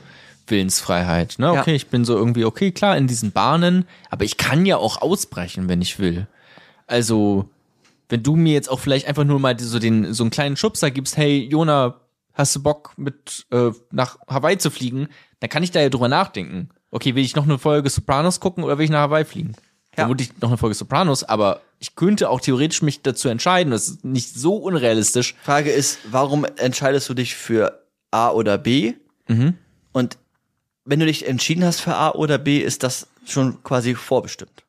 Willensfreiheit. 0.47 1.35
Ne? 1.39 1.53
Ja. 1.53 1.61
Okay, 1.61 1.75
ich 1.75 1.87
bin 1.87 2.03
so 2.03 2.17
irgendwie, 2.17 2.43
okay, 2.45 2.71
klar, 2.71 2.97
in 2.97 3.07
diesen 3.07 3.31
Bahnen, 3.31 3.85
aber 4.09 4.25
ich 4.25 4.37
kann 4.37 4.65
ja 4.65 4.77
auch 4.77 5.01
ausbrechen, 5.01 5.69
wenn 5.69 5.81
ich 5.81 5.99
will. 5.99 6.27
Also, 6.87 7.49
wenn 8.09 8.23
du 8.23 8.35
mir 8.35 8.53
jetzt 8.53 8.69
auch 8.69 8.79
vielleicht 8.79 9.07
einfach 9.07 9.25
nur 9.25 9.39
mal 9.39 9.59
so 9.59 9.79
den, 9.79 10.13
so 10.13 10.23
einen 10.23 10.31
kleinen 10.31 10.57
Schubser 10.57 10.89
gibst, 10.89 11.17
hey, 11.17 11.47
Jona, 11.49 12.01
hast 12.33 12.55
du 12.55 12.63
Bock 12.63 12.93
mit 12.97 13.45
äh, 13.51 13.71
nach 13.91 14.17
Hawaii 14.27 14.57
zu 14.57 14.71
fliegen, 14.71 15.09
dann 15.39 15.49
kann 15.49 15.63
ich 15.63 15.71
da 15.71 15.81
ja 15.81 15.89
drüber 15.89 16.07
nachdenken. 16.07 16.69
Okay, 16.91 17.15
will 17.15 17.23
ich 17.23 17.35
noch 17.35 17.43
eine 17.43 17.57
Folge 17.59 17.89
Sopranos 17.89 18.39
gucken 18.39 18.63
oder 18.63 18.77
will 18.77 18.85
ich 18.85 18.91
nach 18.91 19.01
Hawaii 19.01 19.25
fliegen? 19.25 19.53
Ja. 19.91 20.03
Vermutlich 20.03 20.31
noch 20.41 20.49
eine 20.49 20.57
Folge 20.57 20.75
Sopranos, 20.75 21.23
aber 21.23 21.61
ich 21.79 21.95
könnte 21.95 22.29
auch 22.29 22.39
theoretisch 22.39 22.81
mich 22.81 23.01
dazu 23.01 23.29
entscheiden. 23.29 23.71
Das 23.71 23.89
ist 23.89 24.05
nicht 24.05 24.33
so 24.35 24.55
unrealistisch. 24.55 25.35
Frage 25.43 25.71
ist, 25.71 25.99
warum 26.09 26.45
entscheidest 26.57 27.09
du 27.09 27.13
dich 27.13 27.35
für 27.35 27.83
A 28.11 28.29
oder 28.29 28.57
B? 28.57 28.93
Und 29.91 30.17
wenn 30.85 30.99
du 30.99 31.05
dich 31.05 31.27
entschieden 31.27 31.65
hast 31.65 31.81
für 31.81 31.95
A 31.95 32.11
oder 32.11 32.37
B, 32.37 32.59
ist 32.59 32.83
das 32.83 33.07
schon 33.25 33.61
quasi 33.63 33.95
vorbestimmt. 33.95 34.63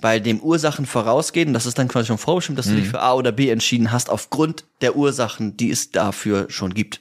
Weil 0.00 0.20
dem 0.20 0.40
Ursachen 0.40 0.86
vorausgehen, 0.86 1.54
das 1.54 1.66
ist 1.66 1.78
dann 1.78 1.88
quasi 1.88 2.08
schon 2.08 2.18
vorbestimmt, 2.18 2.58
dass 2.58 2.66
du 2.66 2.74
dich 2.74 2.88
für 2.88 3.00
A 3.00 3.14
oder 3.14 3.32
B 3.32 3.48
entschieden 3.48 3.92
hast, 3.92 4.10
aufgrund 4.10 4.64
der 4.80 4.96
Ursachen, 4.96 5.56
die 5.56 5.70
es 5.70 5.92
dafür 5.92 6.46
schon 6.50 6.74
gibt. 6.74 7.00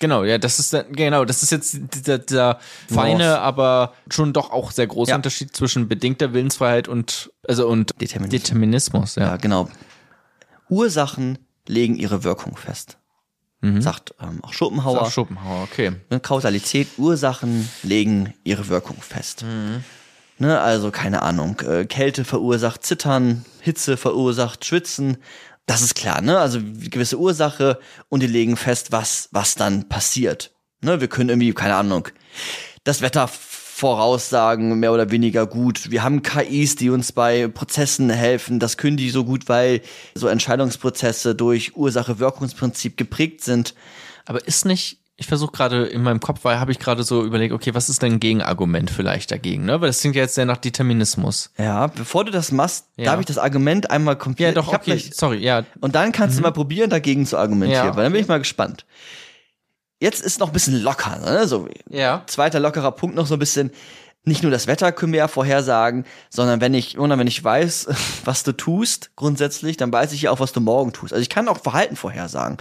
Genau, 0.00 0.24
ja, 0.24 0.38
das 0.38 0.58
ist 0.58 0.76
genau, 0.92 1.24
das 1.24 1.42
ist 1.42 1.50
jetzt 1.50 1.78
dieser, 1.94 2.18
dieser 2.18 2.60
feine, 2.88 3.24
Nuance. 3.24 3.40
aber 3.40 3.94
schon 4.10 4.32
doch 4.32 4.50
auch 4.52 4.70
sehr 4.70 4.86
große 4.86 5.10
Ja. 5.10 5.16
Unterschied 5.16 5.56
zwischen 5.56 5.88
bedingter 5.88 6.32
Willensfreiheit 6.32 6.86
und 6.88 7.30
also 7.46 7.66
und 7.66 8.00
Determinismus. 8.00 8.42
Determinismus, 8.42 9.14
ja. 9.16 9.22
Ja, 9.24 9.36
genau. 9.36 9.68
Ursachen 10.68 11.38
legen 11.66 11.96
ihre 11.96 12.22
Wirkung 12.24 12.56
fest. 12.56 12.96
Sagt 13.60 14.14
ähm, 14.20 14.38
auch 14.44 14.52
Schopenhauer. 14.52 15.02
Ach, 15.02 15.10
Schopenhauer, 15.10 15.64
okay. 15.64 15.90
Ne, 16.10 16.20
Kausalität, 16.20 16.86
Ursachen 16.96 17.68
legen 17.82 18.34
ihre 18.44 18.68
Wirkung 18.68 19.02
fest. 19.02 19.44
Ne, 20.40 20.60
also 20.60 20.92
keine 20.92 21.22
Ahnung, 21.22 21.58
äh, 21.60 21.84
Kälte 21.84 22.24
verursacht 22.24 22.84
Zittern, 22.84 23.44
Hitze 23.60 23.96
verursacht 23.96 24.64
Schwitzen. 24.64 25.18
Das 25.66 25.82
ist 25.82 25.96
klar, 25.96 26.20
ne? 26.20 26.38
Also 26.38 26.60
gewisse 26.62 27.18
Ursache 27.18 27.80
und 28.08 28.22
die 28.22 28.28
legen 28.28 28.56
fest, 28.56 28.92
was 28.92 29.28
was 29.32 29.56
dann 29.56 29.88
passiert. 29.88 30.52
Ne, 30.80 31.00
wir 31.00 31.08
können 31.08 31.30
irgendwie 31.30 31.52
keine 31.54 31.74
Ahnung, 31.74 32.08
das 32.84 33.02
Wetter 33.02 33.28
voraussagen, 33.78 34.80
mehr 34.80 34.92
oder 34.92 35.10
weniger 35.10 35.46
gut. 35.46 35.90
Wir 35.90 36.02
haben 36.02 36.22
KIs, 36.22 36.74
die 36.74 36.90
uns 36.90 37.12
bei 37.12 37.46
Prozessen 37.46 38.10
helfen. 38.10 38.58
Das 38.58 38.76
können 38.76 38.96
die 38.96 39.10
so 39.10 39.24
gut, 39.24 39.48
weil 39.48 39.82
so 40.16 40.26
Entscheidungsprozesse 40.26 41.36
durch 41.36 41.76
Ursache-Wirkungsprinzip 41.76 42.96
geprägt 42.96 43.44
sind. 43.44 43.74
Aber 44.26 44.44
ist 44.46 44.64
nicht, 44.64 44.98
ich 45.20 45.26
versuche 45.26 45.50
gerade 45.50 45.84
in 45.86 46.02
meinem 46.04 46.20
Kopf, 46.20 46.44
weil 46.44 46.60
habe 46.60 46.70
ich 46.70 46.78
gerade 46.78 47.02
so 47.02 47.24
überlegt, 47.24 47.52
okay, 47.52 47.74
was 47.74 47.88
ist 47.88 48.02
denn 48.02 48.12
ein 48.14 48.20
Gegenargument 48.20 48.88
vielleicht 48.88 49.32
dagegen, 49.32 49.64
ne? 49.64 49.80
Weil 49.80 49.88
das 49.88 50.00
klingt 50.00 50.14
ja 50.14 50.22
jetzt 50.22 50.36
sehr 50.36 50.44
nach 50.46 50.58
Determinismus. 50.58 51.50
Ja, 51.58 51.88
bevor 51.88 52.24
du 52.24 52.30
das 52.30 52.52
machst, 52.52 52.86
Ja. 52.96 53.06
darf 53.06 53.18
ich 53.20 53.26
das 53.26 53.36
Argument 53.36 53.90
einmal 53.90 54.16
komplett. 54.16 54.54
Ja, 54.54 54.62
doch, 54.62 54.68
okay, 54.72 54.78
gleich- 54.84 55.10
sorry, 55.12 55.38
ja. 55.38 55.64
Und 55.80 55.96
dann 55.96 56.12
kannst 56.12 56.38
du 56.38 56.42
mal 56.42 56.52
probieren, 56.52 56.88
dagegen 56.88 57.26
zu 57.26 57.36
argumentieren, 57.36 57.86
Ja. 57.88 57.96
weil 57.96 58.04
dann 58.04 58.12
bin 58.12 58.22
ich 58.22 58.28
mal 58.28 58.38
gespannt. 58.38 58.86
jetzt 60.00 60.22
ist 60.22 60.38
noch 60.38 60.46
ein 60.50 60.52
bisschen 60.52 60.80
locker, 60.80 61.18
ne? 61.18 61.48
So, 61.48 61.68
Ja. 61.90 62.22
zweiter 62.28 62.60
lockerer 62.60 62.92
Punkt 62.92 63.16
noch 63.16 63.26
so 63.26 63.34
ein 63.34 63.40
bisschen. 63.40 63.72
Nicht 64.24 64.42
nur 64.42 64.52
das 64.52 64.66
Wetter 64.66 64.92
können 64.92 65.12
wir 65.12 65.20
ja 65.20 65.28
vorhersagen, 65.28 66.04
sondern 66.28 66.60
wenn 66.60 66.74
ich, 66.74 66.98
oder 66.98 67.18
wenn 67.18 67.26
ich 67.26 67.42
weiß, 67.42 67.88
was 68.24 68.42
du 68.42 68.52
tust, 68.52 69.10
grundsätzlich, 69.16 69.76
dann 69.78 69.90
weiß 69.92 70.12
ich 70.12 70.22
ja 70.22 70.30
auch, 70.30 70.40
was 70.40 70.52
du 70.52 70.60
morgen 70.60 70.92
tust. 70.92 71.12
Also 71.14 71.22
ich 71.22 71.30
kann 71.30 71.48
auch 71.48 71.58
Verhalten 71.62 71.96
vorhersagen. 71.96 72.58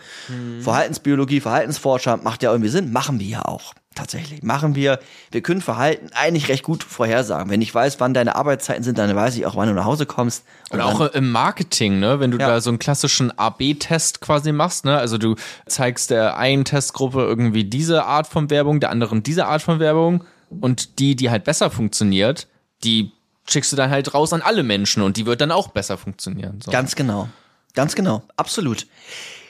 Verhaltensbiologie, 0.61 1.39
Verhaltensforscher 1.41 2.17
macht 2.17 2.43
ja 2.43 2.51
irgendwie 2.51 2.69
Sinn, 2.69 2.91
machen 2.91 3.19
wir 3.19 3.27
ja 3.27 3.41
auch. 3.45 3.73
Tatsächlich. 3.95 4.43
Machen 4.43 4.75
wir, 4.75 4.99
wir 5.31 5.41
können 5.41 5.59
Verhalten 5.59 6.09
eigentlich 6.13 6.49
recht 6.49 6.61
gut 6.63 6.83
vorhersagen. 6.83 7.49
Wenn 7.49 7.63
ich 7.63 7.73
weiß, 7.73 7.99
wann 7.99 8.13
deine 8.13 8.35
Arbeitszeiten 8.35 8.83
sind, 8.83 8.99
dann 8.99 9.13
weiß 9.15 9.35
ich 9.37 9.47
auch, 9.47 9.55
wann 9.55 9.67
du 9.69 9.73
nach 9.73 9.85
Hause 9.85 10.05
kommst. 10.05 10.43
Und 10.69 10.77
dann- 10.79 10.87
auch 10.87 11.01
im 11.01 11.31
Marketing, 11.31 11.99
ne, 11.99 12.19
wenn 12.19 12.29
du 12.29 12.37
Ja. 12.37 12.47
da 12.47 12.61
so 12.61 12.69
einen 12.69 12.77
klassischen 12.77 13.31
AB-Test 13.37 14.21
quasi 14.21 14.51
machst, 14.51 14.85
ne, 14.85 14.97
also 14.99 15.17
du 15.17 15.35
zeigst 15.65 16.11
der 16.11 16.37
einen 16.37 16.63
Testgruppe 16.63 17.21
irgendwie 17.23 17.63
diese 17.63 18.05
Art 18.05 18.27
von 18.27 18.51
Werbung, 18.51 18.79
der 18.79 18.91
anderen 18.91 19.23
diese 19.23 19.47
Art 19.47 19.63
von 19.63 19.79
Werbung 19.79 20.23
und 20.49 20.99
die, 20.99 21.15
die 21.15 21.29
halt 21.29 21.43
besser 21.43 21.69
funktioniert, 21.69 22.47
die 22.83 23.11
schickst 23.49 23.71
du 23.71 23.75
dann 23.75 23.89
halt 23.89 24.13
raus 24.13 24.33
an 24.33 24.41
alle 24.41 24.63
Menschen 24.63 25.03
und 25.03 25.17
die 25.17 25.25
wird 25.25 25.41
dann 25.41 25.51
auch 25.51 25.69
besser 25.69 25.97
funktionieren. 25.97 26.59
So. 26.61 26.71
Ganz 26.71 26.95
genau. 26.95 27.29
Ganz 27.73 27.95
genau. 27.95 28.23
Absolut. 28.35 28.87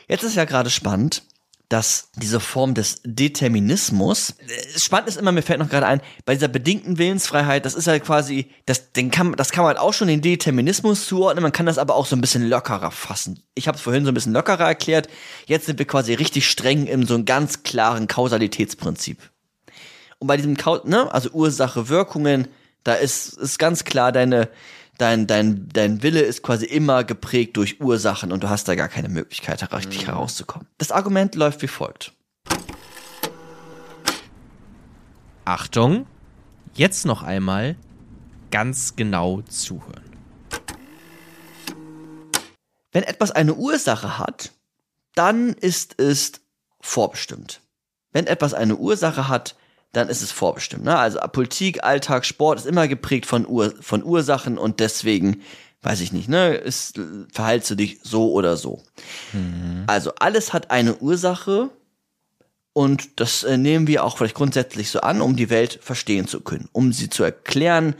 Jetzt 0.07 0.23
ist 0.23 0.35
ja 0.35 0.45
gerade 0.45 0.69
spannend, 0.69 1.23
dass 1.69 2.11
diese 2.15 2.39
Form 2.39 2.73
des 2.73 3.01
Determinismus, 3.03 4.29
äh, 4.29 4.79
spannend 4.79 5.09
ist 5.09 5.17
immer, 5.17 5.33
mir 5.33 5.41
fällt 5.41 5.59
noch 5.59 5.69
gerade 5.69 5.85
ein, 5.85 6.01
bei 6.25 6.33
dieser 6.33 6.47
bedingten 6.47 6.97
Willensfreiheit, 6.97 7.65
das 7.65 7.73
ist 7.73 7.87
halt 7.87 8.05
quasi, 8.05 8.49
das, 8.65 8.93
den 8.93 9.11
kann, 9.11 9.33
das 9.33 9.51
kann 9.51 9.63
man 9.63 9.73
halt 9.73 9.79
auch 9.79 9.93
schon 9.93 10.07
den 10.07 10.21
Determinismus 10.21 11.05
zuordnen, 11.07 11.43
man 11.43 11.51
kann 11.51 11.65
das 11.65 11.77
aber 11.77 11.95
auch 11.95 12.05
so 12.05 12.15
ein 12.15 12.21
bisschen 12.21 12.47
lockerer 12.47 12.91
fassen. 12.91 13.43
Ich 13.53 13.67
habe 13.67 13.75
es 13.75 13.81
vorhin 13.81 14.05
so 14.05 14.11
ein 14.11 14.13
bisschen 14.13 14.33
lockerer 14.33 14.65
erklärt, 14.65 15.09
jetzt 15.45 15.65
sind 15.65 15.77
wir 15.77 15.85
quasi 15.85 16.13
richtig 16.13 16.49
streng 16.49 16.87
in 16.87 17.05
so 17.05 17.15
einem 17.15 17.25
ganz 17.25 17.63
klaren 17.63 18.07
Kausalitätsprinzip. 18.07 19.29
Und 20.20 20.28
bei 20.28 20.38
diesem, 20.38 20.57
ne, 20.86 21.13
also 21.13 21.30
Ursache, 21.32 21.89
Wirkungen, 21.89 22.47
da 22.84 22.93
ist, 22.93 23.34
ist 23.34 23.59
ganz 23.59 23.84
klar 23.84 24.11
deine, 24.11 24.49
dein, 24.97 25.28
dein, 25.28 25.70
dein 25.72 26.01
Wille 26.01 26.22
ist 26.22 26.41
quasi 26.41 26.65
immer 26.65 27.03
geprägt 27.03 27.57
durch 27.57 27.82
Ursachen 27.82 28.32
und 28.32 28.43
du 28.43 28.49
hast 28.49 28.68
da 28.68 28.76
gar 28.76 28.88
keine 28.88 29.09
Möglichkeit, 29.09 29.72
richtig 29.74 30.07
herauszukommen. 30.07 30.68
Das 30.78 30.91
Argument 30.91 31.36
läuft 31.36 31.61
wie 31.61 31.68
folgt. 31.68 32.13
Achtung, 35.45 36.07
jetzt 36.74 37.05
noch 37.05 37.24
einmal 37.24 37.76
ganz 38.49 38.95
genau 38.95 39.41
zuhören. 39.41 40.03
Wenn 42.91 43.03
etwas 43.03 43.32
eine 43.32 43.53
Ursache 43.53 44.18
hat, 44.18 44.51
dann 45.13 45.49
ist 45.53 45.99
es 45.99 46.41
vorbestimmt. 46.82 47.61
Wenn 48.11 48.28
etwas 48.28 48.53
eine 48.53 48.78
Ursache 48.78 49.28
hat, 49.28 49.55
dann 49.97 50.09
ist 50.09 50.21
es 50.21 50.31
vorbestimmt. 50.31 50.85
Ne? 50.85 50.97
Also 50.97 51.19
Politik, 51.31 51.83
Alltag, 51.83 52.25
Sport 52.25 52.59
ist 52.59 52.67
immer 52.67 52.87
geprägt 52.87 53.25
von, 53.25 53.47
Ur 53.47 53.73
von 53.81 54.03
Ursachen 54.03 54.57
und 54.57 54.79
deswegen, 54.79 55.41
weiß 55.81 56.01
ich 56.01 56.13
nicht, 56.13 56.29
ne, 56.29 56.53
ist, 56.53 56.99
verhältst 57.33 57.69
du 57.71 57.75
dich 57.75 57.99
so 58.03 58.31
oder 58.31 58.57
so. 58.57 58.83
Also 59.87 60.13
alles 60.19 60.53
hat 60.53 60.71
eine 60.71 60.97
Ursache 60.97 61.69
und 62.73 63.19
das 63.19 63.43
äh, 63.43 63.57
nehmen 63.57 63.87
wir 63.87 64.03
auch 64.03 64.17
vielleicht 64.17 64.35
grundsätzlich 64.35 64.91
so 64.91 65.01
an, 65.01 65.21
um 65.21 65.35
die 65.35 65.49
Welt 65.49 65.79
verstehen 65.81 66.27
zu 66.27 66.41
können. 66.41 66.69
Um 66.71 66.93
sie 66.93 67.09
zu 67.09 67.23
erklären, 67.23 67.95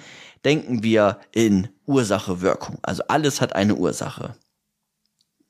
denken 0.46 0.84
wir 0.84 1.20
in 1.32 1.70
Ursache-Wirkung. 1.88 2.78
Also 2.84 3.04
alles 3.08 3.42
hat 3.42 3.56
eine 3.56 3.76
Ursache. 3.76 4.36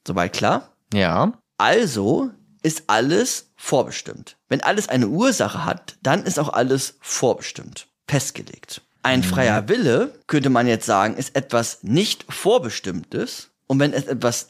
Soweit 0.07 0.31
klar? 0.31 0.69
Ja. 0.93 1.33
Also 1.57 2.31
ist 2.67 2.83
alles 2.87 3.53
vorbestimmt. 3.55 4.35
Wenn 4.49 4.61
alles 4.61 4.89
eine 4.89 5.07
Ursache 5.07 5.63
hat, 5.63 5.95
dann 6.03 6.23
ist 6.23 6.37
auch 6.37 6.49
alles 6.49 6.97
vorbestimmt, 6.99 7.87
festgelegt. 8.07 8.81
Ein 9.03 9.23
freier 9.23 9.69
Wille, 9.69 10.13
könnte 10.27 10.49
man 10.49 10.67
jetzt 10.67 10.85
sagen, 10.85 11.15
ist 11.15 11.33
etwas 11.37 11.81
nicht 11.81 12.25
Vorbestimmtes. 12.27 13.51
Und 13.67 13.79
wenn 13.79 13.93
es 13.93 14.05
etwas 14.05 14.49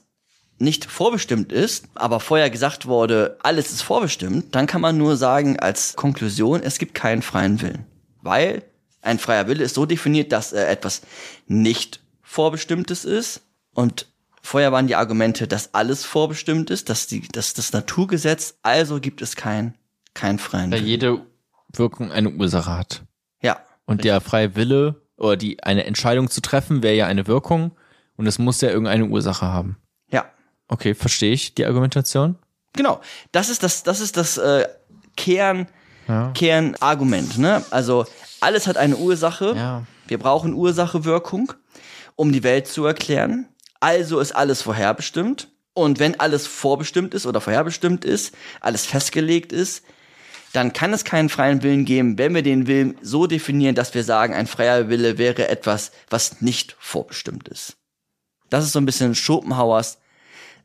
nicht 0.57 0.85
vorbestimmt 0.85 1.51
ist, 1.51 1.85
aber 1.93 2.19
vorher 2.19 2.49
gesagt 2.49 2.87
wurde, 2.87 3.37
alles 3.43 3.69
ist 3.69 3.83
vorbestimmt, 3.83 4.55
dann 4.55 4.65
kann 4.65 4.81
man 4.81 4.97
nur 4.97 5.15
sagen 5.15 5.59
als 5.59 5.95
Konklusion, 5.95 6.63
es 6.63 6.79
gibt 6.79 6.95
keinen 6.95 7.21
freien 7.21 7.61
Willen. 7.61 7.85
Weil 8.23 8.63
ein 9.03 9.19
freier 9.19 9.47
Wille 9.47 9.63
ist 9.63 9.75
so 9.75 9.85
definiert, 9.85 10.31
dass 10.31 10.53
er 10.53 10.69
etwas 10.71 11.03
nicht 11.45 11.99
Vorbestimmtes 12.23 13.05
ist 13.05 13.41
und 13.75 14.07
Vorher 14.47 14.71
waren 14.71 14.87
die 14.87 14.95
Argumente, 14.95 15.45
dass 15.45 15.73
alles 15.73 16.05
vorbestimmt 16.05 16.69
ist, 16.69 16.87
dass, 16.87 17.05
die, 17.07 17.27
dass 17.27 17.53
das 17.53 17.73
Naturgesetz, 17.73 18.57
also 18.61 19.01
gibt 19.01 19.21
es 19.21 19.35
keinen 19.35 19.73
kein 20.13 20.39
freien 20.39 20.71
Da 20.71 20.77
Willen. 20.77 20.87
jede 20.87 21.21
Wirkung 21.73 22.13
eine 22.13 22.29
Ursache 22.29 22.71
hat. 22.71 23.03
Ja, 23.41 23.59
Und 23.85 24.05
der 24.05 24.21
freie 24.21 24.55
Wille 24.55 25.01
oder 25.17 25.35
die 25.35 25.61
eine 25.63 25.83
Entscheidung 25.83 26.29
zu 26.29 26.39
treffen 26.39 26.81
wäre 26.81 26.95
ja 26.95 27.07
eine 27.07 27.27
Wirkung 27.27 27.71
und 28.15 28.25
es 28.25 28.39
muss 28.39 28.61
ja 28.61 28.69
irgendeine 28.69 29.07
Ursache 29.07 29.45
haben. 29.45 29.75
ja, 30.09 30.23
Okay, 30.69 30.93
verstehe 30.95 31.33
ich 31.33 31.53
die 31.53 31.65
Argumentation? 31.65 32.37
genau. 32.71 33.01
Das 33.33 33.49
ist 33.49 33.63
das, 33.63 33.83
das 33.83 33.99
ist 33.99 34.15
das 34.15 34.37
äh, 34.37 34.65
Kern, 35.17 35.67
Ja. 36.07 36.31
Kernargument. 36.33 37.37
Ne? 37.37 37.65
Also 37.69 38.05
alles 38.39 38.65
hat 38.65 38.77
eine 38.77 38.95
Ursache. 38.95 39.53
Ja. 39.57 39.83
Wir 40.07 40.19
brauchen 40.19 40.53
Ursache-Wirkung, 40.53 41.51
um 42.15 42.31
die 42.31 42.43
Welt 42.43 42.67
zu 42.67 42.85
erklären. 42.85 43.49
Also 43.79 44.19
ist 44.19 44.33
alles 44.33 44.61
vorherbestimmt. 44.61 45.49
Und 45.73 45.99
wenn 45.99 46.19
alles 46.19 46.47
vorbestimmt 46.47 47.13
ist 47.13 47.27
oder 47.27 47.39
vorherbestimmt 47.39 48.03
ist, 48.03 48.33
alles 48.61 48.85
festgelegt 48.85 49.51
ist, 49.51 49.83
dann 50.53 50.73
kann 50.73 50.91
es 50.91 51.03
keinen 51.03 51.29
freien 51.29 51.61
Willen 51.61 51.85
geben, 51.85 52.17
wenn 52.17 52.33
wir 52.33 52.41
den 52.41 52.65
Willen 52.65 52.97
so 53.01 53.27
definieren, 53.27 53.75
dass 53.75 53.93
wir 53.93 54.03
sagen, 54.03 54.33
ein 54.33 54.47
freier 54.47 54.89
Wille 54.89 55.19
wäre 55.19 55.49
etwas, 55.49 55.91
was 56.09 56.41
nicht 56.41 56.75
vorbestimmt 56.79 57.47
ist. 57.47 57.77
Das 58.49 58.65
ist 58.65 58.71
so 58.71 58.79
ein 58.79 58.85
bisschen 58.85 59.13
Schopenhauers 59.13 59.99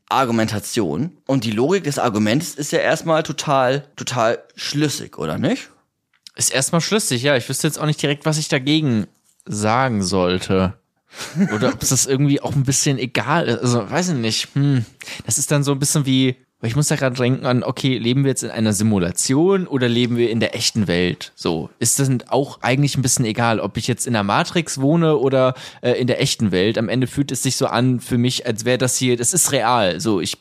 Argumentation. 0.09 1.17
Und 1.25 1.43
die 1.43 1.51
Logik 1.51 1.83
des 1.83 1.99
Arguments 1.99 2.55
ist 2.55 2.71
ja 2.71 2.79
erstmal 2.79 3.23
total, 3.23 3.87
total 3.95 4.43
schlüssig, 4.55 5.17
oder 5.17 5.37
nicht? 5.37 5.69
Ist 6.35 6.53
erstmal 6.53 6.81
schlüssig, 6.81 7.23
ja. 7.23 7.35
Ich 7.35 7.47
wüsste 7.47 7.67
jetzt 7.67 7.79
auch 7.79 7.85
nicht 7.85 8.01
direkt, 8.01 8.25
was 8.25 8.37
ich 8.37 8.47
dagegen 8.47 9.07
sagen 9.45 10.03
sollte. 10.03 10.73
Oder 11.55 11.69
ob 11.69 11.79
das 11.79 12.05
irgendwie 12.05 12.41
auch 12.41 12.55
ein 12.55 12.63
bisschen 12.63 12.97
egal 12.97 13.47
ist. 13.47 13.59
Also, 13.59 13.89
weiß 13.89 14.09
ich 14.09 14.15
nicht. 14.15 14.49
Hm. 14.53 14.85
Das 15.25 15.37
ist 15.37 15.51
dann 15.51 15.63
so 15.63 15.71
ein 15.71 15.79
bisschen 15.79 16.05
wie, 16.05 16.35
ich 16.65 16.75
muss 16.75 16.87
da 16.87 16.95
gerade 16.95 17.15
denken 17.15 17.45
an, 17.45 17.63
okay, 17.63 17.97
leben 17.97 18.23
wir 18.23 18.29
jetzt 18.29 18.43
in 18.43 18.49
einer 18.49 18.73
Simulation 18.73 19.67
oder 19.67 19.89
leben 19.89 20.15
wir 20.15 20.29
in 20.29 20.39
der 20.39 20.55
echten 20.55 20.87
Welt? 20.87 21.33
So, 21.35 21.69
ist 21.79 21.99
das 21.99 22.09
auch 22.27 22.61
eigentlich 22.61 22.97
ein 22.97 23.01
bisschen 23.01 23.25
egal, 23.25 23.59
ob 23.59 23.77
ich 23.77 23.87
jetzt 23.87 24.07
in 24.07 24.13
der 24.13 24.23
Matrix 24.23 24.79
wohne 24.79 25.17
oder 25.17 25.55
äh, 25.81 25.91
in 25.91 26.07
der 26.07 26.21
echten 26.21 26.51
Welt. 26.51 26.77
Am 26.77 26.89
Ende 26.89 27.07
fühlt 27.07 27.31
es 27.31 27.43
sich 27.43 27.57
so 27.57 27.67
an 27.67 27.99
für 27.99 28.17
mich, 28.17 28.45
als 28.45 28.63
wäre 28.63 28.77
das 28.77 28.97
hier, 28.97 29.17
das 29.17 29.33
ist 29.33 29.51
real. 29.51 29.99
So, 29.99 30.21
ich, 30.21 30.37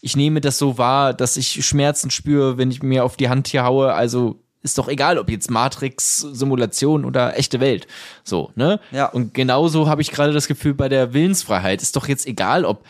ich 0.00 0.16
nehme 0.16 0.40
das 0.40 0.58
so 0.58 0.76
wahr, 0.76 1.14
dass 1.14 1.36
ich 1.36 1.64
Schmerzen 1.64 2.10
spüre, 2.10 2.58
wenn 2.58 2.70
ich 2.70 2.82
mir 2.82 3.04
auf 3.04 3.16
die 3.16 3.28
Hand 3.28 3.46
hier 3.46 3.64
haue. 3.64 3.94
Also 3.94 4.42
ist 4.62 4.76
doch 4.78 4.88
egal, 4.88 5.18
ob 5.18 5.30
jetzt 5.30 5.50
Matrix, 5.50 6.18
Simulation 6.18 7.04
oder 7.04 7.38
echte 7.38 7.60
Welt. 7.60 7.86
So, 8.24 8.50
ne? 8.56 8.78
Ja. 8.90 9.06
Und 9.06 9.32
genauso 9.34 9.88
habe 9.88 10.02
ich 10.02 10.10
gerade 10.10 10.32
das 10.32 10.48
Gefühl 10.48 10.74
bei 10.74 10.88
der 10.88 11.12
Willensfreiheit. 11.14 11.80
Ist 11.82 11.96
doch 11.96 12.08
jetzt 12.08 12.26
egal, 12.26 12.64
ob 12.64 12.84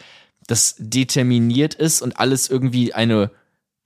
das 0.47 0.75
determiniert 0.79 1.75
ist 1.75 2.03
und 2.03 2.19
alles 2.19 2.49
irgendwie 2.51 2.93
eine 2.95 3.31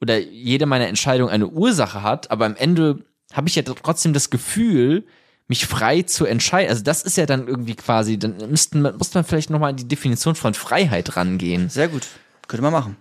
oder 0.00 0.18
jede 0.18 0.66
meiner 0.66 0.88
Entscheidungen 0.88 1.30
eine 1.30 1.46
Ursache 1.48 2.02
hat, 2.02 2.30
aber 2.30 2.46
am 2.46 2.56
Ende 2.56 3.00
habe 3.32 3.48
ich 3.48 3.54
ja 3.56 3.62
trotzdem 3.62 4.12
das 4.12 4.30
Gefühl, 4.30 5.04
mich 5.48 5.66
frei 5.66 6.02
zu 6.02 6.24
entscheiden. 6.24 6.70
Also 6.70 6.82
das 6.82 7.02
ist 7.02 7.16
ja 7.16 7.26
dann 7.26 7.48
irgendwie 7.48 7.74
quasi, 7.74 8.18
dann 8.18 8.36
müssten, 8.50 8.80
man- 8.82 8.96
muss 8.96 9.12
man 9.14 9.24
vielleicht 9.24 9.50
nochmal 9.50 9.70
an 9.70 9.76
die 9.76 9.88
Definition 9.88 10.34
von 10.34 10.54
Freiheit 10.54 11.16
rangehen. 11.16 11.68
Sehr 11.68 11.88
gut. 11.88 12.06
Könnte 12.48 12.62
man 12.62 12.72
machen. 12.72 12.96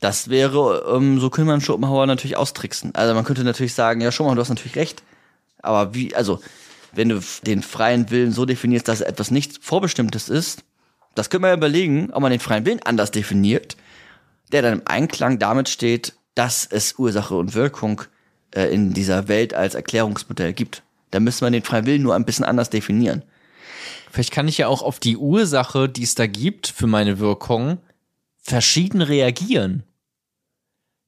Das 0.00 0.30
wäre, 0.30 0.90
ähm, 0.94 1.20
so 1.20 1.28
könnte 1.28 1.50
man 1.50 1.60
Schopenhauer 1.60 2.06
natürlich 2.06 2.36
austricksen. 2.36 2.94
Also 2.94 3.14
man 3.14 3.24
könnte 3.24 3.44
natürlich 3.44 3.74
sagen, 3.74 4.00
ja, 4.00 4.10
Schopenhauer, 4.10 4.36
du 4.36 4.40
hast 4.40 4.48
natürlich 4.48 4.76
recht. 4.76 5.02
Aber 5.62 5.94
wie, 5.94 6.14
also, 6.14 6.40
wenn 6.92 7.10
du 7.10 7.20
den 7.46 7.62
freien 7.62 8.10
Willen 8.10 8.32
so 8.32 8.46
definierst, 8.46 8.88
dass 8.88 9.02
etwas 9.02 9.30
nicht 9.30 9.62
Vorbestimmtes 9.62 10.28
ist, 10.28 10.64
das 11.14 11.28
könnte 11.28 11.42
man 11.42 11.50
ja 11.50 11.56
überlegen, 11.56 12.10
ob 12.12 12.22
man 12.22 12.30
den 12.30 12.40
freien 12.40 12.64
Willen 12.64 12.82
anders 12.82 13.10
definiert, 13.10 13.76
der 14.52 14.62
dann 14.62 14.80
im 14.80 14.86
Einklang 14.86 15.38
damit 15.38 15.68
steht, 15.68 16.14
dass 16.34 16.66
es 16.66 16.98
Ursache 16.98 17.34
und 17.34 17.54
Wirkung 17.54 18.02
äh, 18.52 18.72
in 18.72 18.94
dieser 18.94 19.28
Welt 19.28 19.52
als 19.54 19.74
Erklärungsmodell 19.74 20.52
gibt. 20.52 20.82
Da 21.10 21.20
müsste 21.20 21.44
man 21.44 21.52
den 21.52 21.62
freien 21.62 21.86
Willen 21.86 22.02
nur 22.02 22.14
ein 22.14 22.24
bisschen 22.24 22.44
anders 22.44 22.70
definieren. 22.70 23.22
Vielleicht 24.10 24.32
kann 24.32 24.48
ich 24.48 24.58
ja 24.58 24.66
auch 24.66 24.82
auf 24.82 24.98
die 24.98 25.16
Ursache, 25.16 25.88
die 25.88 26.02
es 26.02 26.14
da 26.14 26.26
gibt 26.26 26.68
für 26.68 26.86
meine 26.86 27.18
Wirkung, 27.18 27.78
verschieden 28.42 29.02
reagieren. 29.02 29.84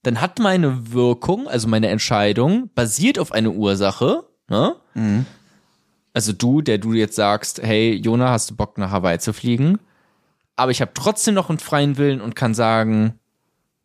Dann 0.03 0.21
hat 0.21 0.39
meine 0.39 0.93
Wirkung, 0.93 1.49
also 1.49 1.69
meine 1.69 1.89
Entscheidung, 1.89 2.71
basiert 2.75 3.19
auf 3.19 3.33
eine 3.33 3.51
Ursache, 3.51 4.25
ne? 4.49 4.75
Also 6.13 6.33
du, 6.33 6.61
der 6.61 6.79
du 6.79 6.93
jetzt 6.93 7.17
sagst, 7.17 7.63
hey, 7.63 7.95
Jona, 7.95 8.31
hast 8.31 8.51
du 8.51 8.57
Bock 8.57 8.77
nach 8.79 8.91
Hawaii 8.91 9.19
zu 9.19 9.33
fliegen? 9.33 9.79
Aber 10.57 10.71
ich 10.71 10.81
habe 10.81 10.93
trotzdem 10.95 11.35
noch 11.35 11.49
einen 11.49 11.59
freien 11.59 11.97
Willen 11.97 12.21
und 12.21 12.35
kann 12.37 12.53
sagen, 12.53 13.19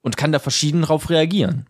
und 0.01 0.18
kann 0.18 0.32
da 0.32 0.39
verschieden 0.39 0.84
drauf 0.84 1.09
reagieren. 1.09 1.68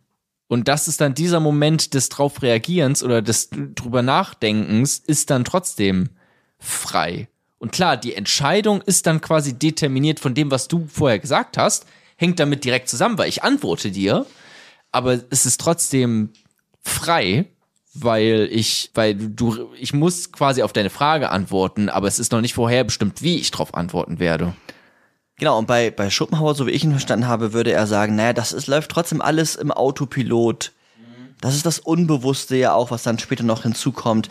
Und 0.48 0.68
das 0.68 0.88
ist 0.88 1.02
dann 1.02 1.14
dieser 1.14 1.40
Moment 1.40 1.94
des 1.94 2.10
drauf 2.10 2.42
reagierens 2.42 3.04
oder 3.04 3.22
des 3.22 3.50
drüber 3.52 4.02
nachdenkens 4.02 4.98
ist 5.00 5.30
dann 5.30 5.44
trotzdem 5.44 6.10
frei. 6.58 7.28
Und 7.60 7.72
klar, 7.72 7.98
die 7.98 8.14
Entscheidung 8.14 8.82
ist 8.82 9.08
dann 9.08 9.22
quasi 9.22 9.58
determiniert 9.58 10.20
von 10.20 10.34
dem, 10.36 10.52
was 10.52 10.68
du 10.68 10.88
vorher 10.88 11.20
gesagt 11.20 11.58
hast, 11.58 11.86
hängt 12.16 12.40
damit 12.40 12.64
direkt 12.64 12.90
zusammen, 12.90 13.18
weil 13.18 13.30
ich 13.30 13.44
antworte 13.44 13.92
dir, 13.92 14.26
aber 14.92 15.20
es 15.30 15.46
ist 15.46 15.60
trotzdem 15.62 16.32
frei, 16.82 17.46
weil 17.94 18.48
ich, 18.52 18.92
weil 18.94 19.16
du, 19.16 19.70
ich 19.80 19.94
muss 19.94 20.32
quasi 20.32 20.62
auf 20.62 20.74
deine 20.74 20.90
Frage 20.90 21.30
antworten, 21.32 21.90
aber 21.90 22.08
es 22.08 22.20
ist 22.20 22.32
noch 22.32 22.42
nicht 22.42 22.54
vorherbestimmt, 22.54 23.22
wie 23.22 23.38
ich 23.38 23.52
drauf 23.52 23.74
antworten 23.74 24.20
werde. 24.20 24.54
Genau, 25.40 25.58
und 25.58 25.68
bei, 25.68 25.92
bei 25.92 26.10
Schopenhauer, 26.10 26.56
so 26.56 26.66
wie 26.66 26.72
ich 26.72 26.84
ihn 26.84 26.92
verstanden 26.92 27.28
habe, 27.28 27.54
würde 27.54 27.72
er 27.72 27.86
sagen, 27.86 28.16
naja, 28.16 28.34
das 28.34 28.54
ist, 28.54 28.68
läuft 28.68 28.90
trotzdem 28.92 29.22
alles 29.22 29.56
im 29.56 29.72
Autopilot. 29.72 30.72
Das 31.40 31.54
ist 31.56 31.68
das 31.68 31.78
Unbewusste 31.78 32.56
ja 32.56 32.74
auch, 32.74 32.90
was 32.90 33.04
dann 33.04 33.20
später 33.20 33.44
noch 33.44 33.62
hinzukommt. 33.62 34.28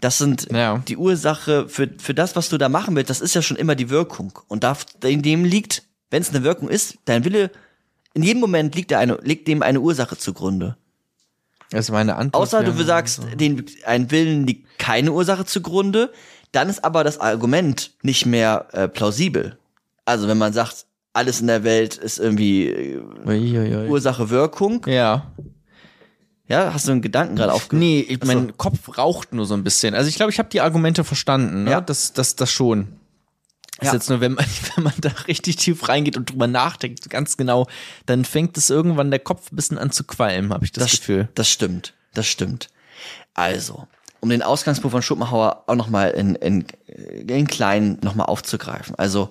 Das 0.00 0.18
sind 0.18 0.48
Ja. 0.50 0.78
die 0.88 0.96
Ursache 0.96 1.68
für, 1.68 1.88
für 1.98 2.14
das, 2.14 2.34
was 2.34 2.48
du 2.48 2.58
da 2.58 2.68
machen 2.68 2.96
willst, 2.96 3.10
das 3.10 3.20
ist 3.20 3.34
ja 3.34 3.42
schon 3.42 3.56
immer 3.56 3.76
die 3.76 3.90
Wirkung. 3.90 4.36
Und 4.48 4.64
da, 4.64 4.76
in 5.04 5.22
dem 5.22 5.44
liegt, 5.44 5.84
wenn 6.10 6.22
es 6.22 6.30
eine 6.30 6.42
Wirkung 6.42 6.68
ist, 6.68 6.98
dein 7.04 7.24
Wille, 7.24 7.52
in 8.14 8.22
jedem 8.22 8.40
Moment 8.40 8.74
liegt, 8.74 8.90
da 8.90 8.98
eine, 8.98 9.18
liegt 9.22 9.48
dem 9.48 9.62
eine 9.62 9.80
Ursache 9.80 10.16
zugrunde. 10.16 10.76
Das 11.70 11.86
ist 11.86 11.90
meine 11.90 12.16
Antwort. 12.16 12.42
Außer 12.42 12.64
du 12.64 12.72
sagst, 12.82 13.20
den, 13.34 13.64
ein 13.84 14.10
Willen 14.10 14.46
liegt 14.46 14.78
keine 14.78 15.12
Ursache 15.12 15.44
zugrunde, 15.44 16.10
dann 16.52 16.68
ist 16.68 16.84
aber 16.84 17.04
das 17.04 17.20
Argument 17.20 17.92
nicht 18.02 18.24
mehr 18.24 18.68
äh, 18.72 18.88
plausibel. 18.88 19.58
Also 20.04 20.28
wenn 20.28 20.38
man 20.38 20.54
sagt, 20.54 20.86
alles 21.12 21.40
in 21.40 21.46
der 21.48 21.64
Welt 21.64 21.96
ist 21.96 22.18
irgendwie 22.18 22.68
äh. 22.68 23.88
Ursache 23.88 24.30
Wirkung, 24.30 24.82
Ja. 24.86 25.30
ja, 26.46 26.72
hast 26.72 26.88
du 26.88 26.92
einen 26.92 27.02
Gedanken 27.02 27.36
gerade 27.36 27.52
aufgehört? 27.52 27.80
Nee, 27.80 28.00
ich, 28.00 28.18
so. 28.22 28.26
mein 28.26 28.56
Kopf 28.56 28.96
raucht 28.96 29.34
nur 29.34 29.44
so 29.44 29.54
ein 29.54 29.64
bisschen. 29.64 29.94
Also 29.94 30.08
ich 30.08 30.14
glaube, 30.14 30.32
ich 30.32 30.38
habe 30.38 30.48
die 30.48 30.60
Argumente 30.60 31.04
verstanden. 31.04 31.64
Ne? 31.64 31.72
Ja. 31.72 31.80
Das, 31.80 32.14
das, 32.14 32.36
das 32.36 32.50
schon. 32.50 32.97
Ja. 33.80 33.88
Ist 33.88 33.92
jetzt 33.94 34.10
nur, 34.10 34.20
wenn 34.20 34.32
man, 34.32 34.44
wenn 34.74 34.84
man 34.84 34.94
da 34.98 35.10
richtig 35.28 35.56
tief 35.56 35.88
reingeht 35.88 36.16
und 36.16 36.30
drüber 36.30 36.46
nachdenkt, 36.46 37.08
ganz 37.10 37.36
genau, 37.36 37.66
dann 38.06 38.24
fängt 38.24 38.56
es 38.58 38.70
irgendwann 38.70 39.10
der 39.10 39.20
Kopf 39.20 39.52
ein 39.52 39.56
bisschen 39.56 39.78
an 39.78 39.90
zu 39.90 40.04
qualmen, 40.04 40.52
habe 40.52 40.64
ich 40.64 40.72
das, 40.72 40.84
das, 40.84 41.00
Gefühl. 41.00 41.28
das 41.34 41.48
stimmt, 41.48 41.94
das 42.14 42.26
stimmt. 42.26 42.68
Also, 43.34 43.86
um 44.20 44.30
den 44.30 44.42
Ausgangspunkt 44.42 44.92
von 44.92 45.02
Schopenhauer 45.02 45.64
auch 45.68 45.76
nochmal 45.76 46.10
in, 46.10 46.34
in, 46.34 46.66
in 47.28 47.46
klein 47.46 47.98
nochmal 48.02 48.26
aufzugreifen. 48.26 48.96
Also, 48.96 49.30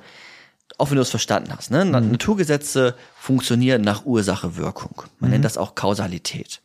auch 0.77 0.89
wenn 0.91 0.95
du 0.95 1.01
es 1.01 1.09
verstanden 1.09 1.51
hast, 1.55 1.71
ne? 1.71 1.83
Na- 1.83 1.99
Naturgesetze 1.99 2.95
funktionieren 3.19 3.81
nach 3.81 4.05
Ursache-Wirkung. 4.05 5.03
Man 5.19 5.31
nennt 5.31 5.43
das 5.43 5.57
auch 5.57 5.75
Kausalität. 5.75 6.61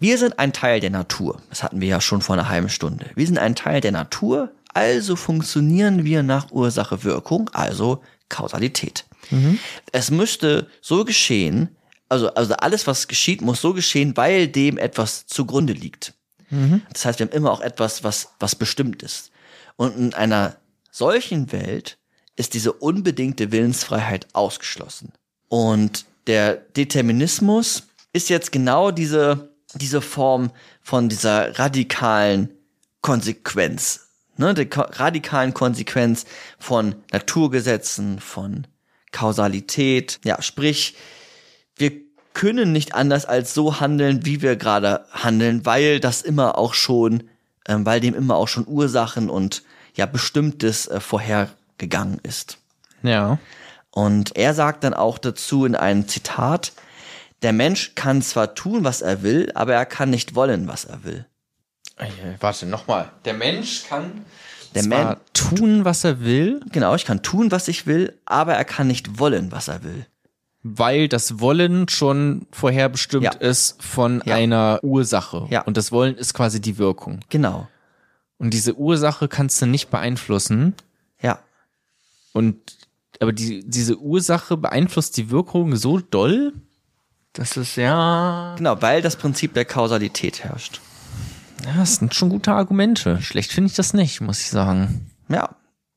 Wir 0.00 0.18
sind 0.18 0.38
ein 0.38 0.52
Teil 0.52 0.80
der 0.80 0.90
Natur. 0.90 1.40
Das 1.50 1.62
hatten 1.62 1.80
wir 1.80 1.88
ja 1.88 2.00
schon 2.00 2.22
vor 2.22 2.34
einer 2.34 2.48
halben 2.48 2.68
Stunde. 2.68 3.06
Wir 3.14 3.26
sind 3.26 3.38
ein 3.38 3.54
Teil 3.54 3.80
der 3.80 3.92
Natur, 3.92 4.50
also 4.74 5.16
funktionieren 5.16 6.04
wir 6.04 6.22
nach 6.22 6.50
Ursache-Wirkung, 6.50 7.50
also 7.52 8.02
Kausalität. 8.28 9.06
Es 9.92 10.10
müsste 10.10 10.68
so 10.80 11.04
geschehen, 11.04 11.76
also, 12.08 12.32
also 12.34 12.54
alles, 12.54 12.86
was 12.86 13.08
geschieht, 13.08 13.40
muss 13.40 13.60
so 13.60 13.72
geschehen, 13.72 14.16
weil 14.16 14.48
dem 14.48 14.76
etwas 14.76 15.26
zugrunde 15.26 15.72
liegt. 15.72 16.12
Das 16.92 17.04
heißt, 17.04 17.18
wir 17.18 17.26
haben 17.26 17.32
immer 17.32 17.50
auch 17.50 17.60
etwas, 17.60 18.04
was, 18.04 18.28
was 18.38 18.54
bestimmt 18.54 19.02
ist. 19.02 19.30
Und 19.76 19.96
in 19.96 20.14
einer 20.14 20.56
solchen 20.90 21.50
Welt 21.50 21.98
ist 22.36 22.54
diese 22.54 22.72
unbedingte 22.72 23.50
Willensfreiheit 23.50 24.28
ausgeschlossen. 24.34 25.12
Und 25.48 26.04
der 26.26 26.54
Determinismus 26.54 27.84
ist 28.12 28.28
jetzt 28.28 28.52
genau 28.52 28.90
diese, 28.90 29.50
diese 29.74 30.00
Form 30.00 30.50
von 30.82 31.08
dieser 31.08 31.58
radikalen 31.58 32.50
Konsequenz. 33.00 34.03
Ne, 34.36 34.52
der 34.52 34.66
radikalen 34.76 35.54
Konsequenz 35.54 36.26
von 36.58 36.96
Naturgesetzen, 37.12 38.18
von 38.18 38.66
Kausalität. 39.12 40.18
Ja, 40.24 40.42
sprich, 40.42 40.96
wir 41.76 41.92
können 42.32 42.72
nicht 42.72 42.94
anders 42.94 43.24
als 43.24 43.54
so 43.54 43.80
handeln, 43.80 44.26
wie 44.26 44.42
wir 44.42 44.56
gerade 44.56 45.06
handeln, 45.12 45.64
weil 45.64 46.00
das 46.00 46.20
immer 46.20 46.58
auch 46.58 46.74
schon, 46.74 47.30
ähm, 47.68 47.86
weil 47.86 48.00
dem 48.00 48.14
immer 48.14 48.34
auch 48.36 48.48
schon 48.48 48.66
Ursachen 48.66 49.30
und 49.30 49.62
ja 49.94 50.06
Bestimmtes 50.06 50.88
äh, 50.88 51.00
vorhergegangen 51.00 52.18
ist. 52.22 52.58
Ja. 53.02 53.38
Und 53.90 54.36
er 54.36 54.54
sagt 54.54 54.82
dann 54.82 54.94
auch 54.94 55.18
dazu 55.18 55.64
in 55.64 55.76
einem 55.76 56.08
Zitat, 56.08 56.72
der 57.42 57.52
Mensch 57.52 57.94
kann 57.94 58.22
zwar 58.22 58.54
tun, 58.54 58.82
was 58.82 59.02
er 59.02 59.22
will, 59.22 59.52
aber 59.54 59.74
er 59.74 59.86
kann 59.86 60.10
nicht 60.10 60.34
wollen, 60.34 60.66
was 60.66 60.84
er 60.84 61.04
will. 61.04 61.26
Warte, 62.40 62.66
nochmal. 62.66 63.10
Der 63.24 63.34
Mensch 63.34 63.84
kann 63.88 64.24
Der 64.74 64.82
zwar 64.82 65.04
Men- 65.10 65.16
tun, 65.32 65.84
was 65.84 66.04
er 66.04 66.20
will, 66.20 66.60
Genau, 66.72 66.94
ich 66.94 67.04
kann 67.04 67.22
tun, 67.22 67.50
was 67.52 67.68
ich 67.68 67.86
will, 67.86 68.18
aber 68.24 68.54
er 68.54 68.64
kann 68.64 68.86
nicht 68.88 69.18
wollen, 69.18 69.52
was 69.52 69.68
er 69.68 69.82
will. 69.84 70.06
weil 70.66 71.08
das 71.08 71.40
Wollen 71.40 71.88
schon 71.90 72.46
vorherbestimmt 72.50 73.22
Ja. 73.24 73.32
ist 73.32 73.82
von 73.82 74.22
Ja. 74.24 74.34
einer 74.36 74.80
Ursache. 74.82 75.46
Ja. 75.50 75.60
Und 75.60 75.76
das 75.76 75.92
Wollen 75.92 76.16
ist 76.16 76.32
quasi 76.32 76.58
die 76.60 76.78
Wirkung. 76.78 77.20
Genau. 77.28 77.68
Und 78.38 78.50
diese 78.54 78.74
Ursache 78.74 79.28
kannst 79.28 79.60
du 79.60 79.66
nicht 79.66 79.90
beeinflussen. 79.90 80.72
Ja. 81.20 81.38
Und 82.32 82.56
aber 83.20 83.32
die, 83.34 83.62
diese 83.64 83.98
Ursache 83.98 84.56
beeinflusst 84.56 85.16
die 85.18 85.30
Wirkung 85.30 85.76
so 85.76 85.98
doll, 86.00 86.54
dass 87.34 87.56
es 87.58 87.76
ja. 87.76 88.54
Genau, 88.56 88.80
weil 88.80 89.02
das 89.02 89.16
Prinzip 89.16 89.52
der 89.52 89.66
Kausalität 89.66 90.42
herrscht. 90.44 90.80
Ja, 91.64 91.72
das 91.76 91.96
sind 91.96 92.14
schon 92.14 92.28
gute 92.28 92.52
Argumente. 92.52 93.20
Schlecht 93.22 93.52
finde 93.52 93.68
ich 93.70 93.76
das 93.76 93.94
nicht, 93.94 94.20
muss 94.20 94.40
ich 94.40 94.50
sagen. 94.50 95.10
Ja. 95.28 95.50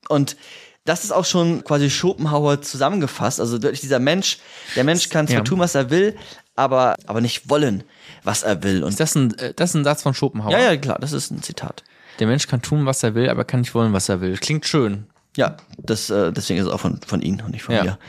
Und 0.09 0.37
das 0.85 1.03
ist 1.03 1.11
auch 1.11 1.25
schon 1.25 1.63
quasi 1.65 1.89
Schopenhauer 1.89 2.61
zusammengefasst. 2.61 3.39
Also 3.41 3.57
durch 3.57 3.81
dieser 3.81 3.99
Mensch, 3.99 4.37
der 4.75 4.85
Mensch 4.85 5.09
kann 5.09 5.27
zwar 5.27 5.37
Ja. 5.37 5.43
tun, 5.43 5.59
was 5.59 5.75
er 5.75 5.89
will, 5.89 6.15
aber, 6.55 6.95
aber 7.05 7.19
nicht 7.21 7.49
wollen, 7.49 7.83
was 8.23 8.43
er 8.43 8.63
will. 8.63 8.83
Und 8.83 8.91
Ist 8.91 8.99
das 9.01 9.15
ein, 9.15 9.37
äh, 9.37 9.53
das 9.53 9.71
ist 9.71 9.75
ein 9.75 9.83
Satz 9.83 10.01
von 10.03 10.13
Schopenhauer? 10.13 10.51
ja, 10.51 10.59
ja, 10.59 10.77
klar, 10.77 10.97
das 10.99 11.11
ist 11.11 11.29
ein 11.31 11.41
Zitat. 11.43 11.83
Der 12.19 12.27
Mensch 12.27 12.47
kann 12.47 12.61
tun, 12.61 12.85
was 12.85 13.03
er 13.03 13.13
will, 13.15 13.29
aber 13.29 13.43
kann 13.43 13.59
nicht 13.59 13.75
wollen, 13.75 13.91
was 13.93 14.07
er 14.09 14.21
will. 14.21 14.37
Klingt 14.37 14.65
schön. 14.65 15.07
Ja, 15.35 15.57
das, 15.77 16.09
äh, 16.09 16.31
deswegen 16.31 16.59
ist 16.59 16.65
es 16.67 16.71
auch 16.71 16.79
von, 16.79 16.99
von 17.05 17.21
Ihnen 17.21 17.41
und 17.41 17.51
nicht 17.51 17.63
von 17.63 17.75
Ja. 17.75 17.83
mir. 17.83 17.99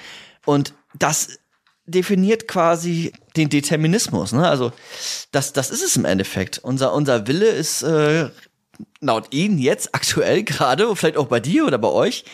Und 0.47 0.73
das 0.95 1.41
definiert 1.85 2.47
quasi 2.49 3.13
den 3.39 3.49
Determinismus. 3.49 4.33
Ne? 4.33 4.47
Also 4.47 4.73
das, 5.33 5.53
das 5.53 5.71
ist 5.71 5.83
es 5.83 5.97
im 5.97 6.05
Endeffekt. 6.05 6.59
Unser, 6.59 6.93
unser 6.93 7.27
Wille 7.27 7.49
ist 7.49 7.83
äh, 7.83 8.31
laut 9.01 9.33
Ihnen 9.33 9.59
jetzt 9.59 9.95
aktuell 9.95 10.43
gerade, 10.45 10.95
vielleicht 10.95 11.17
auch 11.17 11.29
bei 11.29 11.41
dir 11.41 11.67
oder 11.67 11.79
bei 11.79 11.89
euch, 11.89 12.25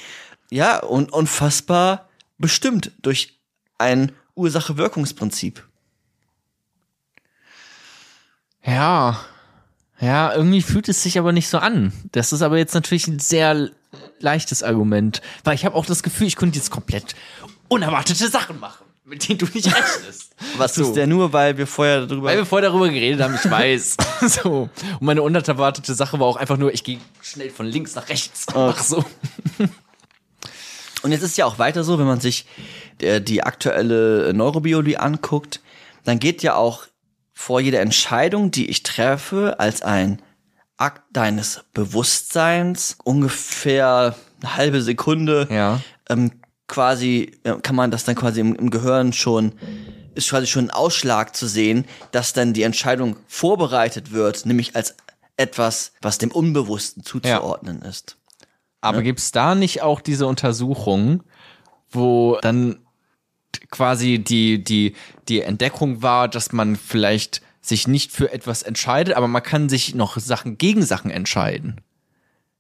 ja, 0.50 0.84
un 0.84 1.08
unfassbar 1.08 2.08
bestimmt 2.38 2.92
durch 3.02 3.38
ein 3.78 4.12
Ursache-Wirkungsprinzip. 4.34 5.62
Ja. 8.64 9.20
Ja, 10.00 10.34
irgendwie 10.34 10.62
fühlt 10.62 10.88
es 10.88 11.02
sich 11.02 11.18
aber 11.18 11.32
nicht 11.32 11.48
so 11.48 11.58
an. 11.58 11.92
Das 12.12 12.32
ist 12.32 12.42
aber 12.42 12.58
jetzt 12.58 12.74
natürlich 12.74 13.06
ein 13.06 13.20
sehr 13.20 13.70
leichtes 14.20 14.62
Argument. 14.62 15.22
Weil 15.44 15.54
ich 15.54 15.64
habe 15.64 15.76
auch 15.76 15.86
das 15.86 16.02
Gefühl, 16.02 16.26
ich 16.26 16.36
könnte 16.36 16.58
jetzt 16.58 16.70
komplett 16.70 17.14
unerwartete 17.68 18.28
Sachen 18.28 18.60
machen, 18.60 18.83
mit 19.04 19.28
denen 19.28 19.38
du 19.38 19.46
nicht 19.46 19.66
rechnest. 19.66 20.34
Was 20.56 20.74
So. 20.74 20.82
ist 20.84 20.94
der 20.94 21.06
nur, 21.06 21.32
weil 21.32 21.56
wir 21.58 21.66
vorher 21.66 22.06
darüber. 22.06 22.28
Weil 22.28 22.38
wir 22.38 22.46
vorher 22.46 22.68
darüber 22.70 22.88
geredet 22.88 23.20
haben, 23.20 23.34
ich 23.34 23.50
weiß. 23.50 23.96
so. 24.42 24.68
Und 24.98 25.02
meine 25.02 25.22
unerwartete 25.22 25.94
Sache 25.94 26.18
war 26.20 26.26
auch 26.26 26.36
einfach 26.36 26.56
nur, 26.56 26.72
ich 26.72 26.84
gehe 26.84 26.98
schnell 27.22 27.50
von 27.50 27.66
links 27.66 27.94
nach 27.94 28.08
rechts. 28.08 28.46
Ach 28.54 28.82
so. 28.82 29.04
Und 31.02 31.12
jetzt 31.12 31.22
ist 31.22 31.36
ja 31.36 31.44
auch 31.44 31.58
weiter 31.58 31.84
so, 31.84 31.98
wenn 31.98 32.06
man 32.06 32.20
sich 32.20 32.46
äh, 33.00 33.20
die 33.20 33.42
aktuelle 33.42 34.32
Neurobiologie 34.32 34.96
anguckt, 34.96 35.60
dann 36.04 36.18
geht 36.18 36.42
ja 36.42 36.54
auch 36.56 36.84
vor 37.34 37.60
jeder 37.60 37.80
Entscheidung, 37.80 38.50
die 38.50 38.70
ich 38.70 38.82
treffe, 38.84 39.56
als 39.58 39.82
ein 39.82 40.22
Akt 40.76 41.02
deines 41.12 41.64
Bewusstseins, 41.74 42.96
ungefähr 43.04 44.14
eine 44.40 44.56
halbe 44.56 44.82
Sekunde, 44.82 45.46
Ja. 45.50 45.80
ähm, 46.08 46.32
quasi, 46.68 47.32
äh, 47.44 47.54
kann 47.62 47.76
man 47.76 47.90
das 47.90 48.04
dann 48.04 48.14
quasi 48.14 48.40
im, 48.40 48.54
im 48.54 48.70
Gehirn 48.70 49.12
schon, 49.12 49.52
ist 50.14 50.30
quasi 50.30 50.46
schon 50.46 50.66
ein 50.66 50.70
Ausschlag 50.70 51.34
zu 51.34 51.46
sehen, 51.46 51.84
dass 52.12 52.32
dann 52.32 52.52
die 52.52 52.62
Entscheidung 52.62 53.16
vorbereitet 53.26 54.12
wird, 54.12 54.46
nämlich 54.46 54.76
als 54.76 54.94
etwas, 55.36 55.92
was 56.00 56.18
dem 56.18 56.30
Unbewussten 56.30 57.02
zuzuordnen 57.02 57.82
ist. 57.82 58.16
Aber 58.80 59.02
gibt's 59.02 59.32
da 59.32 59.54
nicht 59.54 59.82
auch 59.82 60.00
diese 60.00 60.26
Untersuchung, 60.26 61.22
wo 61.90 62.38
dann 62.42 62.78
quasi 63.70 64.18
die, 64.18 64.62
die, 64.62 64.94
die 65.28 65.40
Entdeckung 65.40 66.02
war, 66.02 66.28
dass 66.28 66.52
man 66.52 66.76
vielleicht 66.76 67.40
sich 67.62 67.88
nicht 67.88 68.12
für 68.12 68.30
etwas 68.32 68.62
entscheidet, 68.62 69.16
aber 69.16 69.26
man 69.26 69.42
kann 69.42 69.68
sich 69.68 69.94
noch 69.94 70.18
Sachen 70.18 70.58
gegen 70.58 70.82
Sachen 70.82 71.10
entscheiden. 71.10 71.80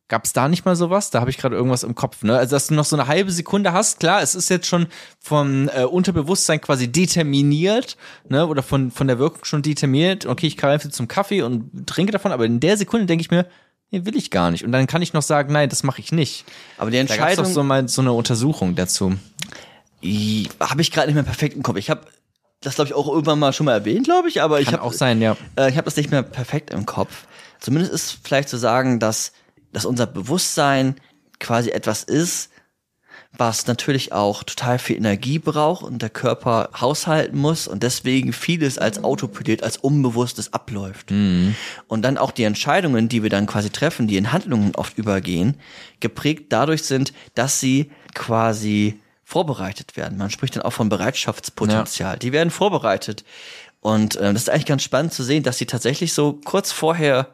Gab 0.08 0.24
es 0.24 0.34
da 0.34 0.48
nicht 0.48 0.66
mal 0.66 0.76
sowas? 0.76 1.10
Da 1.10 1.20
habe 1.20 1.30
ich 1.30 1.38
gerade 1.38 1.56
irgendwas 1.56 1.82
im 1.82 1.94
Kopf, 1.94 2.22
ne? 2.24 2.36
Also, 2.36 2.54
dass 2.56 2.66
du 2.66 2.74
noch 2.74 2.84
so 2.84 2.94
eine 2.94 3.06
halbe 3.06 3.32
Sekunde 3.32 3.72
hast, 3.72 4.00
klar, 4.00 4.20
es 4.20 4.34
ist 4.34 4.50
jetzt 4.50 4.66
schon 4.66 4.86
vom 5.18 5.70
äh, 5.74 5.84
Unterbewusstsein 5.84 6.60
quasi 6.60 6.88
determiniert, 6.92 7.96
ne? 8.28 8.46
Oder 8.46 8.62
von, 8.62 8.90
von 8.90 9.06
der 9.06 9.18
Wirkung 9.18 9.44
schon 9.44 9.62
determiniert. 9.62 10.26
Okay, 10.26 10.46
ich 10.46 10.58
greife 10.58 10.90
zum 10.90 11.08
Kaffee 11.08 11.42
und 11.42 11.86
trinke 11.86 12.12
davon, 12.12 12.32
aber 12.32 12.44
in 12.44 12.60
der 12.60 12.76
Sekunde 12.76 13.06
denke 13.06 13.22
ich 13.22 13.30
mir, 13.30 13.46
nee, 13.90 14.04
will 14.04 14.16
ich 14.16 14.30
gar 14.30 14.50
nicht. 14.50 14.64
Und 14.64 14.72
dann 14.72 14.86
kann 14.86 15.00
ich 15.00 15.14
noch 15.14 15.22
sagen, 15.22 15.52
nein, 15.52 15.70
das 15.70 15.82
mache 15.84 16.00
ich 16.00 16.12
nicht. 16.12 16.44
Aber 16.76 16.90
die 16.90 16.98
Da 16.98 17.04
gab 17.04 17.10
es 17.10 17.16
Entscheidung 17.16 17.44
doch 17.44 17.50
so 17.50 17.62
mal 17.62 17.88
so 17.88 18.02
eine 18.02 18.12
Untersuchung 18.12 18.74
dazu. 18.74 19.14
habe 20.60 20.82
ich 20.82 20.90
gerade 20.90 21.06
nicht 21.06 21.14
mehr 21.14 21.24
perfekt 21.24 21.56
im 21.56 21.62
Kopf. 21.62 21.76
Ich 21.78 21.88
habe 21.88 22.02
das, 22.60 22.74
glaube 22.76 22.88
ich, 22.88 22.94
auch 22.94 23.08
irgendwann 23.08 23.38
mal 23.38 23.52
schon 23.52 23.66
mal 23.66 23.72
erwähnt, 23.72 24.04
glaube 24.04 24.28
ich, 24.28 24.42
aber 24.42 24.60
ich 24.60 24.66
Kann 24.66 24.74
habe 24.74 24.84
auch 24.84 24.92
sein, 24.92 25.20
ja. 25.20 25.36
Äh, 25.56 25.70
ich 25.70 25.76
habe 25.76 25.84
das 25.84 25.96
nicht 25.96 26.10
mehr 26.10 26.22
perfekt 26.22 26.70
im 26.70 26.86
Kopf. 26.86 27.26
Zumindest 27.60 27.92
ist 27.92 28.18
vielleicht 28.22 28.48
zu 28.48 28.56
sagen, 28.56 29.00
dass, 29.00 29.32
dass 29.74 29.84
unser 29.84 30.06
Bewusstsein 30.06 30.96
quasi 31.38 31.70
etwas 31.70 32.02
ist, 32.04 32.50
was 33.36 33.66
natürlich 33.66 34.12
auch 34.12 34.44
total 34.44 34.78
viel 34.78 34.96
Energie 34.96 35.38
braucht 35.38 35.82
und 35.82 36.00
der 36.00 36.10
Körper 36.10 36.70
haushalten 36.80 37.36
muss 37.36 37.66
und 37.66 37.82
deswegen 37.82 38.32
vieles 38.32 38.78
als 38.78 39.02
Autopilot, 39.02 39.62
als 39.62 39.76
Unbewusstes 39.76 40.52
abläuft. 40.52 41.10
Und 41.88 42.02
dann 42.02 42.16
auch 42.16 42.30
die 42.30 42.44
Entscheidungen, 42.44 43.08
die 43.08 43.22
wir 43.22 43.30
dann 43.30 43.46
quasi 43.46 43.70
treffen, 43.70 44.06
die 44.06 44.16
in 44.16 44.32
Handlungen 44.32 44.74
oft 44.76 44.96
übergehen, 44.98 45.56
geprägt 46.00 46.46
dadurch 46.50 46.84
sind, 46.84 47.12
dass 47.34 47.58
sie 47.58 47.90
quasi 48.14 49.00
vorbereitet 49.24 49.96
werden. 49.96 50.18
Man 50.18 50.30
spricht 50.30 50.54
dann 50.54 50.62
auch 50.62 50.72
von 50.72 50.88
Bereitschaftspotenzial. 50.88 52.18
Die 52.18 52.32
werden 52.32 52.50
vorbereitet. 52.50 53.24
Und 53.80 54.16
äh, 54.16 54.32
das 54.32 54.42
ist 54.42 54.50
eigentlich 54.50 54.66
ganz 54.66 54.82
spannend 54.82 55.12
zu 55.12 55.24
sehen, 55.24 55.42
dass 55.42 55.58
sie 55.58 55.66
tatsächlich 55.66 56.12
so 56.12 56.40
kurz 56.44 56.72
vorher 56.72 57.33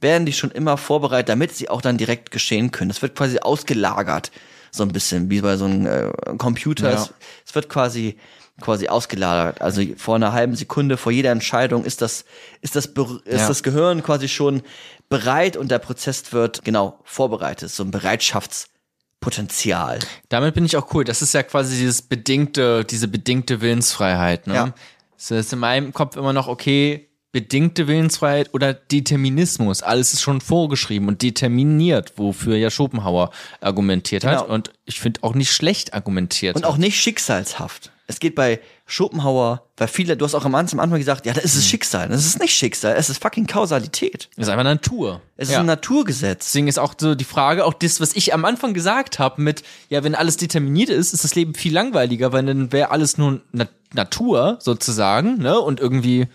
werden 0.00 0.26
die 0.26 0.32
schon 0.32 0.50
immer 0.50 0.76
vorbereitet, 0.76 1.28
damit 1.28 1.54
sie 1.54 1.68
auch 1.68 1.82
dann 1.82 1.98
direkt 1.98 2.30
geschehen 2.30 2.70
können. 2.70 2.88
Das 2.88 3.02
wird 3.02 3.16
quasi 3.16 3.38
ausgelagert, 3.40 4.30
so 4.70 4.82
ein 4.82 4.92
bisschen 4.92 5.30
wie 5.30 5.40
bei 5.40 5.56
so 5.56 5.64
einem 5.64 5.86
äh, 5.86 6.10
Computer. 6.38 6.90
Ja. 6.90 6.96
Es, 6.96 7.12
es 7.46 7.54
wird 7.54 7.68
quasi 7.68 8.16
quasi 8.60 8.88
ausgelagert. 8.88 9.60
Also 9.62 9.82
vor 9.96 10.16
einer 10.16 10.32
halben 10.32 10.56
Sekunde 10.56 10.96
vor 10.96 11.12
jeder 11.12 11.30
Entscheidung 11.30 11.84
ist 11.84 12.02
das 12.02 12.24
ist 12.60 12.74
das 12.74 12.92
Be- 12.92 13.20
ist 13.24 13.40
Ja. 13.42 13.48
das 13.48 13.62
Gehirn 13.62 14.02
quasi 14.02 14.28
schon 14.28 14.62
bereit 15.08 15.56
und 15.56 15.70
der 15.70 15.78
Prozess 15.78 16.32
wird 16.32 16.64
genau 16.64 16.98
vorbereitet. 17.04 17.70
So 17.70 17.84
ein 17.84 17.92
Bereitschaftspotenzial. 17.92 20.00
Damit 20.28 20.54
bin 20.54 20.64
ich 20.64 20.76
auch 20.76 20.92
cool. 20.94 21.04
Das 21.04 21.22
ist 21.22 21.34
ja 21.34 21.42
quasi 21.42 21.76
dieses 21.76 22.02
bedingte, 22.02 22.84
diese 22.84 23.08
bedingte 23.08 23.60
Willensfreiheit. 23.60 24.46
Ne? 24.46 24.54
Ja. 24.54 24.74
Das 25.16 25.30
ist 25.30 25.52
in 25.52 25.58
meinem 25.60 25.92
Kopf 25.92 26.16
immer 26.16 26.32
noch, 26.32 26.48
okay, 26.48 27.07
bedingte 27.32 27.86
Willensfreiheit 27.86 28.54
oder 28.54 28.72
Determinismus. 28.72 29.82
Alles 29.82 30.12
ist 30.14 30.22
schon 30.22 30.40
vorgeschrieben 30.40 31.08
und 31.08 31.22
determiniert, 31.22 32.14
wofür 32.16 32.56
ja 32.56 32.70
Schopenhauer 32.70 33.30
argumentiert 33.60 34.24
hat. 34.24 34.42
Genau. 34.42 34.54
Und 34.54 34.70
ich 34.86 35.00
finde 35.00 35.22
auch 35.22 35.34
nicht 35.34 35.52
schlecht 35.52 35.92
argumentiert. 35.94 36.56
Und 36.56 36.64
auch 36.64 36.78
nicht 36.78 36.98
schicksalshaft. 36.98 37.90
Es 38.10 38.20
geht 38.20 38.34
bei 38.34 38.58
Schopenhauer, 38.86 39.62
weil 39.76 39.86
viele, 39.86 40.16
du 40.16 40.24
hast 40.24 40.34
auch 40.34 40.46
am 40.46 40.54
Anfang 40.54 40.78
am 40.80 40.84
Anfang 40.84 40.98
gesagt, 40.98 41.26
ja, 41.26 41.34
das 41.34 41.44
ist 41.44 41.56
Hm. 41.56 41.62
Schicksal. 41.62 42.08
Das 42.08 42.24
ist 42.24 42.40
nicht 42.40 42.54
Schicksal, 42.54 42.94
es 42.96 43.10
ist 43.10 43.20
fucking 43.22 43.46
Kausalität. 43.46 44.30
ist 44.36 44.48
einfach 44.48 44.64
Natur. 44.64 45.20
Es 45.36 45.48
ist 45.48 45.54
Ja. 45.54 45.60
ein 45.60 45.66
Naturgesetz. 45.66 46.46
Deswegen 46.46 46.68
ist 46.68 46.78
auch 46.78 46.94
so 46.98 47.14
die 47.14 47.24
Frage, 47.24 47.66
auch 47.66 47.74
das, 47.74 48.00
was 48.00 48.16
ich 48.16 48.32
am 48.32 48.46
Anfang 48.46 48.72
gesagt 48.72 49.18
habe, 49.18 49.42
mit, 49.42 49.62
ja, 49.90 50.02
wenn 50.04 50.14
alles 50.14 50.38
determiniert 50.38 50.88
ist, 50.88 51.12
ist 51.12 51.24
das 51.24 51.34
Leben 51.34 51.54
viel 51.54 51.74
langweiliger, 51.74 52.32
weil 52.32 52.46
dann 52.46 52.72
wäre 52.72 52.90
alles 52.90 53.18
nur 53.18 53.42
Na 53.52 53.68
Natur 53.92 54.56
sozusagen, 54.60 55.38
ne? 55.38 55.58
Und 55.60 55.80
irgendwie, 55.80 56.28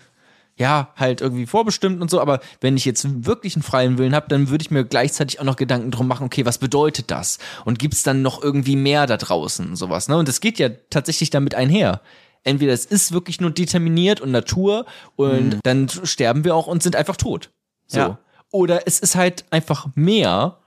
ja, 0.56 0.92
halt 0.96 1.20
irgendwie 1.20 1.46
vorbestimmt 1.46 2.00
und 2.00 2.10
so. 2.10 2.20
Aber 2.20 2.40
wenn 2.60 2.76
ich 2.76 2.84
jetzt 2.84 3.26
wirklich 3.26 3.56
einen 3.56 3.62
freien 3.62 3.98
Willen 3.98 4.14
habe, 4.14 4.28
dann 4.28 4.50
würde 4.50 4.62
ich 4.62 4.70
mir 4.70 4.84
gleichzeitig 4.84 5.40
auch 5.40 5.44
noch 5.44 5.56
Gedanken 5.56 5.90
drum 5.90 6.06
machen, 6.06 6.26
okay, 6.26 6.46
was 6.46 6.58
bedeutet 6.58 7.10
das? 7.10 7.38
Und 7.64 7.78
gibt's 7.78 8.02
dann 8.02 8.22
noch 8.22 8.42
irgendwie 8.42 8.76
mehr 8.76 9.06
da 9.06 9.16
draußen 9.16 9.68
und 9.68 9.76
sowas, 9.76 10.08
ne? 10.08 10.16
Und 10.16 10.28
das 10.28 10.40
geht 10.40 10.58
ja 10.58 10.68
tatsächlich 10.90 11.30
damit 11.30 11.54
einher. 11.54 12.00
Entweder 12.44 12.72
es 12.72 12.84
ist 12.84 13.12
wirklich 13.12 13.40
nur 13.40 13.50
determiniert 13.50 14.20
und 14.20 14.30
Natur 14.30 14.84
und 15.16 15.58
dann 15.64 15.88
sterben 15.88 16.44
wir 16.44 16.54
auch 16.54 16.66
und 16.66 16.82
sind 16.82 16.94
einfach 16.94 17.16
tot. 17.16 17.50
So. 17.86 17.98
Ja. 17.98 18.18
Oder 18.50 18.86
es 18.86 19.00
ist 19.00 19.16
halt 19.16 19.46
einfach 19.50 19.88
mehr 19.94 20.58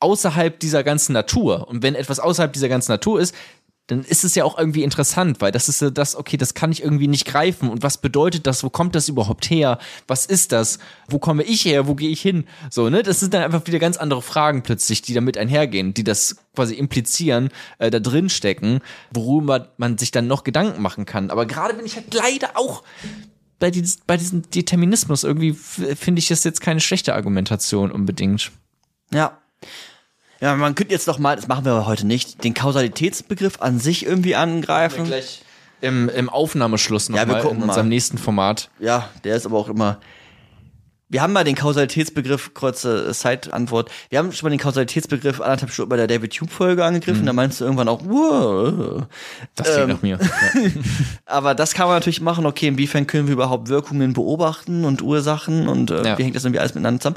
außerhalb 0.00 0.58
dieser 0.60 0.82
ganzen 0.82 1.12
Natur. 1.12 1.68
Und 1.68 1.82
wenn 1.82 1.94
etwas 1.94 2.20
außerhalb 2.20 2.52
dieser 2.52 2.68
ganzen 2.68 2.92
Natur 2.92 3.20
ist, 3.20 3.34
dann 3.86 4.02
ist 4.02 4.24
es 4.24 4.34
ja 4.34 4.44
auch 4.44 4.58
irgendwie 4.58 4.82
interessant, 4.82 5.42
weil 5.42 5.52
das 5.52 5.68
ist 5.68 5.82
ja 5.82 5.90
das, 5.90 6.16
okay, 6.16 6.38
das 6.38 6.54
kann 6.54 6.72
ich 6.72 6.82
irgendwie 6.82 7.06
nicht 7.06 7.26
greifen. 7.26 7.68
Und 7.68 7.82
was 7.82 7.98
bedeutet 7.98 8.46
das? 8.46 8.64
Wo 8.64 8.70
kommt 8.70 8.94
das 8.94 9.10
überhaupt 9.10 9.50
her? 9.50 9.78
Was 10.06 10.24
ist 10.24 10.52
das? 10.52 10.78
Wo 11.08 11.18
komme 11.18 11.42
ich 11.42 11.66
her? 11.66 11.86
Wo 11.86 11.94
gehe 11.94 12.08
ich 12.08 12.22
hin? 12.22 12.46
So, 12.70 12.88
ne? 12.88 13.02
Das 13.02 13.20
sind 13.20 13.34
dann 13.34 13.42
einfach 13.42 13.66
wieder 13.66 13.78
ganz 13.78 13.98
andere 13.98 14.22
Fragen 14.22 14.62
plötzlich, 14.62 15.02
die 15.02 15.12
damit 15.12 15.36
einhergehen, 15.36 15.92
die 15.92 16.04
das 16.04 16.36
quasi 16.54 16.74
implizieren, 16.74 17.50
äh, 17.78 17.90
da 17.90 18.00
drin 18.00 18.30
stecken, 18.30 18.80
worüber 19.12 19.74
man 19.76 19.98
sich 19.98 20.10
dann 20.10 20.26
noch 20.26 20.44
Gedanken 20.44 20.80
machen 20.80 21.04
kann. 21.04 21.30
Aber 21.30 21.44
gerade 21.44 21.74
bin 21.74 21.84
ich 21.84 21.96
halt 21.96 22.14
leider 22.14 22.56
auch 22.56 22.84
bei, 23.58 23.70
dieses, 23.70 23.98
bei 23.98 24.16
diesem 24.16 24.48
Determinismus 24.50 25.24
irgendwie 25.24 25.52
finde 25.52 26.20
ich 26.20 26.28
das 26.28 26.42
jetzt 26.44 26.62
keine 26.62 26.80
schlechte 26.80 27.14
Argumentation 27.14 27.92
unbedingt. 27.92 28.50
Ja. 29.12 29.38
Ja, 30.44 30.54
man 30.56 30.74
könnte 30.74 30.92
jetzt 30.92 31.06
noch 31.06 31.18
mal, 31.18 31.36
das 31.36 31.48
machen 31.48 31.64
wir 31.64 31.72
aber 31.72 31.86
heute 31.86 32.06
nicht, 32.06 32.44
den 32.44 32.52
Kausalitätsbegriff 32.52 33.62
an 33.62 33.78
sich 33.78 34.04
irgendwie 34.04 34.34
angreifen. 34.34 35.10
Im, 35.80 36.10
im 36.10 36.28
Aufnahmeschluss 36.28 37.08
Ja, 37.08 37.14
wir 37.14 37.20
nochmal 37.24 37.40
gucken 37.40 37.56
in 37.56 37.62
unserem 37.62 37.86
mal. 37.86 37.88
nächsten 37.88 38.18
Format. 38.18 38.68
Ja, 38.78 39.08
der 39.24 39.36
ist 39.36 39.46
aber 39.46 39.56
auch 39.56 39.70
immer. 39.70 39.96
Wir 41.10 41.20
haben 41.22 41.32
mal 41.34 41.44
den 41.44 41.54
Kausalitätsbegriff, 41.54 42.54
kurze 42.54 43.12
Side-Antwort. 43.12 43.90
Wir 44.08 44.18
haben 44.18 44.32
schon 44.32 44.46
mal 44.46 44.50
den 44.50 44.58
Kausalitätsbegriff 44.58 45.40
anderthalb 45.40 45.70
Stunden 45.70 45.90
bei 45.90 45.96
der 45.96 46.06
David 46.06 46.34
Tube-Folge 46.34 46.82
angegriffen. 46.84 47.26
Da 47.26 47.32
meinst 47.34 47.60
du 47.60 47.64
irgendwann 47.64 47.88
auch, 47.88 48.00
wow. 48.04 49.04
Das 49.54 49.66
klingt 49.74 49.80
Ähm, 49.82 49.88
nach 49.90 50.02
mir. 50.02 50.18
Ja. 50.54 50.70
Aber 51.26 51.54
das 51.54 51.74
kann 51.74 51.86
man 51.88 51.96
natürlich 51.96 52.20
machen, 52.20 52.46
okay, 52.46 52.68
inwiefern 52.68 53.06
können 53.06 53.26
wir 53.26 53.34
überhaupt 53.34 53.68
Wirkungen 53.68 54.12
beobachten 54.14 54.84
und 54.84 55.02
Ursachen 55.02 55.68
und 55.68 55.90
äh, 55.90 56.04
Ja. 56.04 56.18
wie 56.18 56.22
hängt 56.24 56.36
das 56.36 56.44
irgendwie 56.44 56.60
alles 56.60 56.74
miteinander 56.74 57.00
zusammen? 57.00 57.16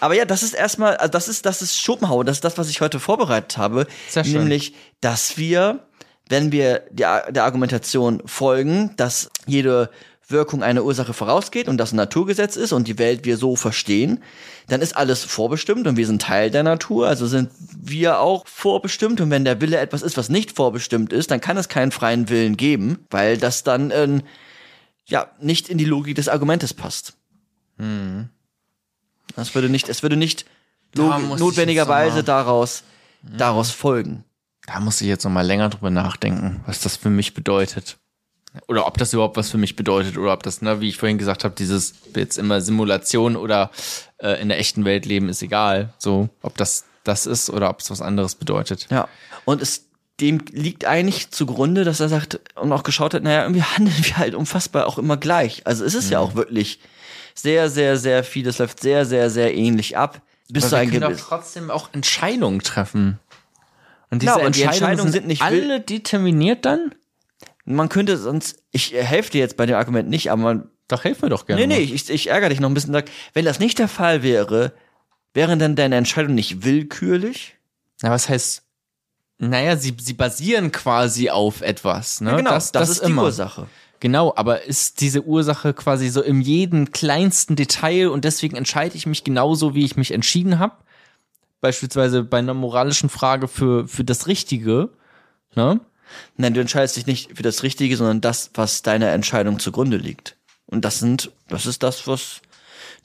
Aber 0.00 0.14
ja, 0.14 0.24
das 0.24 0.42
ist 0.42 0.54
erstmal, 0.54 0.96
also 0.96 1.10
das 1.10 1.28
ist, 1.28 1.44
das 1.46 1.62
ist 1.62 1.76
Schopenhauer, 1.80 2.24
das 2.24 2.36
ist 2.38 2.44
das, 2.44 2.58
was 2.58 2.68
ich 2.70 2.80
heute 2.80 3.00
vorbereitet 3.00 3.58
habe. 3.58 3.86
Sehr 4.08 4.24
schön. 4.24 4.34
Nämlich, 4.38 4.74
dass 5.00 5.36
wir, 5.36 5.80
wenn 6.28 6.52
wir 6.52 6.82
der, 6.90 7.30
der 7.32 7.44
Argumentation 7.44 8.22
folgen, 8.24 8.92
dass 8.96 9.30
jede 9.46 9.90
Wirkung 10.28 10.62
einer 10.62 10.84
Ursache 10.84 11.12
vorausgeht 11.12 11.68
und 11.68 11.78
das 11.78 11.92
ein 11.92 11.96
Naturgesetz 11.96 12.56
ist 12.56 12.72
und 12.72 12.88
die 12.88 12.98
Welt 12.98 13.24
wir 13.24 13.36
so 13.36 13.54
verstehen, 13.54 14.22
dann 14.66 14.80
ist 14.80 14.96
alles 14.96 15.24
vorbestimmt 15.24 15.86
und 15.86 15.96
wir 15.96 16.06
sind 16.06 16.22
Teil 16.22 16.50
der 16.50 16.64
Natur, 16.64 17.06
also 17.06 17.26
sind 17.26 17.50
wir 17.58 18.18
auch 18.20 18.46
vorbestimmt 18.46 19.20
und 19.20 19.30
wenn 19.30 19.44
der 19.44 19.60
Wille 19.60 19.78
etwas 19.78 20.02
ist, 20.02 20.16
was 20.16 20.28
nicht 20.28 20.52
vorbestimmt 20.52 21.12
ist, 21.12 21.30
dann 21.30 21.40
kann 21.40 21.56
es 21.56 21.68
keinen 21.68 21.92
freien 21.92 22.28
Willen 22.28 22.56
geben, 22.56 23.06
weil 23.10 23.38
das 23.38 23.62
dann 23.62 23.92
äh, 23.92 24.20
ja 25.06 25.30
nicht 25.40 25.68
in 25.68 25.78
die 25.78 25.84
Logik 25.84 26.16
des 26.16 26.28
Argumentes 26.28 26.74
passt. 26.74 27.14
Das 29.36 29.54
würde 29.54 29.68
nicht, 29.68 29.88
es 29.88 30.02
würde 30.02 30.16
nicht 30.16 30.44
Da 30.92 31.18
notwendigerweise 31.18 32.24
daraus, 32.24 32.82
daraus 33.22 33.70
folgen. 33.70 34.24
Da 34.66 34.80
muss 34.80 35.00
ich 35.00 35.06
jetzt 35.06 35.22
noch 35.24 35.30
mal 35.30 35.46
länger 35.46 35.68
drüber 35.68 35.90
nachdenken, 35.90 36.62
was 36.66 36.80
das 36.80 36.96
für 36.96 37.10
mich 37.10 37.34
bedeutet. 37.34 37.98
Oder 38.68 38.86
ob 38.86 38.98
das 38.98 39.12
überhaupt 39.12 39.36
was 39.36 39.50
für 39.50 39.58
mich 39.58 39.76
bedeutet 39.76 40.16
oder 40.18 40.32
ob 40.32 40.42
das, 40.42 40.62
ne, 40.62 40.80
wie 40.80 40.88
ich 40.88 40.98
vorhin 40.98 41.18
gesagt 41.18 41.44
habe, 41.44 41.54
dieses 41.56 41.94
jetzt 42.14 42.38
immer 42.38 42.60
Simulation 42.60 43.36
oder 43.36 43.70
äh, 44.18 44.40
in 44.40 44.48
der 44.48 44.58
echten 44.58 44.84
Welt 44.84 45.06
leben 45.06 45.28
ist 45.28 45.42
egal. 45.42 45.92
So, 45.98 46.28
ob 46.42 46.56
das 46.56 46.84
das 47.04 47.26
ist 47.26 47.50
oder 47.50 47.70
ob 47.70 47.80
es 47.80 47.90
was 47.90 48.02
anderes 48.02 48.34
bedeutet. 48.34 48.88
Ja. 48.90 49.08
Und 49.44 49.62
es 49.62 49.86
dem 50.20 50.40
liegt 50.50 50.86
eigentlich 50.86 51.30
zugrunde, 51.30 51.84
dass 51.84 52.00
er 52.00 52.08
sagt 52.08 52.40
und 52.54 52.72
auch 52.72 52.82
geschaut 52.82 53.12
hat, 53.14 53.22
naja, 53.22 53.42
irgendwie 53.42 53.62
handeln 53.62 53.96
wir 54.02 54.16
halt 54.16 54.34
unfassbar 54.34 54.86
auch 54.86 54.98
immer 54.98 55.16
gleich. 55.16 55.66
Also 55.66 55.84
es 55.84 55.94
ist 55.94 56.10
ja 56.10 56.20
auch 56.20 56.34
wirklich 56.34 56.80
sehr, 57.34 57.68
sehr, 57.68 57.98
sehr 57.98 58.24
viel, 58.24 58.46
es 58.46 58.58
läuft 58.58 58.80
sehr, 58.80 59.04
sehr, 59.04 59.28
sehr 59.28 59.54
ähnlich 59.54 59.96
ab. 59.96 60.22
Bis 60.48 60.64
Aber 60.64 60.70
zu 60.70 60.82
wir 60.82 60.90
können 60.90 61.00
doch 61.00 61.08
gewissen. 61.08 61.26
trotzdem 61.28 61.70
auch 61.70 61.90
Entscheidungen 61.92 62.60
treffen. 62.60 63.18
Und 64.10 64.22
diese 64.22 64.32
Klar, 64.32 64.46
und 64.46 64.56
die 64.56 64.62
Entscheidungen, 64.62 64.90
Entscheidungen 64.90 65.12
sind 65.12 65.22
sind 65.22 65.26
nicht 65.26 65.42
alle 65.42 65.80
determiniert 65.80 66.64
dann? 66.64 66.94
Man 67.66 67.88
könnte 67.88 68.16
sonst, 68.16 68.62
ich 68.70 68.92
helfe 68.94 69.32
dir 69.32 69.40
jetzt 69.40 69.56
bei 69.56 69.66
dem 69.66 69.76
Argument 69.76 70.08
nicht, 70.08 70.30
aber 70.30 70.42
man, 70.42 70.70
Doch, 70.88 71.02
helf 71.04 71.20
mir 71.20 71.28
doch 71.28 71.46
gerne. 71.46 71.66
nee, 71.66 71.76
nee, 71.76 71.82
ich, 71.82 72.08
ich 72.08 72.30
ärgere 72.30 72.48
dich 72.48 72.60
noch 72.60 72.70
ein 72.70 72.74
bisschen, 72.74 72.92
sag, 72.92 73.10
wenn 73.34 73.44
das 73.44 73.58
nicht 73.58 73.78
der 73.78 73.88
Fall 73.88 74.22
wäre, 74.22 74.72
wäre 75.34 75.56
dann 75.56 75.74
deine 75.74 75.96
Entscheidung 75.96 76.34
nicht 76.34 76.64
willkürlich? 76.64 77.56
Na, 78.02 78.10
was 78.10 78.28
heißt, 78.28 78.62
naja, 79.38 79.76
sie, 79.76 79.94
sie 79.98 80.14
basieren 80.14 80.70
quasi 80.70 81.28
auf 81.28 81.60
etwas, 81.60 82.20
ne? 82.20 82.30
Ja, 82.30 82.36
genau, 82.36 82.50
das, 82.50 82.72
ist 82.88 83.02
die 83.02 83.10
immer. 83.10 83.24
Ursache. 83.24 83.66
Genau, 83.98 84.32
aber 84.36 84.64
ist 84.64 85.00
diese 85.00 85.24
Ursache 85.24 85.74
quasi 85.74 86.08
so 86.08 86.22
im 86.22 86.40
jeden 86.40 86.92
kleinsten 86.92 87.56
Detail 87.56 88.08
und 88.08 88.24
deswegen 88.24 88.56
entscheide 88.56 88.96
ich 88.96 89.06
mich 89.06 89.24
genauso, 89.24 89.74
wie 89.74 89.84
ich 89.84 89.96
mich 89.96 90.12
entschieden 90.12 90.58
habe? 90.58 90.76
Beispielsweise 91.60 92.22
bei 92.22 92.38
einer 92.38 92.54
moralischen 92.54 93.08
Frage 93.08 93.48
für, 93.48 93.88
für 93.88 94.04
das 94.04 94.26
Richtige, 94.26 94.90
ne? 95.54 95.80
Nein, 96.36 96.54
du 96.54 96.60
entscheidest 96.60 96.96
dich 96.96 97.06
nicht 97.06 97.36
für 97.36 97.42
das 97.42 97.62
Richtige, 97.62 97.96
sondern 97.96 98.20
das, 98.20 98.50
was 98.54 98.82
deiner 98.82 99.10
Entscheidung 99.10 99.58
zugrunde 99.58 99.96
liegt. 99.96 100.36
Und 100.66 100.84
das 100.84 100.98
sind, 100.98 101.30
das 101.48 101.66
ist 101.66 101.82
das, 101.82 102.06
was 102.06 102.40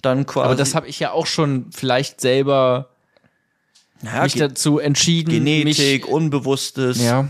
dann 0.02 0.26
quasi. 0.26 0.46
Aber 0.46 0.56
das 0.56 0.76
habe 0.76 0.88
ich 0.88 1.00
ja 1.00 1.12
auch 1.12 1.28
schon 1.28 1.68
vielleicht 1.72 2.22
selber 2.22 2.90
Naja, 4.02 4.24
mich 4.24 4.36
dazu 4.36 4.80
entschieden, 4.80 5.32
Genetik, 5.32 6.08
Unbewusstes. 6.08 6.98
mich, 6.98 7.06
ja. 7.06 7.28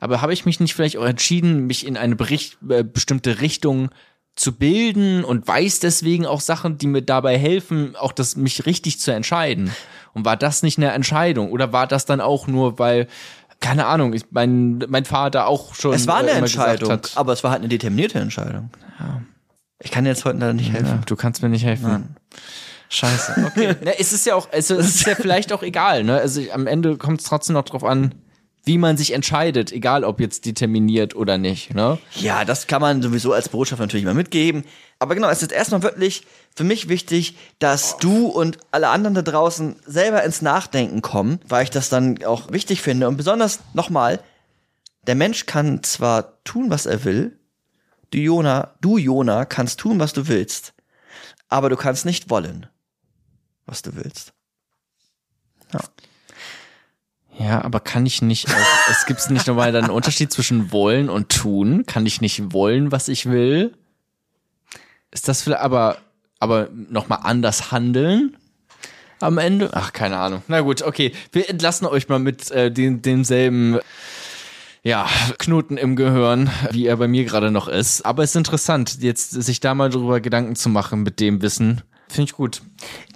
Aber 0.00 0.20
habe 0.20 0.32
ich 0.32 0.44
mich 0.44 0.60
nicht 0.60 0.74
vielleicht 0.74 0.96
auch 0.96 1.06
entschieden, 1.06 1.66
mich 1.66 1.86
in 1.86 1.96
eine 1.96 2.14
Bericht, 2.14 2.58
äh, 2.68 2.84
bestimmte 2.84 3.40
Richtung 3.40 3.90
zu 4.36 4.52
bilden 4.52 5.24
und 5.24 5.46
weiß 5.46 5.80
deswegen 5.80 6.26
auch 6.26 6.40
Sachen, 6.40 6.76
die 6.76 6.88
mir 6.88 7.02
dabei 7.02 7.38
helfen, 7.38 7.96
auch 7.96 8.12
das 8.12 8.36
mich 8.36 8.66
richtig 8.66 9.00
zu 9.00 9.12
entscheiden? 9.12 9.72
Und 10.12 10.24
war 10.24 10.36
das 10.36 10.62
nicht 10.62 10.78
eine 10.78 10.92
Entscheidung? 10.92 11.50
Oder 11.50 11.72
war 11.72 11.86
das 11.86 12.04
dann 12.04 12.20
auch 12.20 12.46
nur, 12.46 12.78
weil, 12.78 13.08
keine 13.64 13.86
Ahnung, 13.86 14.12
ich, 14.12 14.26
mein, 14.30 14.84
mein 14.88 15.06
Vater 15.06 15.46
auch 15.46 15.74
schon. 15.74 15.94
Es 15.94 16.06
war 16.06 16.18
eine 16.18 16.32
äh, 16.32 16.38
Entscheidung, 16.38 16.90
Hat, 16.90 17.12
aber 17.16 17.32
es 17.32 17.42
war 17.42 17.50
halt 17.50 17.60
eine 17.60 17.68
determinierte 17.68 18.18
Entscheidung. 18.18 18.70
Ich 19.82 19.90
kann 19.90 20.04
dir 20.04 20.10
jetzt 20.10 20.24
heute 20.26 20.38
leider 20.38 20.52
nicht 20.52 20.70
helfen. 20.70 20.86
ja, 20.86 21.02
du 21.04 21.16
kannst 21.16 21.42
mir 21.42 21.48
nicht 21.48 21.64
helfen. 21.64 22.16
Scheiße. 22.90 23.46
Okay. 23.46 23.74
ne, 23.84 23.98
es 23.98 24.12
ist 24.12 24.26
ja 24.26 24.34
auch, 24.34 24.52
also 24.52 24.76
es 24.76 24.96
ist 24.96 25.06
ja 25.06 25.14
vielleicht 25.14 25.52
auch 25.52 25.62
egal, 25.62 26.04
ne? 26.04 26.18
Also 26.18 26.42
am 26.52 26.66
Ende 26.66 26.98
kommt 26.98 27.20
es 27.20 27.26
trotzdem 27.26 27.54
noch 27.54 27.64
drauf 27.64 27.84
an, 27.84 28.14
wie 28.64 28.78
man 28.78 28.96
sich 28.96 29.12
entscheidet, 29.12 29.72
egal 29.72 30.04
ob 30.04 30.20
jetzt 30.20 30.46
determiniert 30.46 31.14
oder 31.14 31.36
nicht, 31.38 31.74
ne? 31.74 31.98
Ja, 32.14 32.44
das 32.44 32.66
kann 32.66 32.80
man 32.80 33.02
sowieso 33.02 33.32
als 33.32 33.50
Botschaft 33.50 33.80
natürlich 33.80 34.06
mal 34.06 34.14
mitgeben. 34.14 34.64
Aber 34.98 35.14
genau, 35.14 35.28
es 35.28 35.42
ist 35.42 35.52
erstmal 35.52 35.82
wirklich 35.82 36.26
für 36.54 36.64
mich 36.64 36.88
wichtig, 36.88 37.36
dass 37.58 37.98
du 37.98 38.26
und 38.26 38.58
alle 38.70 38.88
anderen 38.88 39.14
da 39.14 39.22
draußen 39.22 39.76
selber 39.86 40.24
ins 40.24 40.40
Nachdenken 40.40 41.02
kommen, 41.02 41.40
weil 41.46 41.64
ich 41.64 41.70
das 41.70 41.90
dann 41.90 42.22
auch 42.24 42.50
wichtig 42.52 42.80
finde. 42.80 43.08
Und 43.08 43.16
besonders 43.16 43.60
nochmal, 43.74 44.20
der 45.06 45.14
Mensch 45.14 45.44
kann 45.44 45.82
zwar 45.82 46.42
tun, 46.44 46.70
was 46.70 46.86
er 46.86 47.04
will, 47.04 47.38
du 48.10 48.18
Jona, 48.18 48.74
du 48.80 48.96
Jona 48.96 49.44
kannst 49.44 49.80
tun, 49.80 50.00
was 50.00 50.14
du 50.14 50.26
willst, 50.28 50.72
aber 51.48 51.68
du 51.68 51.76
kannst 51.76 52.06
nicht 52.06 52.30
wollen, 52.30 52.66
was 53.66 53.82
du 53.82 53.94
willst. 53.94 54.32
Ja, 55.72 55.80
aber 57.38 57.80
kann 57.80 58.06
ich 58.06 58.22
nicht 58.22 58.48
auch, 58.48 58.66
es 58.90 59.06
gibt 59.06 59.30
nicht 59.30 59.46
nochmal 59.46 59.72
dann 59.72 59.84
einen 59.84 59.92
Unterschied 59.92 60.32
zwischen 60.32 60.72
wollen 60.72 61.08
und 61.08 61.30
tun? 61.30 61.84
Kann 61.86 62.06
ich 62.06 62.20
nicht 62.20 62.52
wollen, 62.52 62.92
was 62.92 63.08
ich 63.08 63.26
will? 63.26 63.74
Ist 65.10 65.28
das 65.28 65.42
vielleicht, 65.42 65.62
aber, 65.62 65.98
aber 66.40 66.68
nochmal 66.72 67.20
anders 67.22 67.70
handeln? 67.70 68.36
Am 69.20 69.38
Ende? 69.38 69.70
Ach, 69.72 69.92
keine 69.92 70.18
Ahnung. 70.18 70.42
Na 70.48 70.60
gut, 70.60 70.82
okay. 70.82 71.12
Wir 71.32 71.48
entlassen 71.48 71.86
euch 71.86 72.08
mal 72.08 72.18
mit 72.18 72.50
äh, 72.50 72.70
den, 72.70 73.00
demselben 73.00 73.78
ja, 74.82 75.08
Knoten 75.38 75.78
im 75.78 75.96
Gehirn, 75.96 76.50
wie 76.70 76.86
er 76.86 76.98
bei 76.98 77.08
mir 77.08 77.24
gerade 77.24 77.50
noch 77.50 77.68
ist. 77.68 78.04
Aber 78.04 78.22
es 78.22 78.30
ist 78.30 78.36
interessant, 78.36 78.98
jetzt 79.00 79.30
sich 79.30 79.60
da 79.60 79.74
mal 79.74 79.88
drüber 79.88 80.20
Gedanken 80.20 80.56
zu 80.56 80.68
machen 80.68 81.02
mit 81.02 81.20
dem 81.20 81.40
Wissen. 81.40 81.80
Finde 82.08 82.28
ich 82.30 82.36
gut. 82.36 82.60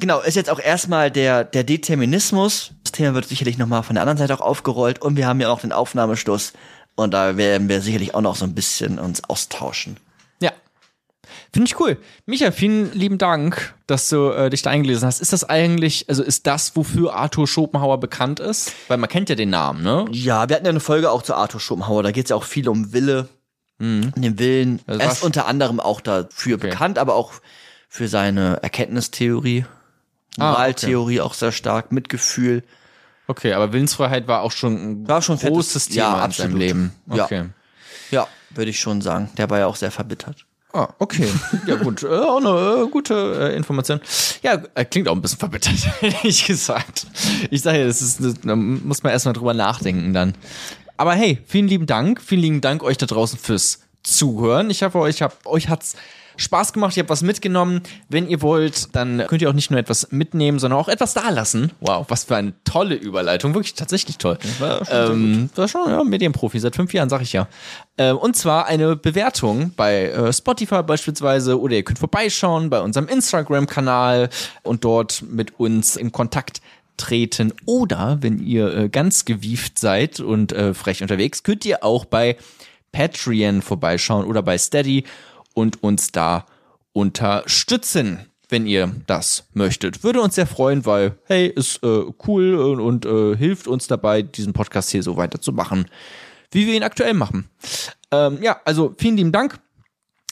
Genau, 0.01 0.21
ist 0.21 0.35
jetzt 0.35 0.51
auch 0.51 0.61
erstmal 0.61 1.11
der, 1.11 1.45
der 1.45 1.63
Determinismus. 1.63 2.73
Das 2.99 3.05
Thema 3.05 3.15
wird 3.15 3.29
sicherlich 3.29 3.59
nochmal 3.59 3.85
von 3.85 3.95
der 3.95 4.03
anderen 4.03 4.19
Seite 4.19 4.35
auch 4.35 4.41
aufgerollt 4.41 5.01
und 5.01 5.15
wir 5.17 5.29
haben 5.29 5.39
ja 5.41 5.51
auch 5.51 5.61
den 5.61 5.71
Aufnahmestoß 5.71 6.53
und 6.97 7.15
da 7.15 7.37
werden 7.37 7.69
wir 7.69 7.81
sicherlich 7.81 8.13
auch 8.17 8.21
noch 8.23 8.35
so 8.35 8.45
ein 8.45 8.57
bisschen 8.57 8.99
uns 8.99 9.23
austauschen. 9.23 9.99
Ja. 10.41 10.51
Finde 11.53 11.69
ich 11.69 11.79
cool. 11.79 11.97
Micha, 12.27 12.51
vielen 12.51 12.93
lieben 12.93 13.17
Dank, 13.17 13.73
dass 13.87 14.09
du 14.09 14.31
äh, 14.31 14.51
dich 14.51 14.63
da 14.63 14.71
eingelesen 14.71 15.07
hast. 15.07 15.21
Ist 15.21 15.33
das 15.33 15.45
eigentlich, 15.45 16.09
also 16.09 16.25
ist 16.25 16.49
das, 16.49 16.75
wofür 16.75 17.15
Arthur 17.15 17.47
Schopenhauer 17.47 18.01
bekannt 18.01 18.41
ist? 18.41 18.73
Weil 18.89 18.97
man 18.99 19.09
kennt 19.09 19.29
ja 19.29 19.37
den 19.37 19.51
Namen, 19.51 19.85
ne? 19.85 20.07
Ja, 20.11 20.49
wir 20.49 20.57
hatten 20.57 20.67
ja 20.67 20.71
eine 20.71 20.81
Folge 20.81 21.13
auch 21.13 21.23
zu 21.23 21.37
Arthur 21.37 21.61
Schopenhauer, 21.61 22.03
da 22.03 22.11
geht 22.11 22.25
es 22.25 22.31
ja 22.31 22.37
auch 22.37 22.43
viel 22.43 22.69
um 22.69 22.93
Wille, 22.93 23.29
Mhm. 23.79 24.11
den 24.17 24.41
Willen. 24.41 24.81
Also 24.89 25.01
er 25.01 25.13
ist 25.13 25.23
unter 25.23 25.47
anderem 25.47 25.79
auch 25.79 26.01
dafür 26.01 26.57
Okay. 26.57 26.71
bekannt, 26.71 26.99
aber 26.99 27.15
auch 27.15 27.35
für 27.89 28.09
seine 28.09 28.61
Erkenntnistheorie, 28.65 29.67
Ah, 30.37 30.51
Moraltheorie 30.51 31.21
auch 31.21 31.35
sehr 31.35 31.53
stark, 31.53 31.93
Mitgefühl. 31.93 32.65
Okay, 33.29 33.53
aber 33.53 33.73
Willensfreiheit 33.73 34.27
war 34.27 34.41
auch 34.43 34.51
schon 34.53 34.75
ein 35.03 35.09
War 35.09 35.23
schon 35.23 35.37
ein 35.37 35.39
fettes- 35.39 35.53
großes 35.55 35.89
Thema 35.91 36.19
ja, 36.19 36.25
in 36.25 36.33
seinem. 36.33 36.57
Leben. 36.57 36.93
Ja. 37.13 37.25
Okay. 37.25 37.45
Ja, 38.11 38.27
würde 38.51 38.71
ich 38.71 38.81
schon 38.81 39.01
sagen. 39.03 39.31
Der 39.37 39.49
war 39.51 39.59
ja 39.59 39.67
auch 39.67 39.77
sehr 39.77 39.91
verbittert. 39.91 40.45
Ah, 40.73 40.89
okay. 40.99 41.29
Ja, 41.67 41.77
gut. 41.77 42.03
Äh, 42.03 42.09
auch 42.09 42.39
eine 42.39 42.85
äh, 42.85 42.91
gute 42.91 43.15
äh, 43.53 43.57
Information. 43.57 44.01
Ja, 44.43 44.63
äh, 44.75 44.85
klingt 44.85 45.09
auch 45.09 45.15
ein 45.15 45.23
bisschen 45.23 45.39
verbittert, 45.39 45.75
ehrlich 46.03 46.47
gesagt. 46.47 47.07
Ich 47.51 47.63
sage 47.63 47.81
ja, 47.81 47.87
das 47.87 48.03
ist, 48.03 48.23
das, 48.23 48.35
da 48.43 48.57
muss 48.57 49.03
man 49.03 49.13
erstmal 49.13 49.35
drüber 49.35 49.55
nachdenken 49.55 50.13
dann. 50.13 50.35
Aber 50.97 51.15
hey, 51.15 51.39
vielen 51.47 51.69
lieben 51.69 51.87
Dank. 51.87 52.21
Vielen 52.21 52.41
lieben 52.43 52.61
Dank 52.61 52.83
euch 52.83 52.97
da 52.99 53.07
draußen 53.07 53.39
fürs 53.39 53.81
Zuhören. 54.03 54.71
Ich 54.71 54.83
hoffe, 54.83 54.99
euch, 54.99 55.23
hab, 55.23 55.45
euch 55.47 55.69
hat's 55.69 55.97
Spaß 56.39 56.73
gemacht, 56.73 56.97
ihr 56.97 57.03
habt 57.03 57.11
was 57.11 57.23
mitgenommen. 57.23 57.83
Wenn 58.09 58.29
ihr 58.29 58.41
wollt, 58.41 58.95
dann 58.95 59.25
könnt 59.27 59.43
ihr 59.43 59.51
auch 59.51 59.55
nicht 59.55 59.71
nur 59.71 59.79
etwas 59.79 60.11
mitnehmen, 60.11 60.59
sondern 60.59 60.81
auch 60.81 60.89
etwas 60.89 61.13
dalassen. 61.13 61.73
Wow, 61.81 62.07
was 62.09 62.25
für 62.25 62.37
eine 62.37 62.55
tolle 62.65 62.95
Überleitung. 62.95 63.55
Wirklich 63.55 63.75
tatsächlich 63.75 64.19
toll. 64.19 64.39
war 64.59 64.85
schon 64.85 65.13
ähm, 65.13 65.51
war 65.55 65.69
schon 65.69 65.91
ja, 65.91 66.03
Medienprofi, 66.05 66.59
seit 66.61 66.77
fünf 66.77 66.95
Jahren, 66.95 67.09
sag 67.09 67.23
ich 67.23 67.33
ja. 67.33 67.49
Ähm, 67.99 68.17
und 68.17 68.37
zwar 68.37 68.67
eine 68.67 68.97
Bewertung 68.97 69.73
bei 69.77 70.05
äh, 70.07 70.33
Spotify 70.33 70.83
beispielsweise 70.83 71.61
oder 71.61 71.75
ihr 71.75 71.83
könnt 71.83 71.99
vorbeischauen 71.99 72.71
bei 72.71 72.81
unserem 72.81 73.09
Instagram-Kanal 73.09 74.31
und 74.63 74.85
dort 74.85 75.23
mit 75.29 75.59
uns 75.59 75.97
in 75.97 76.13
Kontakt 76.13 76.63
treten. 76.97 77.53
Oder 77.65 78.19
wenn 78.21 78.39
ihr 78.39 78.75
äh, 78.77 78.89
ganz 78.89 79.25
gewieft 79.25 79.79
seid 79.79 80.21
und 80.21 80.53
äh, 80.53 80.75
frech 80.75 81.03
unterwegs, 81.03 81.43
könnt 81.43 81.65
ihr 81.65 81.83
auch 81.83 82.05
bei 82.05 82.37
Patreon 82.93 83.63
vorbeischauen 83.63 84.27
oder 84.27 84.43
bei 84.43 84.59
Steady 84.59 85.05
und 85.59 85.83
uns 85.83 86.13
da 86.13 86.47
unterstützen, 86.93 88.27
wenn 88.49 88.67
ihr 88.67 88.93
das 89.07 89.45
möchtet. 89.53 90.05
Würde 90.05 90.23
uns 90.23 90.37
sehr 90.37 90.47
freuen, 90.47 90.87
weil, 90.87 91.19
hey, 91.25 91.49
ist 91.49 91.83
äh, 91.83 92.05
cool 92.27 92.55
und, 92.55 92.81
und 92.81 93.05
äh, 93.05 93.37
hilft 93.37 93.67
uns 93.67 93.89
dabei, 93.89 94.23
diesen 94.23 94.53
Podcast 94.53 94.91
hier 94.91 95.03
so 95.03 95.17
weiterzumachen, 95.17 95.87
wie 96.53 96.67
wir 96.67 96.75
ihn 96.75 96.83
aktuell 96.85 97.15
machen. 97.15 97.51
Ähm, 98.11 98.39
ja, 98.41 98.61
also 98.65 98.95
vielen 98.97 99.17
lieben 99.17 99.33
Dank. 99.33 99.59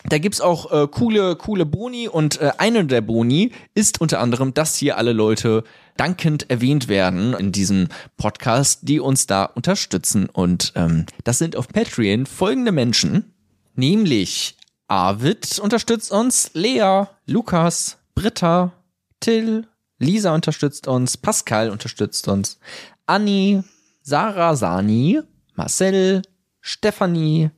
Da 0.08 0.18
gibt's 0.18 0.40
auch 0.40 0.70
äh, 0.70 0.86
coole, 0.86 1.34
coole 1.34 1.66
Boni 1.66 2.06
und 2.06 2.40
äh, 2.40 2.52
eine 2.58 2.84
der 2.84 3.00
Boni 3.00 3.50
ist 3.74 4.00
unter 4.00 4.20
anderem, 4.20 4.54
dass 4.54 4.76
hier 4.76 4.96
alle 4.98 5.12
Leute 5.12 5.64
dankend 5.96 6.48
erwähnt 6.48 6.86
werden 6.86 7.34
in 7.34 7.50
diesem 7.50 7.88
Podcast, 8.16 8.80
die 8.82 9.00
uns 9.00 9.26
da 9.26 9.44
unterstützen. 9.44 10.28
Und 10.32 10.72
ähm, 10.76 11.06
das 11.24 11.38
sind 11.38 11.56
auf 11.56 11.68
Patreon 11.68 12.26
folgende 12.26 12.70
Menschen, 12.70 13.32
nämlich 13.74 14.55
Arvid 14.88 15.58
unterstützt 15.58 16.12
uns, 16.12 16.50
Lea, 16.54 17.06
Lukas, 17.26 17.98
Britta, 18.14 18.72
Till, 19.20 19.66
Lisa 19.98 20.34
unterstützt 20.34 20.86
uns, 20.86 21.16
Pascal 21.16 21.70
unterstützt 21.70 22.28
uns, 22.28 22.58
Anni, 23.06 23.64
Sarah 24.02 24.54
Sani, 24.54 25.22
Marcel, 25.54 26.22
Stefanie, 26.60 27.50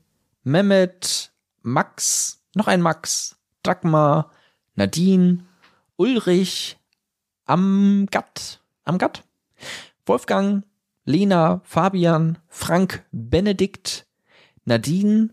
Mehmet, 0.42 1.32
Max, 1.62 2.40
noch 2.54 2.66
ein 2.66 2.80
Max, 2.80 3.36
Dagmar, 3.62 4.30
Nadine, 4.74 5.46
Ulrich, 5.96 6.78
Amgat, 7.44 8.60
Amgat, 8.84 9.24
Wolfgang, 10.06 10.64
Lena, 11.04 11.60
Fabian, 11.64 12.38
Frank, 12.48 13.04
Benedikt, 13.12 14.06
Nadine, 14.64 15.30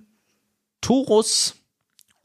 Torus, 0.82 1.56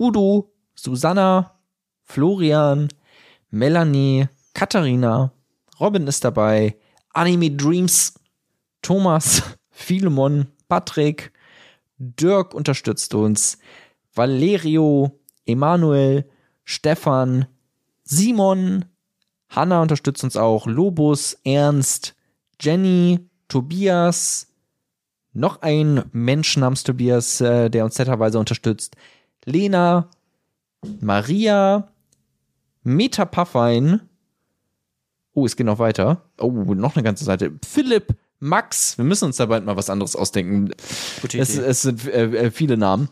Udo, 0.01 0.51
Susanna, 0.75 1.61
Florian, 2.05 2.89
Melanie, 3.51 4.29
Katharina, 4.55 5.33
Robin 5.79 6.07
ist 6.07 6.25
dabei, 6.25 6.77
Anime 7.13 7.51
Dreams, 7.51 8.15
Thomas, 8.81 9.43
Philemon, 9.71 10.47
Patrick, 10.69 11.33
Dirk 11.99 12.55
unterstützt 12.55 13.15
uns, 13.15 13.59
Valerio, 14.15 15.21
Emanuel, 15.45 16.29
Stefan, 16.65 17.47
Simon, 18.03 18.87
Hanna 19.51 19.83
unterstützt 19.83 20.25
uns 20.25 20.37
auch, 20.37 20.67
Lobus, 20.67 21.37
Ernst, 21.45 22.15
Jenny, 22.59 23.29
Tobias, 23.49 24.47
noch 25.33 25.61
ein 25.61 26.05
Mensch 26.13 26.57
namens 26.57 26.85
Tobias, 26.85 27.41
äh, 27.41 27.69
der 27.69 27.85
uns 27.85 27.99
netterweise 27.99 28.39
unterstützt, 28.39 28.97
Lena, 29.45 30.09
Maria, 31.01 31.89
Meta 32.83 33.25
Puffein, 33.25 34.01
oh, 35.35 35.47
es 35.47 35.57
geht 35.57 35.67
noch 35.67 35.79
weiter, 35.79 36.23
oh, 36.39 36.51
noch 36.51 36.97
eine 36.97 37.03
ganze 37.03 37.25
Seite, 37.25 37.53
Philipp, 37.67 38.15
Max, 38.39 38.97
wir 38.97 39.05
müssen 39.05 39.27
uns 39.27 39.37
da 39.37 39.47
bald 39.47 39.65
mal 39.67 39.77
was 39.77 39.91
anderes 39.91 40.17
ausdenken. 40.17 40.73
Es, 41.35 41.59
es 41.59 41.83
sind 41.83 42.07
äh, 42.07 42.47
äh, 42.47 42.51
viele 42.51 42.79
Namen. 42.79 43.11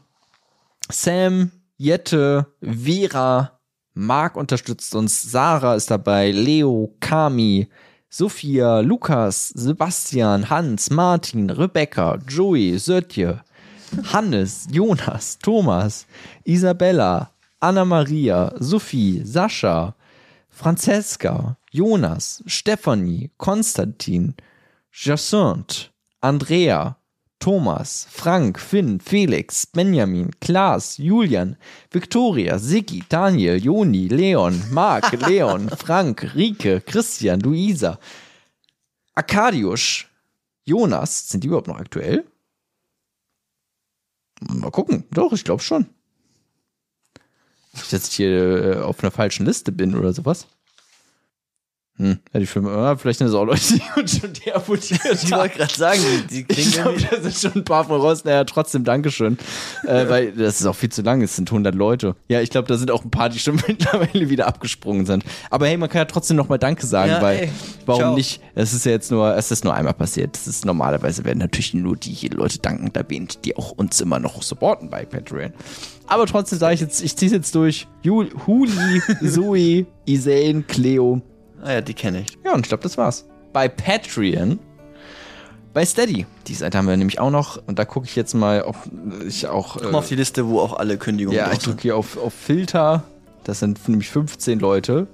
Sam, 0.90 1.50
Jette, 1.76 2.46
Vera, 2.62 3.60
Marc 3.92 4.36
unterstützt 4.36 4.94
uns, 4.94 5.22
Sarah 5.22 5.74
ist 5.74 5.90
dabei, 5.90 6.30
Leo, 6.30 6.94
Kami, 7.00 7.68
Sophia, 8.08 8.80
Lukas, 8.80 9.48
Sebastian, 9.48 10.48
Hans, 10.48 10.88
Martin, 10.88 11.50
Rebecca, 11.50 12.18
Joey, 12.26 12.78
Sötje, 12.78 13.42
Hannes, 14.12 14.66
Jonas, 14.70 15.36
Thomas, 15.36 16.06
Isabella, 16.46 17.30
Anna-Maria, 17.60 18.52
Sophie, 18.60 19.22
Sascha, 19.24 19.94
Franziska, 20.48 21.56
Jonas, 21.72 22.42
Stephanie, 22.46 23.30
Konstantin, 23.38 24.34
Jacinthe, 24.92 25.90
Andrea, 26.22 26.96
Thomas, 27.38 28.06
Frank, 28.10 28.58
Finn, 28.58 28.98
Felix, 28.98 29.64
Benjamin, 29.66 30.30
Klaas, 30.40 30.98
Julian, 30.98 31.56
Viktoria, 31.92 32.58
Siggi, 32.58 33.04
Daniel, 33.08 33.60
Joni, 33.60 34.08
Leon, 34.08 34.60
Marc, 34.72 35.12
Leon, 35.28 35.68
Frank, 35.68 36.22
Rike, 36.34 36.80
Christian, 36.84 37.40
Luisa, 37.40 37.98
Arkadiusz, 39.14 40.06
Jonas, 40.64 41.28
sind 41.28 41.44
die 41.44 41.48
überhaupt 41.48 41.68
noch 41.68 41.78
aktuell? 41.78 42.24
Mal 44.40 44.70
gucken. 44.70 45.04
Doch, 45.10 45.32
ich 45.32 45.44
glaube 45.44 45.62
schon. 45.62 45.86
Dass 47.90 48.08
ich 48.08 48.14
hier 48.14 48.64
äh, 48.64 48.80
auf 48.80 49.02
einer 49.02 49.10
falschen 49.10 49.46
Liste 49.46 49.72
bin 49.72 49.94
oder 49.94 50.12
sowas. 50.12 50.46
Hm, 51.98 52.18
ja, 52.32 52.38
die 52.40 52.46
Filme, 52.46 52.70
ah, 52.70 52.96
vielleicht 52.96 53.18
sind 53.18 53.26
das 53.26 53.34
auch 53.34 53.44
Leute, 53.44 53.60
die 53.60 54.00
uns 54.00 54.18
schon 54.20 54.32
deabonniert 54.32 55.00
Ich 55.22 55.32
wollte 55.32 55.58
gerade 55.58 55.74
sagen, 55.74 56.00
die, 56.30 56.44
die 56.44 56.60
Ich 56.60 56.72
glaube, 56.72 56.94
da 57.00 57.20
sind 57.20 57.34
schon 57.34 57.52
ein 57.60 57.64
paar 57.64 57.84
von 57.84 58.00
raus. 58.00 58.24
Naja, 58.24 58.44
trotzdem 58.44 58.84
Dankeschön. 58.84 59.36
äh, 59.84 60.08
weil 60.08 60.30
das 60.32 60.60
ist 60.60 60.66
auch 60.66 60.76
viel 60.76 60.90
zu 60.90 61.02
lang. 61.02 61.22
Es 61.22 61.34
sind 61.34 61.50
100 61.50 61.74
Leute. 61.74 62.14
Ja, 62.28 62.40
ich 62.40 62.50
glaube, 62.50 62.68
da 62.68 62.76
sind 62.76 62.92
auch 62.92 63.04
ein 63.04 63.10
paar, 63.10 63.28
die 63.30 63.40
schon 63.40 63.56
mittlerweile 63.66 64.30
wieder 64.30 64.46
abgesprungen 64.46 65.06
sind. 65.06 65.24
Aber 65.50 65.66
hey, 65.66 65.76
man 65.76 65.88
kann 65.88 65.98
ja 65.98 66.04
trotzdem 66.04 66.36
noch 66.36 66.48
mal 66.48 66.58
Danke 66.58 66.86
sagen, 66.86 67.10
Ja, 67.10 67.20
weil 67.20 67.38
ey, 67.40 67.50
warum 67.84 68.00
ciao. 68.02 68.14
nicht? 68.14 68.40
Es 68.54 68.72
ist 68.72 68.86
ja 68.86 68.92
jetzt 68.92 69.10
nur, 69.10 69.34
es 69.34 69.50
ist 69.50 69.64
nur 69.64 69.74
einmal 69.74 69.94
passiert. 69.94 70.36
Das 70.36 70.46
ist 70.46 70.64
normalerweise 70.64 71.24
werden 71.24 71.38
natürlich 71.38 71.74
nur 71.74 71.96
die 71.96 72.28
Leute 72.28 72.60
dankend 72.60 72.96
erwähnt, 72.96 73.44
die 73.44 73.56
auch 73.56 73.72
uns 73.72 74.00
immer 74.00 74.20
noch 74.20 74.40
supporten 74.42 74.88
bei 74.88 75.04
Patreon. 75.04 75.52
Aber 76.06 76.26
trotzdem 76.26 76.60
sage 76.60 76.74
ich 76.74 76.80
jetzt, 76.80 77.02
ich 77.02 77.16
ziehe 77.16 77.26
es 77.28 77.32
jetzt 77.32 77.54
durch. 77.56 77.88
Jul, 78.02 78.30
Huli, 78.46 79.02
Zoe, 79.28 79.84
Isane, 80.06 80.62
Cleo. 80.62 81.20
Ah 81.62 81.72
ja, 81.72 81.80
die 81.80 81.94
kenne 81.94 82.20
ich. 82.20 82.38
Ja, 82.44 82.54
und 82.54 82.60
ich 82.60 82.68
glaube, 82.68 82.82
das 82.82 82.96
war's. 82.96 83.26
Bei 83.52 83.68
Patreon. 83.68 84.58
Bei 85.74 85.84
Steady. 85.84 86.26
Die 86.46 86.54
Seite 86.54 86.78
haben 86.78 86.88
wir 86.88 86.96
nämlich 86.96 87.18
auch 87.20 87.30
noch. 87.30 87.60
Und 87.66 87.78
da 87.78 87.84
gucke 87.84 88.06
ich 88.06 88.16
jetzt 88.16 88.34
mal, 88.34 88.62
ob 88.62 88.76
ich 89.26 89.46
auch. 89.46 89.76
Komm 89.80 89.94
auf 89.94 90.08
die 90.08 90.16
Liste, 90.16 90.48
wo 90.48 90.60
auch 90.60 90.74
alle 90.74 90.96
Kündigungen 90.98 91.36
ja, 91.38 91.52
ich 91.52 91.58
drücke 91.58 91.82
hier 91.82 91.96
auf, 91.96 92.16
auf 92.16 92.32
Filter. 92.32 93.04
Das 93.44 93.60
sind 93.60 93.88
nämlich 93.88 94.08
15 94.08 94.58
Leute. 94.58 95.06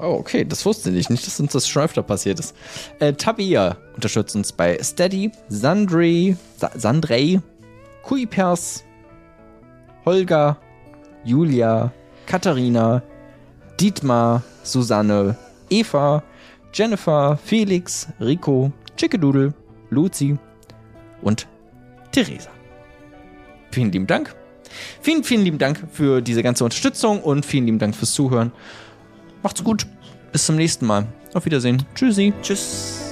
Oh, 0.00 0.16
okay, 0.18 0.44
das 0.44 0.64
wusste 0.66 0.90
ich 0.90 1.08
nicht, 1.08 1.24
dass 1.26 1.38
uns 1.38 1.52
das 1.52 1.68
schon 1.68 1.82
öfter 1.82 2.02
passiert 2.02 2.40
ist. 2.40 2.56
Äh, 2.98 3.12
Tabia 3.12 3.76
unterstützt 3.94 4.34
uns 4.34 4.52
bei 4.52 4.76
Steady, 4.82 5.30
Sandre, 5.48 6.36
Sa 6.56 6.72
Sandrei, 6.74 7.40
Kuipers, 8.02 8.82
Holger, 10.04 10.56
Julia, 11.24 11.92
Katharina, 12.26 13.02
Dietmar, 13.78 14.42
Susanne, 14.64 15.36
Eva, 15.74 16.22
Jennifer, 16.72 17.36
Felix, 17.36 18.08
Rico, 18.20 18.72
Chickedoodle, 18.96 19.52
Luzi 19.90 20.36
und 21.22 21.46
Theresa. 22.12 22.50
Vielen 23.72 23.90
lieben 23.90 24.06
Dank. 24.06 24.34
Vielen, 25.00 25.24
vielen 25.24 25.42
lieben 25.42 25.58
Dank 25.58 25.84
für 25.92 26.20
diese 26.20 26.42
ganze 26.42 26.64
Unterstützung 26.64 27.20
und 27.22 27.44
vielen 27.44 27.66
lieben 27.66 27.78
Dank 27.78 27.94
fürs 27.94 28.12
Zuhören. 28.12 28.52
Macht's 29.42 29.62
gut. 29.62 29.86
Bis 30.32 30.46
zum 30.46 30.56
nächsten 30.56 30.86
Mal. 30.86 31.06
Auf 31.32 31.44
Wiedersehen. 31.44 31.84
Tschüssi. 31.94 32.32
Tschüss. 32.42 33.03